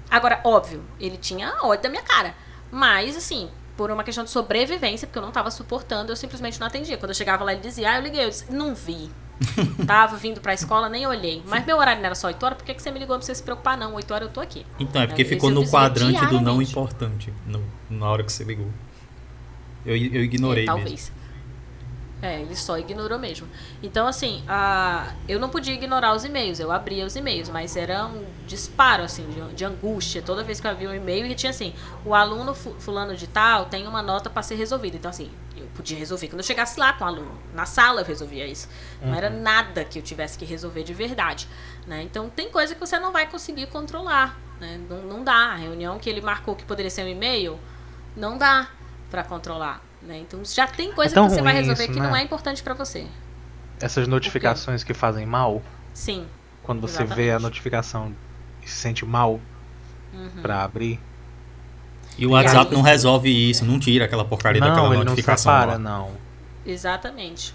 Agora, 0.10 0.42
óbvio, 0.44 0.84
ele 1.00 1.18
tinha 1.18 1.54
ódio 1.62 1.84
da 1.84 1.90
minha 1.90 2.04
cara. 2.04 2.36
Mas, 2.72 3.16
assim, 3.16 3.50
por 3.76 3.92
uma 3.92 4.04
questão 4.04 4.24
de 4.24 4.30
sobrevivência, 4.30 5.08
porque 5.08 5.18
eu 5.18 5.22
não 5.22 5.30
estava 5.30 5.50
suportando, 5.52 6.12
eu 6.12 6.16
simplesmente 6.16 6.60
não 6.60 6.68
atendia. 6.68 6.98
Quando 6.98 7.12
eu 7.12 7.16
chegava 7.16 7.44
lá, 7.44 7.54
ele 7.54 7.62
dizia, 7.62 7.92
ah, 7.92 7.98
eu 7.98 8.04
liguei. 8.04 8.26
Eu 8.26 8.30
disse, 8.30 8.52
não 8.52 8.74
vi. 8.76 9.10
Tava 9.86 10.16
vindo 10.16 10.40
pra 10.40 10.54
escola, 10.54 10.88
nem 10.90 11.06
olhei. 11.08 11.42
Mas 11.48 11.66
meu 11.66 11.78
horário 11.78 12.00
não 12.00 12.06
era 12.06 12.16
só 12.16 12.28
8 12.28 12.44
horas, 12.44 12.58
por 12.58 12.66
que, 12.66 12.74
que 12.74 12.82
você 12.82 12.92
me 12.92 13.00
ligou 13.00 13.18
pra 13.18 13.26
você 13.26 13.34
se 13.34 13.44
preocupar? 13.44 13.78
Não, 13.78 13.94
8 13.96 14.14
horas 14.14 14.28
eu 14.28 14.34
tô 14.34 14.40
aqui. 14.40 14.66
Então, 14.80 15.02
é 15.02 15.08
porque 15.08 15.26
ficou 15.26 15.50
no 15.50 15.68
quadrante 15.68 16.26
do 16.28 16.40
não 16.40 16.62
importante 16.62 17.34
no, 17.46 17.64
na 17.90 18.08
hora 18.08 18.24
que 18.24 18.32
você 18.32 18.44
ligou. 18.44 18.70
Eu, 19.86 19.96
eu 19.98 20.24
ignorei 20.24 20.64
é, 20.64 20.68
talvez. 20.68 20.92
mesmo. 20.92 21.23
É, 22.24 22.40
ele 22.40 22.56
só 22.56 22.78
ignorou 22.78 23.20
mesmo. 23.20 23.50
Então, 23.84 24.08
assim, 24.08 24.42
a, 24.48 25.12
eu 25.28 25.38
não 25.42 25.50
podia 25.50 25.74
ignorar 25.74 26.16
os 26.16 26.24
e-mails, 26.24 26.58
eu 26.58 26.72
abria 26.72 27.06
os 27.06 27.18
e-mails, 27.18 27.50
mas 27.50 27.76
era 27.76 28.06
um 28.06 28.26
disparo, 28.48 29.04
assim, 29.04 29.30
de, 29.30 29.54
de 29.54 29.66
angústia. 29.66 30.22
Toda 30.22 30.42
vez 30.42 30.62
que 30.62 30.66
eu 30.66 30.72
abria 30.72 30.90
um 30.90 30.96
e-mail, 30.96 31.26
e 31.26 31.36
tinha 31.36 31.50
assim, 31.50 31.74
o 32.06 32.16
aluno 32.16 32.56
fulano 32.56 33.14
de 33.14 33.28
tal 33.28 33.66
tem 33.66 33.86
uma 33.86 34.02
nota 34.02 34.30
para 34.30 34.42
ser 34.42 34.56
resolvida. 34.56 34.96
Então, 34.96 35.10
assim, 35.10 35.30
eu 35.58 35.68
podia 35.76 35.98
resolver. 35.98 36.30
Quando 36.30 36.40
eu 36.40 36.46
chegasse 36.46 36.80
lá 36.80 36.94
com 36.94 37.04
o 37.04 37.08
aluno, 37.08 37.38
na 37.54 37.66
sala 37.66 38.00
eu 38.00 38.06
resolvia 38.06 38.48
isso. 38.48 38.70
Uhum. 39.02 39.10
Não 39.10 39.18
era 39.18 39.30
uhum. 39.30 39.42
nada 39.42 39.84
que 39.84 40.00
eu 40.00 40.04
tivesse 40.04 40.38
que 40.38 40.46
resolver 40.46 40.84
de 40.84 40.94
verdade. 40.94 41.46
Né? 41.86 42.04
Então, 42.04 42.30
tem 42.30 42.50
coisa 42.50 42.74
que 42.74 42.80
você 42.80 42.98
não 43.00 43.12
vai 43.12 43.30
conseguir 43.30 43.68
controlar. 43.68 44.40
Né? 44.62 44.80
Não, 44.90 45.02
não 45.02 45.24
dá. 45.26 45.52
A 45.52 45.56
reunião 45.56 46.00
que 46.00 46.10
ele 46.10 46.22
marcou 46.22 46.56
que 46.56 46.64
poderia 46.64 46.90
ser 46.90 47.04
um 47.04 47.10
e-mail, 47.10 47.60
não 48.16 48.38
dá 48.38 48.70
para 49.12 49.26
controlar. 49.26 49.82
Né? 50.06 50.20
Então 50.20 50.44
já 50.44 50.68
tem 50.68 50.92
coisa 50.92 51.18
é 51.18 51.24
que 51.24 51.30
você 51.30 51.42
vai 51.42 51.54
resolver 51.54 51.84
isso, 51.84 51.94
que 51.94 52.00
né? 52.00 52.08
não 52.08 52.16
é 52.16 52.24
importante 52.24 52.62
para 52.62 52.74
você. 52.74 53.08
Essas 53.80 54.08
notificações 54.08 54.84
que 54.84 54.94
fazem 54.94 55.26
mal? 55.26 55.62
Sim. 55.94 56.28
Quando 56.62 56.82
você 56.82 57.04
exatamente. 57.04 57.16
vê 57.16 57.32
a 57.32 57.40
notificação 57.40 58.14
e 58.62 58.70
se 58.70 58.76
sente 58.76 59.06
mal 59.06 59.40
uhum. 60.14 60.42
para 60.42 60.64
abrir. 60.64 61.00
E 62.18 62.26
o 62.26 62.32
WhatsApp 62.32 62.70
aí, 62.70 62.74
não 62.74 62.82
resolve 62.82 63.30
isso, 63.30 63.66
não 63.66 63.80
tira 63.80 64.06
aquela 64.06 64.24
porcaria 64.24 64.62
não, 64.62 64.70
daquela 64.70 64.96
ele 64.96 65.04
notificação. 65.04 65.52
Não, 65.52 65.60
separa, 65.62 65.80
não. 65.80 66.12
Exatamente. 66.66 67.54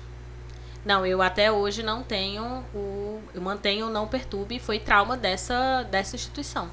Não, 0.85 1.05
eu 1.05 1.21
até 1.23 1.51
hoje 1.51 1.83
não 1.83 2.03
tenho 2.03 2.65
o. 2.75 3.21
Eu 3.35 3.43
mantenho 3.43 3.87
o 3.87 3.91
não 3.91 4.07
perturbe, 4.07 4.59
foi 4.59 4.79
trauma 4.79 5.17
dessa, 5.17 5.83
dessa 5.85 6.17
instituição. 6.17 6.69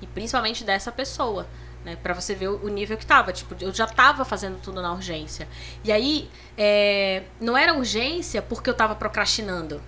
E 0.00 0.06
principalmente 0.06 0.64
dessa 0.64 0.90
pessoa. 0.92 1.46
Né, 1.84 1.96
para 1.96 2.14
você 2.14 2.32
ver 2.34 2.48
o 2.48 2.68
nível 2.68 2.96
que 2.96 3.04
tava. 3.04 3.32
Tipo, 3.32 3.56
eu 3.60 3.72
já 3.74 3.86
tava 3.86 4.24
fazendo 4.24 4.60
tudo 4.62 4.80
na 4.80 4.92
urgência. 4.92 5.48
E 5.82 5.90
aí, 5.90 6.30
é, 6.56 7.24
não 7.40 7.56
era 7.56 7.74
urgência 7.74 8.40
porque 8.40 8.70
eu 8.70 8.74
tava 8.74 8.94
procrastinando. 8.94 9.82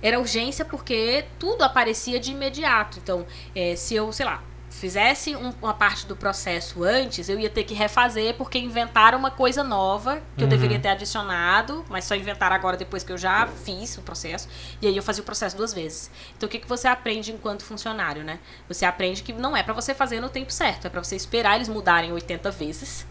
Era 0.00 0.18
urgência 0.18 0.64
porque 0.64 1.24
tudo 1.38 1.62
aparecia 1.62 2.20
de 2.20 2.30
imediato. 2.30 2.98
Então, 2.98 3.26
é, 3.54 3.74
se 3.74 3.94
eu, 3.94 4.12
sei 4.12 4.24
lá, 4.24 4.42
fizesse 4.70 5.34
um, 5.34 5.52
uma 5.60 5.74
parte 5.74 6.06
do 6.06 6.16
processo 6.16 6.84
antes, 6.84 7.28
eu 7.28 7.38
ia 7.38 7.50
ter 7.50 7.64
que 7.64 7.74
refazer 7.74 8.34
porque 8.36 8.58
inventaram 8.58 9.18
uma 9.18 9.30
coisa 9.30 9.64
nova 9.64 10.22
que 10.36 10.44
uhum. 10.44 10.46
eu 10.46 10.48
deveria 10.48 10.78
ter 10.78 10.88
adicionado, 10.88 11.84
mas 11.88 12.04
só 12.04 12.14
inventaram 12.14 12.54
agora 12.54 12.76
depois 12.76 13.02
que 13.02 13.12
eu 13.12 13.18
já 13.18 13.46
fiz 13.46 13.98
o 13.98 14.02
processo. 14.02 14.48
E 14.80 14.86
aí 14.86 14.96
eu 14.96 15.02
fazia 15.02 15.22
o 15.22 15.26
processo 15.26 15.56
duas 15.56 15.74
vezes. 15.74 16.10
Então 16.36 16.46
o 16.46 16.50
que, 16.50 16.58
que 16.58 16.68
você 16.68 16.86
aprende 16.86 17.32
enquanto 17.32 17.64
funcionário, 17.64 18.22
né? 18.22 18.38
Você 18.68 18.84
aprende 18.84 19.22
que 19.22 19.32
não 19.32 19.56
é 19.56 19.62
para 19.62 19.74
você 19.74 19.92
fazer 19.92 20.20
no 20.20 20.28
tempo 20.28 20.52
certo, 20.52 20.86
é 20.86 20.88
para 20.88 21.02
você 21.02 21.16
esperar 21.16 21.56
eles 21.56 21.68
mudarem 21.68 22.12
80 22.12 22.50
vezes. 22.52 23.06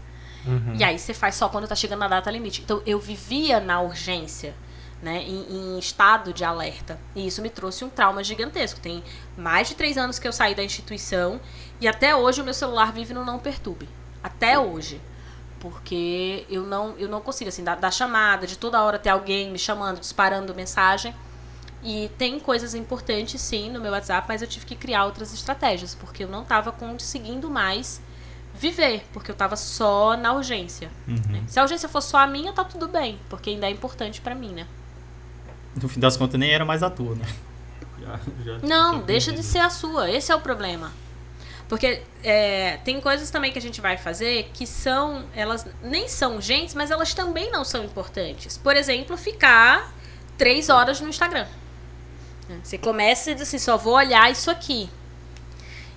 Uhum. 0.46 0.74
E 0.74 0.82
aí 0.82 0.98
você 0.98 1.12
faz 1.12 1.34
só 1.34 1.48
quando 1.50 1.68
tá 1.68 1.74
chegando 1.74 2.00
na 2.00 2.08
data 2.08 2.30
limite. 2.30 2.62
Então 2.62 2.82
eu 2.86 2.98
vivia 2.98 3.60
na 3.60 3.80
urgência 3.80 4.54
né, 5.02 5.22
em, 5.22 5.46
em, 5.50 5.78
estado 5.78 6.32
de 6.32 6.44
alerta. 6.44 6.98
E 7.14 7.26
isso 7.26 7.40
me 7.40 7.48
trouxe 7.48 7.84
um 7.84 7.88
trauma 7.88 8.22
gigantesco. 8.22 8.80
Tem 8.80 9.02
mais 9.36 9.68
de 9.68 9.74
três 9.74 9.96
anos 9.96 10.18
que 10.18 10.28
eu 10.28 10.32
saí 10.32 10.54
da 10.54 10.62
instituição 10.62 11.40
e 11.80 11.88
até 11.88 12.14
hoje 12.14 12.40
o 12.40 12.44
meu 12.44 12.54
celular 12.54 12.92
vive 12.92 13.14
no 13.14 13.24
não 13.24 13.38
perturbe. 13.38 13.88
Até 14.22 14.58
hoje. 14.58 15.00
Porque 15.58 16.46
eu 16.48 16.62
não, 16.62 16.94
eu 16.98 17.08
não 17.08 17.20
consigo, 17.20 17.48
assim, 17.48 17.62
dar, 17.62 17.92
chamada, 17.92 18.46
de 18.46 18.56
toda 18.56 18.82
hora 18.82 18.98
ter 18.98 19.10
alguém 19.10 19.50
me 19.50 19.58
chamando, 19.58 20.00
disparando 20.00 20.54
mensagem. 20.54 21.14
E 21.82 22.10
tem 22.18 22.38
coisas 22.38 22.74
importantes, 22.74 23.40
sim, 23.40 23.70
no 23.70 23.80
meu 23.80 23.92
WhatsApp, 23.92 24.26
mas 24.28 24.42
eu 24.42 24.48
tive 24.48 24.66
que 24.66 24.76
criar 24.76 25.04
outras 25.06 25.32
estratégias, 25.32 25.94
porque 25.94 26.24
eu 26.24 26.28
não 26.28 26.42
estava 26.42 26.72
conseguindo 26.72 27.50
mais 27.50 28.02
viver, 28.54 29.06
porque 29.12 29.30
eu 29.30 29.34
estava 29.34 29.56
só 29.56 30.16
na 30.16 30.32
urgência. 30.32 30.90
Uhum. 31.08 31.14
Né? 31.28 31.44
Se 31.46 31.58
a 31.58 31.62
urgência 31.62 31.88
fosse 31.88 32.08
só 32.08 32.18
a 32.18 32.26
minha, 32.26 32.52
tá 32.52 32.64
tudo 32.64 32.88
bem, 32.88 33.18
porque 33.28 33.50
ainda 33.50 33.66
é 33.66 33.70
importante 33.70 34.20
para 34.20 34.34
mim, 34.34 34.52
né? 34.52 34.66
No 35.74 35.88
fim 35.88 36.00
das 36.00 36.16
contas 36.16 36.38
nem 36.38 36.50
era 36.50 36.64
mais 36.64 36.82
a 36.82 36.90
tua, 36.90 37.14
né? 37.14 37.26
Já, 38.00 38.20
já 38.44 38.58
não, 38.58 39.00
deixa 39.00 39.32
de 39.32 39.42
ser 39.42 39.58
a 39.58 39.70
sua. 39.70 40.10
Esse 40.10 40.32
é 40.32 40.34
o 40.34 40.40
problema. 40.40 40.92
Porque 41.68 42.02
é, 42.24 42.78
tem 42.78 43.00
coisas 43.00 43.30
também 43.30 43.52
que 43.52 43.58
a 43.58 43.62
gente 43.62 43.80
vai 43.80 43.96
fazer 43.96 44.50
que 44.52 44.66
são. 44.66 45.24
Elas 45.34 45.66
nem 45.82 46.08
são 46.08 46.36
urgentes, 46.36 46.74
mas 46.74 46.90
elas 46.90 47.14
também 47.14 47.52
não 47.52 47.64
são 47.64 47.84
importantes. 47.84 48.58
Por 48.58 48.74
exemplo, 48.74 49.16
ficar 49.16 49.92
três 50.36 50.68
horas 50.68 51.00
no 51.00 51.08
Instagram. 51.08 51.46
Você 52.64 52.76
começa 52.76 53.30
e 53.30 53.34
diz 53.34 53.42
assim, 53.44 53.58
só 53.58 53.76
vou 53.76 53.94
olhar 53.94 54.30
isso 54.32 54.50
aqui. 54.50 54.90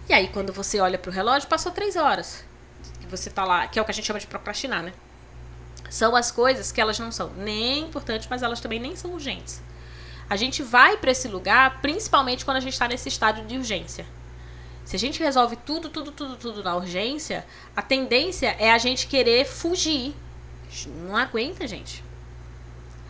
E 0.07 0.13
aí, 0.13 0.27
quando 0.27 0.53
você 0.53 0.79
olha 0.79 0.99
pro 0.99 1.11
relógio, 1.11 1.49
passou 1.49 1.71
três 1.71 1.95
horas. 1.95 2.45
Você 3.09 3.29
tá 3.29 3.43
lá, 3.43 3.67
que 3.67 3.79
é 3.79 3.81
o 3.81 3.85
que 3.85 3.91
a 3.91 3.93
gente 3.93 4.05
chama 4.05 4.19
de 4.19 4.27
procrastinar, 4.27 4.83
né? 4.83 4.93
São 5.93 6.15
as 6.15 6.31
coisas 6.31 6.71
que 6.71 6.81
elas 6.81 6.97
não 6.97 7.11
são 7.11 7.29
nem 7.37 7.81
importantes, 7.81 8.27
mas 8.27 8.41
elas 8.41 8.59
também 8.59 8.79
nem 8.79 8.95
são 8.95 9.13
urgentes. 9.13 9.61
A 10.27 10.35
gente 10.35 10.63
vai 10.63 10.97
para 10.97 11.11
esse 11.11 11.27
lugar 11.27 11.83
principalmente 11.83 12.43
quando 12.43 12.57
a 12.57 12.59
gente 12.59 12.73
está 12.73 12.87
nesse 12.87 13.09
estádio 13.09 13.45
de 13.45 13.55
urgência. 13.55 14.03
Se 14.83 14.95
a 14.95 14.99
gente 14.99 15.19
resolve 15.19 15.55
tudo, 15.55 15.89
tudo, 15.89 16.11
tudo, 16.11 16.35
tudo 16.35 16.63
na 16.63 16.75
urgência, 16.75 17.45
a 17.75 17.81
tendência 17.83 18.55
é 18.57 18.71
a 18.71 18.79
gente 18.79 19.05
querer 19.05 19.45
fugir. 19.45 20.15
Não 21.05 21.15
aguenta, 21.15 21.67
gente. 21.67 22.03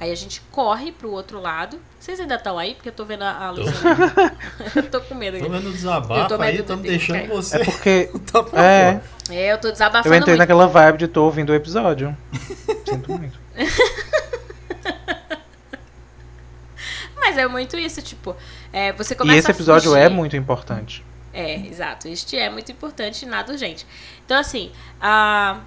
Aí 0.03 0.11
a 0.11 0.15
gente 0.15 0.41
corre 0.51 0.91
pro 0.91 1.09
outro 1.11 1.39
lado. 1.39 1.79
Vocês 1.97 2.19
ainda 2.19 2.35
estão 2.35 2.59
aí? 2.59 2.75
Porque 2.75 2.89
eu 2.89 2.93
tô 2.93 3.05
vendo 3.05 3.21
a, 3.23 3.49
luz. 3.51 3.71
eu 4.75 4.83
tô 4.91 4.99
com 4.99 5.15
medo. 5.15 5.39
Tô 5.39 5.49
vendo 5.49 5.69
o 5.69 5.71
desabafo 5.71 6.41
aí, 6.41 6.59
estamos 6.59 6.85
deixando 6.85 7.29
você. 7.29 7.55
É 7.55 7.63
porque. 7.63 8.11
é. 8.53 8.99
é, 9.29 9.53
eu 9.53 9.57
tô 9.61 9.71
desabafando. 9.71 10.13
Eu 10.13 10.19
entrei 10.19 10.33
muito. 10.33 10.39
naquela 10.39 10.67
vibe 10.67 10.97
de 10.97 11.07
tô 11.07 11.23
ouvindo 11.23 11.51
o 11.51 11.55
episódio. 11.55 12.13
Sinto 12.85 13.13
muito. 13.17 13.39
Mas 17.15 17.37
é 17.37 17.47
muito 17.47 17.77
isso, 17.77 18.01
tipo, 18.01 18.35
é, 18.73 18.91
você 18.91 19.15
começa 19.15 19.37
E 19.37 19.39
esse 19.39 19.51
episódio 19.51 19.95
é 19.95 20.09
muito 20.09 20.35
importante. 20.35 21.01
É, 21.31 21.65
exato. 21.65 22.09
Este 22.09 22.35
é 22.35 22.49
muito 22.49 22.69
importante 22.73 23.23
e 23.23 23.25
nada 23.25 23.53
urgente. 23.53 23.87
Então, 24.25 24.37
assim, 24.37 24.69
a 24.99 25.61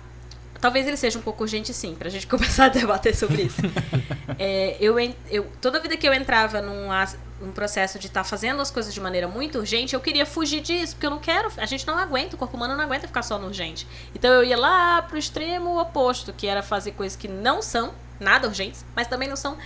Talvez 0.60 0.86
ele 0.86 0.96
seja 0.96 1.18
um 1.18 1.22
pouco 1.22 1.42
urgente, 1.42 1.72
sim, 1.72 1.94
pra 1.94 2.08
gente 2.08 2.26
começar 2.28 2.66
a 2.66 2.68
debater 2.68 3.14
sobre 3.14 3.42
isso. 3.42 3.60
é, 4.38 4.76
eu, 4.80 4.96
eu, 5.30 5.50
toda 5.60 5.80
vida 5.80 5.96
que 5.96 6.08
eu 6.08 6.14
entrava 6.14 6.60
num, 6.60 6.88
processo 7.52 7.98
de 7.98 8.06
estar 8.06 8.22
tá 8.22 8.24
fazendo 8.24 8.60
as 8.60 8.70
coisas 8.70 8.92
de 8.92 9.00
maneira 9.00 9.28
muito 9.28 9.58
urgente, 9.58 9.94
eu 9.94 10.00
queria 10.00 10.26
fugir 10.26 10.60
disso, 10.60 10.94
porque 10.94 11.06
eu 11.06 11.10
não 11.10 11.18
quero. 11.18 11.50
A 11.56 11.66
gente 11.66 11.86
não 11.86 11.98
aguenta, 11.98 12.34
o 12.34 12.38
corpo 12.38 12.56
humano 12.56 12.76
não 12.76 12.84
aguenta 12.84 13.06
ficar 13.06 13.22
só 13.22 13.38
no 13.38 13.46
urgente. 13.46 13.86
Então 14.14 14.32
eu 14.32 14.44
ia 14.44 14.56
lá 14.56 15.02
pro 15.02 15.18
extremo 15.18 15.80
oposto, 15.80 16.32
que 16.32 16.46
era 16.46 16.62
fazer 16.62 16.92
coisas 16.92 17.16
que 17.16 17.28
não 17.28 17.62
são 17.62 17.94
nada 18.18 18.48
urgentes, 18.48 18.84
mas 18.94 19.06
também 19.06 19.28
não 19.28 19.36
são 19.36 19.56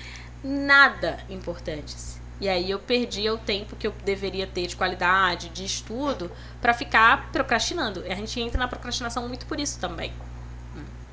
nada 0.42 1.18
importantes. 1.28 2.20
E 2.40 2.48
aí 2.48 2.70
eu 2.70 2.78
perdia 2.78 3.34
o 3.34 3.38
tempo 3.38 3.76
que 3.76 3.86
eu 3.86 3.94
deveria 4.02 4.46
ter 4.46 4.66
de 4.66 4.74
qualidade, 4.74 5.50
de 5.50 5.64
estudo, 5.64 6.30
para 6.60 6.72
ficar 6.72 7.30
procrastinando. 7.30 8.02
E 8.06 8.10
a 8.10 8.14
gente 8.14 8.40
entra 8.40 8.58
na 8.58 8.66
procrastinação 8.66 9.28
muito 9.28 9.44
por 9.44 9.60
isso 9.60 9.78
também. 9.78 10.10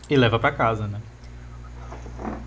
E 0.10 0.16
leva 0.16 0.40
para 0.40 0.52
casa, 0.52 0.88
né? 0.88 1.02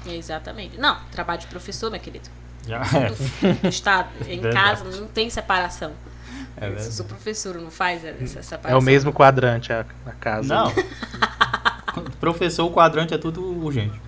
Exatamente. 0.06 0.78
Não, 0.78 0.98
trabalho 1.12 1.40
de 1.40 1.46
professor, 1.46 1.90
meu 1.90 2.00
querido. 2.00 2.28
Já 2.66 2.82
é. 2.82 3.68
Estado, 3.68 4.08
em 4.26 4.40
casa 4.50 4.84
não 4.84 5.06
tem 5.06 5.30
separação. 5.30 5.92
É 6.56 6.68
verdade. 6.68 6.92
Se 6.92 7.00
o 7.00 7.04
professor 7.04 7.54
não 7.56 7.70
faz 7.70 8.04
essa 8.04 8.42
separação. 8.42 8.78
É 8.78 8.80
o 8.80 8.82
mesmo 8.82 9.12
quadrante 9.12 9.72
a, 9.72 9.84
a 10.06 10.12
casa. 10.12 10.54
Não. 10.54 10.72
professor, 12.20 12.66
o 12.66 12.72
quadrante 12.72 13.14
é 13.14 13.18
tudo 13.18 13.42
urgente. 13.42 14.00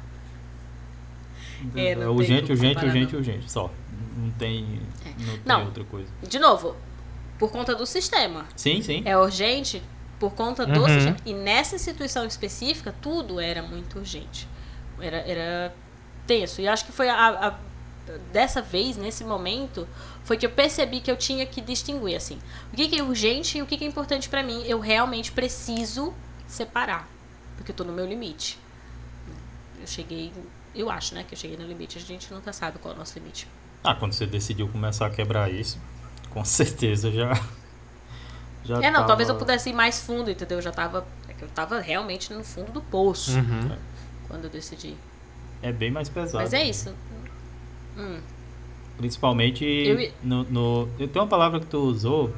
É, 1.75 1.93
é 1.93 2.09
urgente, 2.09 2.51
urgente, 2.51 2.85
urgente, 2.85 3.17
urgente, 3.17 3.51
só. 3.51 3.71
Não 4.17 4.31
tem, 4.33 4.81
é. 5.05 5.09
não 5.09 5.33
tem 5.35 5.41
não, 5.45 5.65
outra 5.65 5.85
coisa. 5.85 6.09
De 6.29 6.39
novo, 6.39 6.77
por 7.39 7.51
conta 7.51 7.75
do 7.75 7.87
sistema. 7.87 8.45
Sim, 8.57 8.83
sim. 8.83 9.03
É 9.05 9.17
urgente, 9.17 9.83
Por 10.23 10.35
conta 10.35 10.65
do 10.65 10.83
uhum. 10.83 11.17
E 11.27 11.35
nessa 11.35 11.75
instituição 11.75 12.25
específica, 12.25 12.95
tudo 13.03 13.41
era 13.41 13.61
muito 13.61 13.99
urgente. 13.99 14.47
Era, 15.01 15.17
era 15.17 15.75
tenso. 16.29 16.61
E 16.61 16.69
acho 16.69 16.87
que 16.87 16.93
foi 16.93 17.09
a, 17.09 17.49
a 17.49 17.59
dessa 18.33 18.63
vez, 18.63 18.97
nesse 18.97 19.25
momento, 19.25 19.85
foi 20.23 20.37
que 20.37 20.47
eu 20.47 20.51
percebi 20.51 21.01
que 21.01 21.11
eu 21.11 21.17
tinha 21.17 21.45
que 21.45 21.61
distinguir, 21.61 22.15
assim, 22.15 22.39
o 22.73 22.77
que, 22.77 22.87
que 22.87 23.01
é 23.01 23.03
urgente 23.03 23.59
e 23.59 23.63
o 23.63 23.67
que, 23.67 23.77
que 23.77 23.83
é 23.83 23.89
importante 23.89 24.29
para 24.29 24.45
mim. 24.45 24.63
Eu 24.65 24.79
realmente 24.79 25.33
preciso 25.33 26.15
separar, 26.47 27.09
porque 27.57 27.73
eu 27.73 27.75
tô 27.75 27.83
no 27.83 27.93
meu 27.93 28.07
limite. 28.07 28.61
Eu 29.81 29.89
cheguei, 29.89 30.33
eu 30.73 30.89
acho, 30.89 31.17
né, 31.17 31.25
que 31.27 31.35
eu 31.35 31.39
cheguei 31.39 31.57
no 31.57 31.67
limite. 31.67 31.99
A 31.99 32.01
gente 32.01 32.33
nunca 32.33 32.53
sabe 32.53 32.79
qual 32.79 32.93
é 32.93 32.95
o 32.95 32.99
nosso 33.01 33.19
limite. 33.19 33.49
Ah, 33.83 33.97
quando 33.97 34.13
você 34.13 34.25
decidiu 34.25 34.69
começar 34.69 35.07
a 35.07 35.11
quebrar 35.11 35.53
isso, 35.53 35.81
com 36.31 36.45
certeza 36.45 37.11
já. 37.11 37.33
Já 38.65 38.79
é, 38.79 38.91
não, 38.91 39.01
tava... 39.01 39.07
talvez 39.09 39.29
eu 39.29 39.37
pudesse 39.37 39.71
ir 39.71 39.73
mais 39.73 40.01
fundo, 40.01 40.31
entendeu? 40.31 40.59
Eu 40.59 40.63
já 40.63 40.73
tava. 40.73 41.07
É 41.29 41.33
que 41.33 41.43
eu 41.43 41.49
tava 41.49 41.81
realmente 41.81 42.33
no 42.33 42.45
fundo 42.45 42.73
do 42.73 42.81
poço 42.81 43.37
uhum. 43.37 43.77
quando 44.29 44.45
eu 44.45 44.51
decidi. 44.51 44.97
É 45.63 45.73
bem 45.73 45.91
mais 45.91 46.09
pesado. 46.09 46.43
Mas 46.43 46.53
é 46.53 46.65
isso. 46.65 46.95
Hum. 47.97 48.21
Principalmente 48.97 49.65
eu... 49.65 50.13
no, 50.23 50.45
no. 50.45 50.89
Eu 50.99 51.09
tenho 51.09 51.25
uma 51.25 51.29
palavra 51.29 51.61
que 51.61 51.67
tu 51.67 51.79
usou 51.79 52.33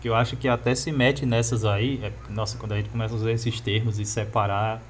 que 0.00 0.08
eu 0.08 0.14
acho 0.14 0.36
que 0.36 0.48
até 0.48 0.74
se 0.74 0.90
mete 0.90 1.26
nessas 1.26 1.64
aí. 1.64 2.00
É, 2.02 2.12
nossa, 2.30 2.56
quando 2.56 2.72
a 2.72 2.76
gente 2.76 2.88
começa 2.88 3.14
a 3.14 3.16
usar 3.16 3.32
esses 3.32 3.60
termos 3.60 3.98
e 3.98 4.04
separar, 4.04 4.82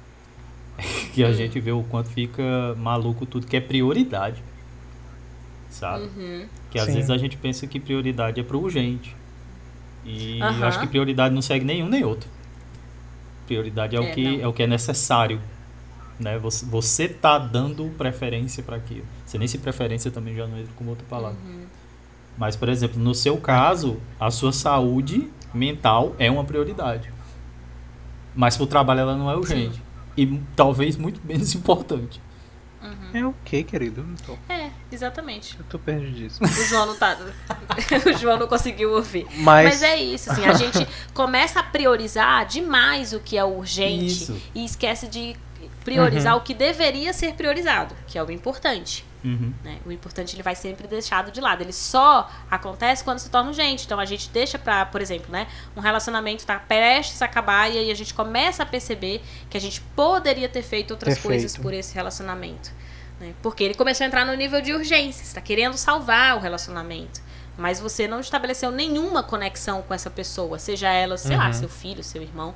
que 1.13 1.23
a 1.23 1.27
hum. 1.27 1.33
gente 1.33 1.59
vê 1.59 1.71
o 1.71 1.83
quanto 1.83 2.09
fica 2.09 2.75
maluco 2.77 3.25
tudo 3.25 3.45
que 3.45 3.57
é 3.57 3.61
prioridade. 3.61 4.41
Sabe? 5.69 6.03
Uhum. 6.03 6.45
Que 6.69 6.79
às 6.79 6.85
Sim. 6.85 6.93
vezes 6.95 7.09
a 7.09 7.17
gente 7.17 7.37
pensa 7.37 7.65
que 7.65 7.79
prioridade 7.79 8.39
é 8.39 8.43
pro 8.43 8.59
urgente. 8.59 9.15
E 10.03 10.41
uhum. 10.41 10.59
eu 10.59 10.67
acho 10.67 10.79
que 10.79 10.87
prioridade 10.87 11.33
não 11.33 11.41
segue 11.41 11.65
nenhum 11.65 11.87
nem 11.87 12.03
outro. 12.03 12.29
Prioridade 13.45 13.95
é, 13.95 13.99
é 13.99 14.01
o 14.01 14.13
que 14.13 14.41
é 14.41 14.47
o 14.47 14.53
que 14.53 14.63
é 14.63 14.67
necessário 14.67 15.39
né? 16.21 16.37
Você, 16.37 16.65
você 16.65 17.07
tá 17.09 17.37
dando 17.37 17.85
preferência 17.97 18.63
para 18.63 18.77
aquilo. 18.77 19.05
Você 19.25 19.37
nem 19.37 19.47
se 19.47 19.57
preferência 19.57 20.11
também 20.11 20.35
já 20.35 20.47
não 20.47 20.57
entra 20.57 20.71
como 20.75 20.91
outra 20.91 21.05
palavra. 21.09 21.37
Uhum. 21.43 21.65
Mas, 22.37 22.55
por 22.55 22.69
exemplo, 22.69 23.01
no 23.01 23.13
seu 23.13 23.37
caso, 23.37 23.99
a 24.19 24.31
sua 24.31 24.53
saúde 24.53 25.29
mental 25.53 26.15
é 26.17 26.31
uma 26.31 26.45
prioridade. 26.45 27.11
Mas 28.35 28.55
pro 28.55 28.65
trabalho 28.65 29.01
ela 29.01 29.17
não 29.17 29.29
é 29.29 29.35
urgente. 29.35 29.75
Sim. 29.75 29.81
E 30.15 30.41
talvez 30.55 30.95
muito 30.95 31.19
menos 31.25 31.53
importante. 31.55 32.21
Uhum. 32.81 33.19
É 33.19 33.25
o 33.25 33.33
que, 33.43 33.63
querido? 33.63 34.05
Tô... 34.25 34.37
É, 34.47 34.60
exatamente. 34.91 35.57
Eu 35.57 35.65
tô 35.65 35.79
perdidíssimo. 35.79 36.47
O 36.47 36.65
João 36.65 36.85
não 36.87 36.95
tá. 36.97 37.17
o 38.05 38.17
João 38.17 38.37
não 38.37 38.47
conseguiu 38.47 38.93
ouvir. 38.93 39.27
Mas... 39.37 39.65
Mas 39.65 39.83
é 39.83 39.95
isso, 39.95 40.31
assim, 40.31 40.45
a 40.45 40.53
gente 40.53 40.87
começa 41.13 41.59
a 41.59 41.63
priorizar 41.63 42.45
demais 42.45 43.13
o 43.13 43.19
que 43.19 43.37
é 43.37 43.43
urgente 43.43 44.23
isso. 44.23 44.41
e 44.53 44.65
esquece 44.65 45.07
de 45.07 45.35
priorizar 45.83 46.33
uhum. 46.33 46.39
o 46.39 46.43
que 46.43 46.53
deveria 46.53 47.11
ser 47.13 47.33
priorizado, 47.33 47.95
que 48.07 48.17
é 48.17 48.23
o 48.23 48.31
importante. 48.31 49.05
Uhum. 49.23 49.53
Né? 49.63 49.77
O 49.85 49.91
importante 49.91 50.35
ele 50.35 50.41
vai 50.41 50.55
sempre 50.55 50.87
deixado 50.87 51.31
de 51.31 51.39
lado. 51.39 51.61
Ele 51.61 51.73
só 51.73 52.29
acontece 52.49 53.03
quando 53.03 53.19
se 53.19 53.29
torna 53.29 53.49
urgente. 53.49 53.85
Então 53.85 53.99
a 53.99 54.05
gente 54.05 54.29
deixa 54.29 54.57
para, 54.57 54.85
por 54.85 55.01
exemplo, 55.01 55.31
né, 55.31 55.47
um 55.75 55.79
relacionamento 55.79 56.39
está 56.39 56.57
prestes 56.57 57.21
a 57.21 57.25
acabar 57.25 57.71
e 57.71 57.77
aí 57.77 57.91
a 57.91 57.95
gente 57.95 58.13
começa 58.13 58.63
a 58.63 58.65
perceber 58.65 59.21
que 59.49 59.57
a 59.57 59.61
gente 59.61 59.81
poderia 59.95 60.49
ter 60.49 60.63
feito 60.63 60.91
outras 60.91 61.15
Perfeito. 61.15 61.27
coisas 61.31 61.57
por 61.57 61.73
esse 61.73 61.93
relacionamento. 61.93 62.71
Né? 63.21 63.35
Porque 63.43 63.63
ele 63.63 63.75
começou 63.75 64.03
a 64.03 64.07
entrar 64.07 64.25
no 64.25 64.33
nível 64.33 64.59
de 64.61 64.73
urgência, 64.73 65.21
está 65.21 65.39
querendo 65.39 65.77
salvar 65.77 66.35
o 66.35 66.39
relacionamento. 66.39 67.21
Mas 67.55 67.79
você 67.79 68.07
não 68.07 68.19
estabeleceu 68.19 68.71
nenhuma 68.71 69.21
conexão 69.21 69.83
com 69.83 69.93
essa 69.93 70.09
pessoa, 70.09 70.57
seja 70.57 70.89
ela, 70.89 71.17
sei 71.17 71.35
uhum. 71.35 71.43
lá, 71.43 71.53
seu 71.53 71.69
filho, 71.69 72.03
seu 72.03 72.23
irmão. 72.23 72.55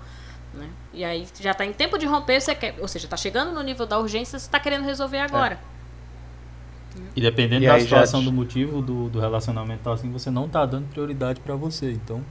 Né? 0.55 0.67
E 0.91 1.05
aí 1.05 1.27
já 1.39 1.51
está 1.51 1.63
em 1.63 1.71
tempo 1.71 1.99
de 1.99 2.07
romper, 2.07 2.41
você 2.41 2.55
quer, 2.55 2.75
ou 2.79 2.87
seja, 2.87 3.05
está 3.05 3.15
chegando 3.15 3.53
no 3.53 3.61
nível 3.61 3.85
da 3.85 3.99
urgência, 3.99 4.39
você 4.39 4.47
está 4.47 4.59
querendo 4.59 4.85
resolver 4.85 5.19
agora. 5.19 5.59
É. 5.71 6.99
E 7.15 7.21
dependendo 7.21 7.65
e 7.65 7.67
da 7.67 7.79
situação 7.79 8.21
já... 8.21 8.25
do 8.25 8.33
motivo 8.33 8.81
do, 8.81 9.09
do 9.09 9.19
relacionamento 9.19 9.87
assim, 9.89 10.11
você 10.11 10.31
não 10.31 10.45
está 10.45 10.65
dando 10.65 10.87
prioridade 10.87 11.41
para 11.41 11.55
você, 11.55 11.91
então 11.91 12.23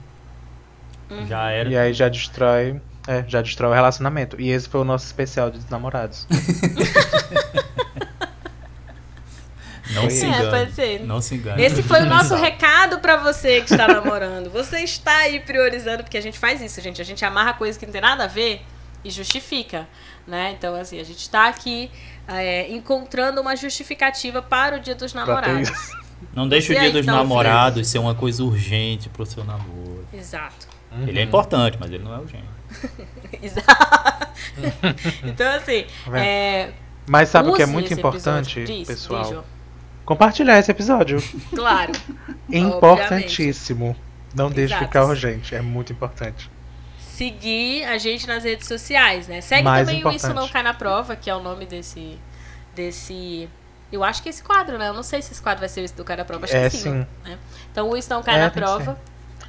uhum. 1.09 1.25
já 1.25 1.51
era. 1.51 1.69
E 1.69 1.77
aí 1.77 1.93
já 1.93 2.09
destrói, 2.09 2.81
é, 3.07 3.23
já 3.27 3.41
destrói 3.41 3.71
o 3.71 3.73
relacionamento. 3.73 4.41
E 4.41 4.49
esse 4.49 4.67
foi 4.67 4.81
o 4.81 4.83
nosso 4.83 5.05
especial 5.05 5.49
de 5.49 5.59
namorados. 5.71 6.27
Não 9.95 10.09
se 10.09 10.25
engane. 10.25 10.45
É, 10.45 10.49
pode 10.49 10.71
ser. 10.73 10.99
Não 11.01 11.21
se 11.21 11.35
engane. 11.35 11.63
Esse 11.63 11.81
foi 11.83 12.01
o 12.01 12.05
nosso 12.05 12.35
recado 12.37 12.99
para 12.99 13.17
você 13.17 13.61
que 13.61 13.71
está 13.71 13.87
namorando. 13.87 14.49
Você 14.51 14.79
está 14.79 15.17
aí 15.19 15.39
priorizando, 15.39 16.03
porque 16.03 16.17
a 16.17 16.21
gente 16.21 16.37
faz 16.37 16.61
isso, 16.61 16.79
gente. 16.81 17.01
A 17.01 17.05
gente 17.05 17.23
amarra 17.23 17.53
coisas 17.53 17.77
que 17.77 17.85
não 17.85 17.93
tem 17.93 18.01
nada 18.01 18.25
a 18.25 18.27
ver 18.27 18.61
e 19.03 19.09
justifica, 19.09 19.87
né? 20.27 20.55
Então, 20.57 20.75
assim, 20.75 20.99
a 20.99 21.03
gente 21.03 21.19
está 21.19 21.47
aqui 21.47 21.89
é, 22.27 22.69
encontrando 22.71 23.39
uma 23.39 23.55
justificativa 23.55 24.41
para 24.41 24.77
o 24.77 24.79
Dia 24.79 24.95
dos 24.95 25.13
Namorados. 25.13 25.71
Não 26.33 26.47
deixe 26.47 26.73
o 26.73 26.79
Dia 26.79 26.91
dos 26.91 27.01
então, 27.01 27.15
Namorados 27.15 27.75
filho. 27.75 27.85
ser 27.85 27.99
uma 27.99 28.15
coisa 28.15 28.43
urgente 28.43 29.09
pro 29.09 29.25
seu 29.25 29.43
namoro. 29.43 30.05
Exato. 30.13 30.67
Uhum. 30.91 31.07
Ele 31.07 31.19
é 31.19 31.23
importante, 31.23 31.77
mas 31.79 31.91
ele 31.91 32.03
não 32.03 32.15
é 32.15 32.19
urgente. 32.19 32.45
Exato. 33.41 34.27
então, 35.23 35.55
assim, 35.55 35.85
é, 36.13 36.71
mas 37.07 37.29
sabe 37.29 37.49
o 37.49 37.53
que 37.53 37.61
é 37.61 37.65
muito 37.65 37.93
importante, 37.93 38.63
diz, 38.63 38.87
pessoal? 38.87 39.23
Diz, 39.23 39.54
compartilhar 40.05 40.57
esse 40.59 40.71
episódio. 40.71 41.21
Claro. 41.53 41.91
Importantíssimo. 42.49 43.95
Não 44.33 44.49
deixe 44.49 44.73
Exato. 44.73 44.85
ficar 44.85 45.05
urgente, 45.05 45.55
é 45.55 45.61
muito 45.61 45.93
importante. 45.93 46.51
Seguir 46.99 47.85
a 47.85 47.97
gente 47.97 48.27
nas 48.27 48.43
redes 48.43 48.67
sociais, 48.67 49.27
né? 49.27 49.39
Segue 49.39 49.63
Mais 49.63 49.87
também 49.87 50.01
importante. 50.01 50.23
o 50.23 50.27
Isso 50.27 50.35
Não 50.35 50.47
Cai 50.49 50.61
na 50.61 50.73
Prova, 50.73 51.15
que 51.15 51.29
é 51.29 51.35
o 51.35 51.41
nome 51.41 51.65
desse. 51.65 52.19
desse. 52.75 53.49
Eu 53.89 54.03
acho 54.03 54.21
que 54.21 54.27
esse 54.27 54.43
quadro, 54.43 54.77
né? 54.77 54.89
Eu 54.89 54.93
não 54.93 55.03
sei 55.03 55.21
se 55.21 55.31
esse 55.31 55.41
quadro 55.41 55.61
vai 55.61 55.69
ser 55.69 55.79
o 55.79 55.85
Isso 55.85 55.93
Não 55.97 56.03
Cai 56.03 56.17
na 56.17 56.25
Prova. 56.25 56.43
Acho 56.43 56.55
é, 56.57 56.69
que 56.69 56.75
sim. 56.75 56.91
sim. 56.91 57.07
Né? 57.23 57.37
Então 57.71 57.89
o 57.89 57.95
Isso 57.95 58.09
Não 58.09 58.21
Cai 58.21 58.35
é, 58.35 58.39
na 58.39 58.51
Prova. 58.51 58.99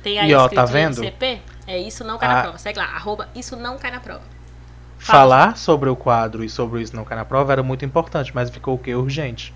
Tem 0.00 0.20
aí 0.20 0.30
e, 0.30 0.34
ó, 0.34 0.48
tá 0.48 0.64
vendo? 0.64 1.00
CP. 1.00 1.42
É 1.66 1.76
Isso 1.76 2.04
Não 2.04 2.18
Cai 2.18 2.28
a... 2.30 2.34
na 2.34 2.42
Prova. 2.42 2.58
Segue 2.58 2.78
lá, 2.78 2.84
arroba 2.84 3.28
Isso 3.34 3.56
Não 3.56 3.76
Cai 3.76 3.90
na 3.90 3.98
Prova. 3.98 4.22
Fala. 4.98 5.18
Falar 5.18 5.56
sobre 5.56 5.90
o 5.90 5.96
quadro 5.96 6.44
e 6.44 6.48
sobre 6.48 6.78
o 6.78 6.80
Isso 6.80 6.94
Não 6.94 7.04
Cai 7.04 7.18
na 7.18 7.24
Prova 7.24 7.52
era 7.52 7.64
muito 7.64 7.84
importante, 7.84 8.32
mas 8.32 8.48
ficou 8.48 8.76
o 8.76 8.78
que? 8.78 8.94
Urgente. 8.94 9.52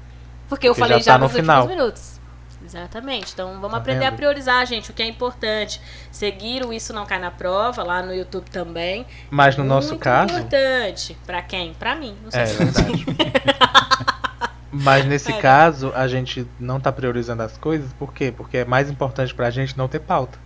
Porque 0.50 0.68
eu 0.68 0.74
falei 0.74 0.98
já, 0.98 1.12
tá 1.12 1.12
já 1.12 1.18
nos 1.18 1.32
final. 1.32 1.62
últimos 1.62 1.78
minutos. 1.78 2.20
Exatamente. 2.62 3.32
Então 3.32 3.54
vamos 3.54 3.70
tá 3.70 3.76
aprender 3.78 4.00
vendo? 4.00 4.12
a 4.12 4.16
priorizar, 4.16 4.66
gente, 4.66 4.90
o 4.90 4.92
que 4.92 5.02
é 5.02 5.06
importante. 5.06 5.80
Seguir 6.10 6.64
o 6.64 6.72
Isso 6.72 6.92
Não 6.92 7.06
Cai 7.06 7.20
na 7.20 7.30
Prova, 7.30 7.82
lá 7.84 8.02
no 8.02 8.12
YouTube 8.12 8.50
também. 8.50 9.06
Mas 9.30 9.56
no 9.56 9.64
nosso 9.64 9.96
caso. 9.96 10.34
importante. 10.34 11.16
Pra 11.24 11.40
quem? 11.40 11.72
Pra 11.74 11.94
mim. 11.94 12.16
Não 12.22 12.30
sei 12.30 12.42
é, 12.42 12.46
se 12.46 12.62
é 12.62 12.64
verdade. 12.64 13.06
Mas 14.72 15.04
nesse 15.04 15.32
é. 15.32 15.40
caso, 15.40 15.92
a 15.94 16.06
gente 16.06 16.46
não 16.58 16.78
tá 16.78 16.92
priorizando 16.92 17.42
as 17.42 17.56
coisas, 17.56 17.92
por 17.94 18.12
quê? 18.12 18.32
Porque 18.36 18.58
é 18.58 18.64
mais 18.64 18.90
importante 18.90 19.34
pra 19.34 19.50
gente 19.50 19.76
não 19.76 19.88
ter 19.88 20.00
pauta. 20.00 20.38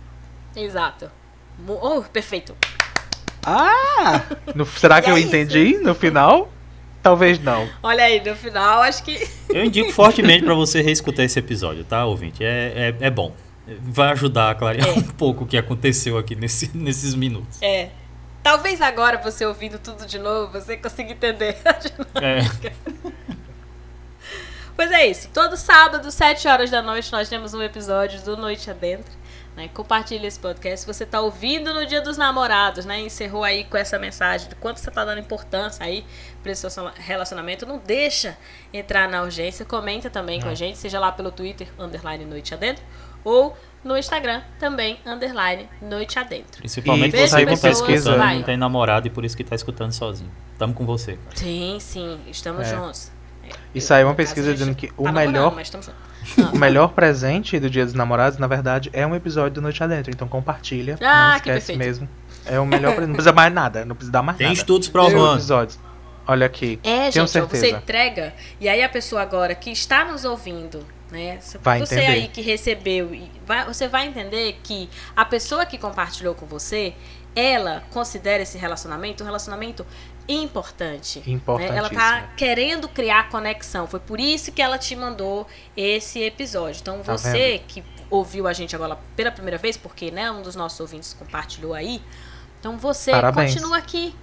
Exato. 0.55 1.11
Oh, 1.67 2.01
perfeito. 2.01 2.55
Ah! 3.43 4.23
No, 4.55 4.65
será 4.65 5.01
que 5.01 5.09
eu 5.09 5.17
isso? 5.17 5.27
entendi 5.27 5.77
no 5.77 5.93
final? 5.93 6.49
Talvez 7.05 7.37
não. 7.37 7.69
Olha 7.83 8.03
aí, 8.03 8.19
no 8.19 8.35
final, 8.35 8.81
acho 8.81 9.03
que. 9.03 9.29
Eu 9.47 9.63
indico 9.63 9.91
fortemente 9.91 10.43
para 10.43 10.55
você 10.55 10.81
reescutar 10.81 11.23
esse 11.23 11.37
episódio, 11.37 11.83
tá, 11.83 12.03
ouvinte? 12.03 12.43
É, 12.43 12.95
é, 12.99 13.05
é 13.05 13.09
bom. 13.11 13.31
Vai 13.79 14.11
ajudar 14.13 14.49
a 14.49 14.55
clarear 14.55 14.87
é. 14.87 14.91
um 14.93 15.03
pouco 15.03 15.43
o 15.43 15.47
que 15.47 15.55
aconteceu 15.55 16.17
aqui 16.17 16.35
nesse, 16.35 16.71
nesses 16.75 17.13
minutos. 17.13 17.61
É. 17.61 17.91
Talvez 18.41 18.81
agora, 18.81 19.19
você 19.19 19.45
ouvindo 19.45 19.77
tudo 19.77 20.07
de 20.07 20.17
novo, 20.17 20.51
você 20.51 20.77
consiga 20.77 21.11
entender. 21.11 21.57
É. 22.19 22.39
Pois 24.75 24.91
é 24.91 25.05
isso. 25.05 25.29
Todo 25.31 25.55
sábado, 25.55 26.09
7 26.09 26.47
horas 26.47 26.71
da 26.71 26.81
noite, 26.81 27.11
nós 27.11 27.29
temos 27.29 27.53
um 27.53 27.61
episódio 27.61 28.19
do 28.23 28.35
Noite 28.35 28.71
Adentro. 28.71 29.13
Né? 29.55 29.69
Compartilhe 29.73 30.27
esse 30.27 30.39
podcast. 30.39 30.81
Se 30.81 30.87
você 30.87 31.03
está 31.05 31.21
ouvindo 31.21 31.73
no 31.73 31.85
Dia 31.85 32.01
dos 32.01 32.17
Namorados, 32.17 32.85
né? 32.85 32.99
Encerrou 32.99 33.43
aí 33.43 33.63
com 33.63 33.77
essa 33.77 33.97
mensagem 33.97 34.49
de 34.49 34.55
quanto 34.55 34.79
você 34.79 34.89
está 34.89 35.05
dando 35.05 35.19
importância 35.19 35.85
aí 35.85 36.05
para 36.43 36.51
esse 36.51 36.69
seu 36.69 36.91
relacionamento. 36.95 37.65
Não 37.65 37.77
deixa 37.77 38.37
entrar 38.73 39.07
na 39.07 39.21
urgência. 39.21 39.65
Comenta 39.65 40.09
também 40.09 40.41
com 40.41 40.49
a 40.49 40.55
gente, 40.55 40.77
seja 40.77 40.99
lá 40.99 41.11
pelo 41.11 41.31
Twitter, 41.31 41.67
underline 41.79 42.25
Noite 42.25 42.53
Adentro, 42.53 42.83
ou 43.23 43.55
no 43.83 43.97
Instagram 43.97 44.41
também, 44.59 44.99
underline 45.05 45.69
Noite 45.81 46.19
Adentro. 46.19 46.57
Principalmente 46.57 47.15
e 47.15 47.27
você 47.27 47.45
que 47.45 47.53
está 47.53 47.69
escutando, 47.69 48.17
não 48.17 48.43
tem 48.43 48.57
namorado 48.57 49.07
e 49.07 49.09
por 49.09 49.23
isso 49.23 49.37
que 49.37 49.43
está 49.43 49.55
escutando 49.55 49.91
sozinho. 49.91 50.31
Estamos 50.51 50.75
com 50.75 50.85
você. 50.85 51.13
Cara. 51.13 51.35
Sim, 51.35 51.77
sim, 51.79 52.19
estamos 52.27 52.67
é. 52.67 52.75
juntos. 52.75 53.11
E 53.73 53.79
saiu 53.79 54.07
uma 54.07 54.15
pesquisa 54.15 54.53
dizendo 54.53 54.75
que 54.75 54.91
o 54.97 55.11
melhor. 55.11 55.55
o 56.53 56.57
melhor 56.57 56.93
presente 56.93 57.59
do 57.59 57.69
Dia 57.69 57.85
dos 57.85 57.93
Namorados, 57.93 58.37
na 58.37 58.47
verdade, 58.47 58.89
é 58.93 59.05
um 59.05 59.15
episódio 59.15 59.51
do 59.51 59.61
Noite 59.61 59.83
Adentro. 59.83 60.11
Então 60.11 60.27
compartilha. 60.27 60.97
Ah, 61.01 61.29
não 61.29 61.35
esquece 61.37 61.75
mesmo. 61.75 62.07
É 62.45 62.59
o 62.59 62.65
melhor 62.65 62.91
presente. 62.91 63.07
Não 63.07 63.15
precisa 63.15 63.33
mais 63.33 63.53
nada. 63.53 63.85
Não 63.85 63.95
precisa 63.95 64.11
dar 64.11 64.21
mais 64.21 64.37
Tem 64.37 64.47
nada. 64.47 64.55
Tem 64.55 64.61
estudos 64.61 64.87
provando. 64.87 65.35
episódios. 65.35 65.79
Olha 66.27 66.45
aqui. 66.45 66.79
É, 66.83 67.11
gente, 67.11 67.39
você 67.39 67.69
entrega. 67.69 68.33
E 68.59 68.67
aí 68.67 68.81
a 68.81 68.89
pessoa 68.89 69.21
agora 69.21 69.53
que 69.53 69.69
está 69.69 70.03
nos 70.05 70.25
ouvindo, 70.25 70.83
né? 71.11 71.39
Vai 71.61 71.79
você 71.79 71.95
entender. 71.95 72.11
aí 72.11 72.27
que 72.27 72.41
recebeu, 72.41 73.11
vai, 73.45 73.65
você 73.65 73.87
vai 73.87 74.07
entender 74.07 74.59
que 74.63 74.89
a 75.15 75.23
pessoa 75.23 75.65
que 75.65 75.77
compartilhou 75.77 76.33
com 76.33 76.47
você, 76.47 76.95
ela 77.35 77.83
considera 77.91 78.41
esse 78.41 78.57
relacionamento 78.57 79.23
um 79.23 79.25
relacionamento 79.25 79.85
importante. 80.27 81.21
Né? 81.25 81.77
Ela 81.77 81.89
tá 81.89 82.29
querendo 82.35 82.87
criar 82.87 83.29
conexão. 83.29 83.87
Foi 83.87 83.99
por 83.99 84.19
isso 84.19 84.51
que 84.51 84.61
ela 84.61 84.77
te 84.77 84.95
mandou 84.95 85.47
esse 85.75 86.21
episódio. 86.21 86.79
Então 86.81 86.99
Tá 86.99 87.15
você 87.17 87.61
que 87.67 87.83
ouviu 88.09 88.47
a 88.47 88.53
gente 88.53 88.75
agora 88.75 88.97
pela 89.15 89.31
primeira 89.31 89.57
vez, 89.57 89.77
porque 89.77 90.11
né, 90.11 90.31
um 90.31 90.41
dos 90.41 90.55
nossos 90.55 90.79
ouvintes 90.79 91.13
compartilhou 91.13 91.73
aí. 91.73 92.01
Então 92.59 92.77
você 92.77 93.11
Parabéns. 93.11 93.53
continua 93.53 93.77
aqui. 93.77 94.15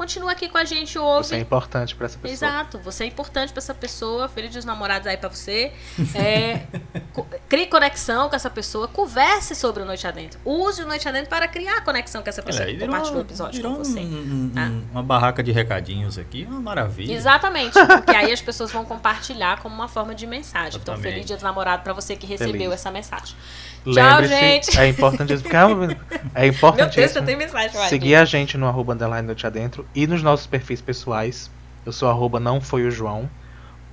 Continua 0.00 0.32
aqui 0.32 0.48
com 0.48 0.56
a 0.56 0.64
gente, 0.64 0.98
ouve. 0.98 1.26
Você 1.28 1.34
é 1.36 1.40
importante 1.40 1.94
pra 1.94 2.06
essa 2.06 2.18
pessoa. 2.18 2.32
Exato, 2.32 2.78
você 2.78 3.04
é 3.04 3.06
importante 3.06 3.52
pra 3.52 3.58
essa 3.60 3.74
pessoa. 3.74 4.28
Feliz 4.30 4.50
dos 4.50 4.64
namorados 4.64 5.06
aí 5.06 5.18
pra 5.18 5.28
você. 5.28 5.72
É, 6.14 6.62
crie 7.50 7.66
conexão 7.66 8.30
com 8.30 8.34
essa 8.34 8.48
pessoa, 8.48 8.88
converse 8.88 9.54
sobre 9.54 9.82
o 9.82 9.86
Noite 9.86 10.06
Adentro. 10.06 10.40
Use 10.42 10.82
o 10.82 10.86
Noite 10.86 11.06
Adentro 11.06 11.28
para 11.28 11.46
criar 11.46 11.84
conexão 11.84 12.22
com 12.22 12.30
essa 12.30 12.42
pessoa 12.42 12.64
Olha, 12.64 12.72
aí 12.72 12.78
que 12.78 12.84
compartilhou 12.86 13.18
o 13.18 13.20
episódio 13.20 13.56
virou 13.60 13.76
com 13.76 13.84
você. 13.84 14.00
um- 14.00 14.04
um- 14.04 14.52
Ah. 14.56 14.60
um- 14.70 14.84
uma 14.92 15.02
barraca 15.02 15.42
de 15.42 15.52
recadinhos 15.52 16.16
aqui, 16.16 16.46
uma 16.48 16.60
maravilha. 16.62 17.12
Exatamente, 17.12 17.74
porque 17.74 18.16
aí 18.16 18.32
as 18.32 18.40
pessoas 18.40 18.72
vão 18.72 18.86
compartilhar 18.86 19.60
como 19.60 19.74
uma 19.74 19.86
forma 19.88 20.14
de 20.14 20.26
mensagem. 20.26 20.80
Então, 20.80 20.94
Exatamente. 20.94 21.12
feliz 21.12 21.26
dia 21.26 21.36
do 21.36 21.42
namorado 21.42 21.82
pra 21.82 21.92
você 21.92 22.16
que 22.16 22.26
recebeu 22.26 22.52
Feliz. 22.54 22.72
essa 22.72 22.90
mensagem. 22.90 23.36
Lembre-se, 23.84 24.34
gente. 24.34 24.78
é. 24.78 25.48
Calma, 25.48 25.86
é 26.34 26.50
Meu 26.76 26.88
Deus, 26.88 27.10
você 27.12 27.22
tem 27.22 27.36
mensagem. 27.36 27.70
Seguir 27.88 28.14
a 28.14 28.24
gente 28.24 28.56
no 28.58 28.66
arroba 28.66 28.92
underline 28.94 29.26
noite 29.26 29.46
adentro 29.46 29.86
e 29.94 30.06
nos 30.06 30.22
nossos 30.22 30.46
perfis 30.46 30.80
pessoais. 30.80 31.50
Eu 31.84 31.92
sou 31.92 32.08
arroba 32.08 32.38
não 32.38 32.60
foi 32.60 32.86
o 32.86 32.90
João. 32.90 33.28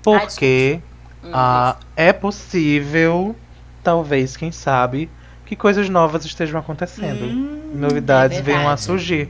Porque 0.04 0.80
Hum, 1.24 1.32
ah, 1.34 1.78
é 1.95 2.14
possível, 2.14 3.36
talvez, 3.84 4.38
quem 4.38 4.52
sabe, 4.52 5.10
que 5.45 5.56
coisas 5.56 5.89
novas 5.89 6.26
estejam 6.26 6.60
acontecendo. 6.60 7.26
Hum, 7.26 7.72
Novidades 7.74 8.38
é 8.38 8.41
venham 8.41 8.70
a 8.70 8.78
surgir. 8.78 9.30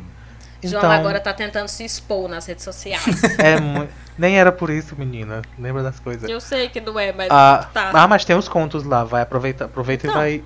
João 0.64 0.80
Então, 0.80 0.92
agora 0.92 1.20
tá 1.20 1.34
tentando 1.34 1.68
se 1.68 1.86
expor 1.86 2.28
nas 2.28 2.46
redes 2.46 2.64
sociais. 2.64 3.06
é 3.40 3.88
nem 4.18 4.40
era 4.40 4.52
por 4.52 4.70
isso, 4.72 4.96
menina. 4.96 5.44
Lembra 5.60 5.84
das 5.84 6.00
coisas. 6.00 6.28
Eu 6.28 6.42
sei 6.42 6.70
que 6.70 6.82
não 6.82 7.00
é, 7.00 7.14
mas 7.14 7.28
Ah, 7.30 7.70
tá. 7.72 7.92
ah, 7.94 8.08
mas 8.08 8.26
tem 8.26 8.36
os 8.36 8.50
contos 8.50 8.84
lá. 8.84 9.04
Vai 9.04 9.22
aproveitar, 9.22 9.66
aproveita 9.66 10.08
Então. 10.08 10.16
e 10.20 10.40
vai 10.40 10.44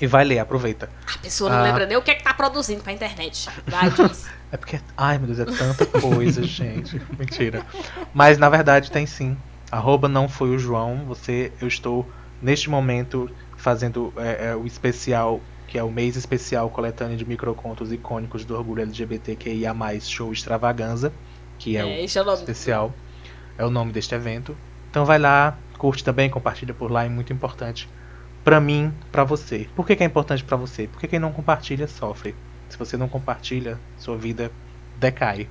e 0.00 0.06
vai 0.06 0.24
ler, 0.24 0.38
aproveita. 0.38 0.88
A 1.14 1.18
pessoa 1.18 1.50
não 1.50 1.58
Ah. 1.58 1.62
lembra 1.62 1.86
nem 1.86 1.96
o 1.96 2.02
que 2.02 2.10
é 2.10 2.14
que 2.14 2.22
tá 2.24 2.34
produzindo 2.34 2.82
pra 2.82 2.92
internet. 2.92 3.48
Vai, 3.66 3.90
diz. 3.90 4.26
É 4.52 4.56
porque, 4.56 4.78
ai 4.96 5.18
meu 5.18 5.26
Deus, 5.34 5.40
é 5.40 5.44
tanta 5.46 5.84
coisa, 6.00 6.40
gente. 6.46 7.02
Mentira. 7.18 7.66
Mas 8.12 8.38
na 8.38 8.48
verdade 8.48 8.88
tem 8.88 9.04
sim. 9.04 9.36
Arroba 9.68 10.08
não 10.08 10.28
foi 10.28 10.50
o 10.50 10.58
João. 10.60 11.04
Você, 11.06 11.50
eu 11.60 11.66
estou 11.66 12.08
neste 12.40 12.70
momento 12.70 13.28
fazendo 13.56 14.12
é, 14.16 14.50
é, 14.50 14.54
o 14.56 14.64
especial, 14.64 15.40
que 15.66 15.76
é 15.76 15.82
o 15.82 15.90
mês 15.90 16.14
especial 16.14 16.70
coletânea 16.70 17.16
de 17.16 17.24
microcontos 17.24 17.90
icônicos 17.90 18.44
do 18.44 18.54
orgulho 18.56 18.82
LGBTQIA+, 18.82 19.74
show 20.00 20.32
extravaganza, 20.32 21.12
que 21.58 21.76
é, 21.76 21.80
É, 21.80 21.84
o 21.84 21.88
é 22.18 22.22
o 22.22 22.24
nome. 22.24 22.38
especial. 22.38 22.92
É 23.58 23.64
o 23.64 23.70
nome 23.70 23.90
deste 23.92 24.14
evento. 24.14 24.56
Então 24.90 25.04
vai 25.04 25.18
lá, 25.18 25.58
curte 25.78 26.04
também, 26.04 26.30
compartilha 26.30 26.72
por 26.74 26.90
lá, 26.92 27.04
é 27.04 27.08
muito 27.08 27.32
importante 27.32 27.88
pra 28.44 28.60
mim, 28.60 28.92
pra 29.10 29.24
você. 29.24 29.66
Por 29.74 29.86
que, 29.86 29.96
que 29.96 30.02
é 30.02 30.06
importante 30.06 30.44
pra 30.44 30.56
você? 30.56 30.86
Porque 30.86 31.08
quem 31.08 31.18
não 31.18 31.32
compartilha 31.32 31.88
sofre. 31.88 32.34
Se 32.68 32.78
você 32.78 32.96
não 32.96 33.08
compartilha, 33.08 33.78
sua 33.98 34.16
vida 34.16 34.50
decai. 34.96 35.48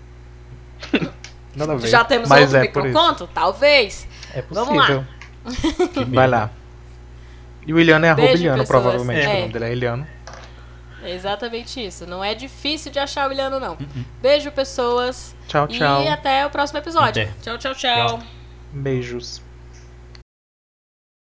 Nada 1.55 1.73
a 1.73 1.75
ver. 1.75 1.87
Já 1.87 2.03
temos 2.03 2.29
mas 2.29 2.41
outro 2.43 2.57
é 2.57 2.61
microconto? 2.61 3.27
Talvez. 3.33 4.07
É 4.33 4.41
Vamos 4.49 4.75
lá. 4.75 5.05
possível. 5.43 6.07
Vai 6.07 6.27
lá. 6.27 6.49
E 7.65 7.73
o 7.73 7.79
Iliano 7.79 8.05
é 8.05 8.09
arroba 8.09 8.27
Beijo, 8.27 8.41
Iliano, 8.43 8.59
pessoas. 8.63 8.81
provavelmente. 8.81 9.25
É. 9.25 9.35
O 9.37 9.39
nome 9.41 9.53
dele 9.53 9.65
é 9.65 9.71
Iliano. 9.71 10.07
É 11.03 11.11
exatamente 11.13 11.85
isso. 11.85 12.07
Não 12.07 12.23
é 12.23 12.33
difícil 12.33 12.91
de 12.91 12.97
achar 12.97 13.27
o 13.27 13.29
Williano, 13.29 13.59
não. 13.59 13.77
Beijo, 14.21 14.51
pessoas. 14.51 15.35
Tchau, 15.47 15.67
tchau. 15.67 16.03
E 16.03 16.07
até 16.07 16.45
o 16.45 16.49
próximo 16.49 16.79
episódio. 16.79 17.23
Até. 17.23 17.33
Tchau, 17.41 17.57
tchau, 17.57 17.75
tchau. 17.75 18.07
Tchau. 18.07 18.19
Beijos. 18.71 19.41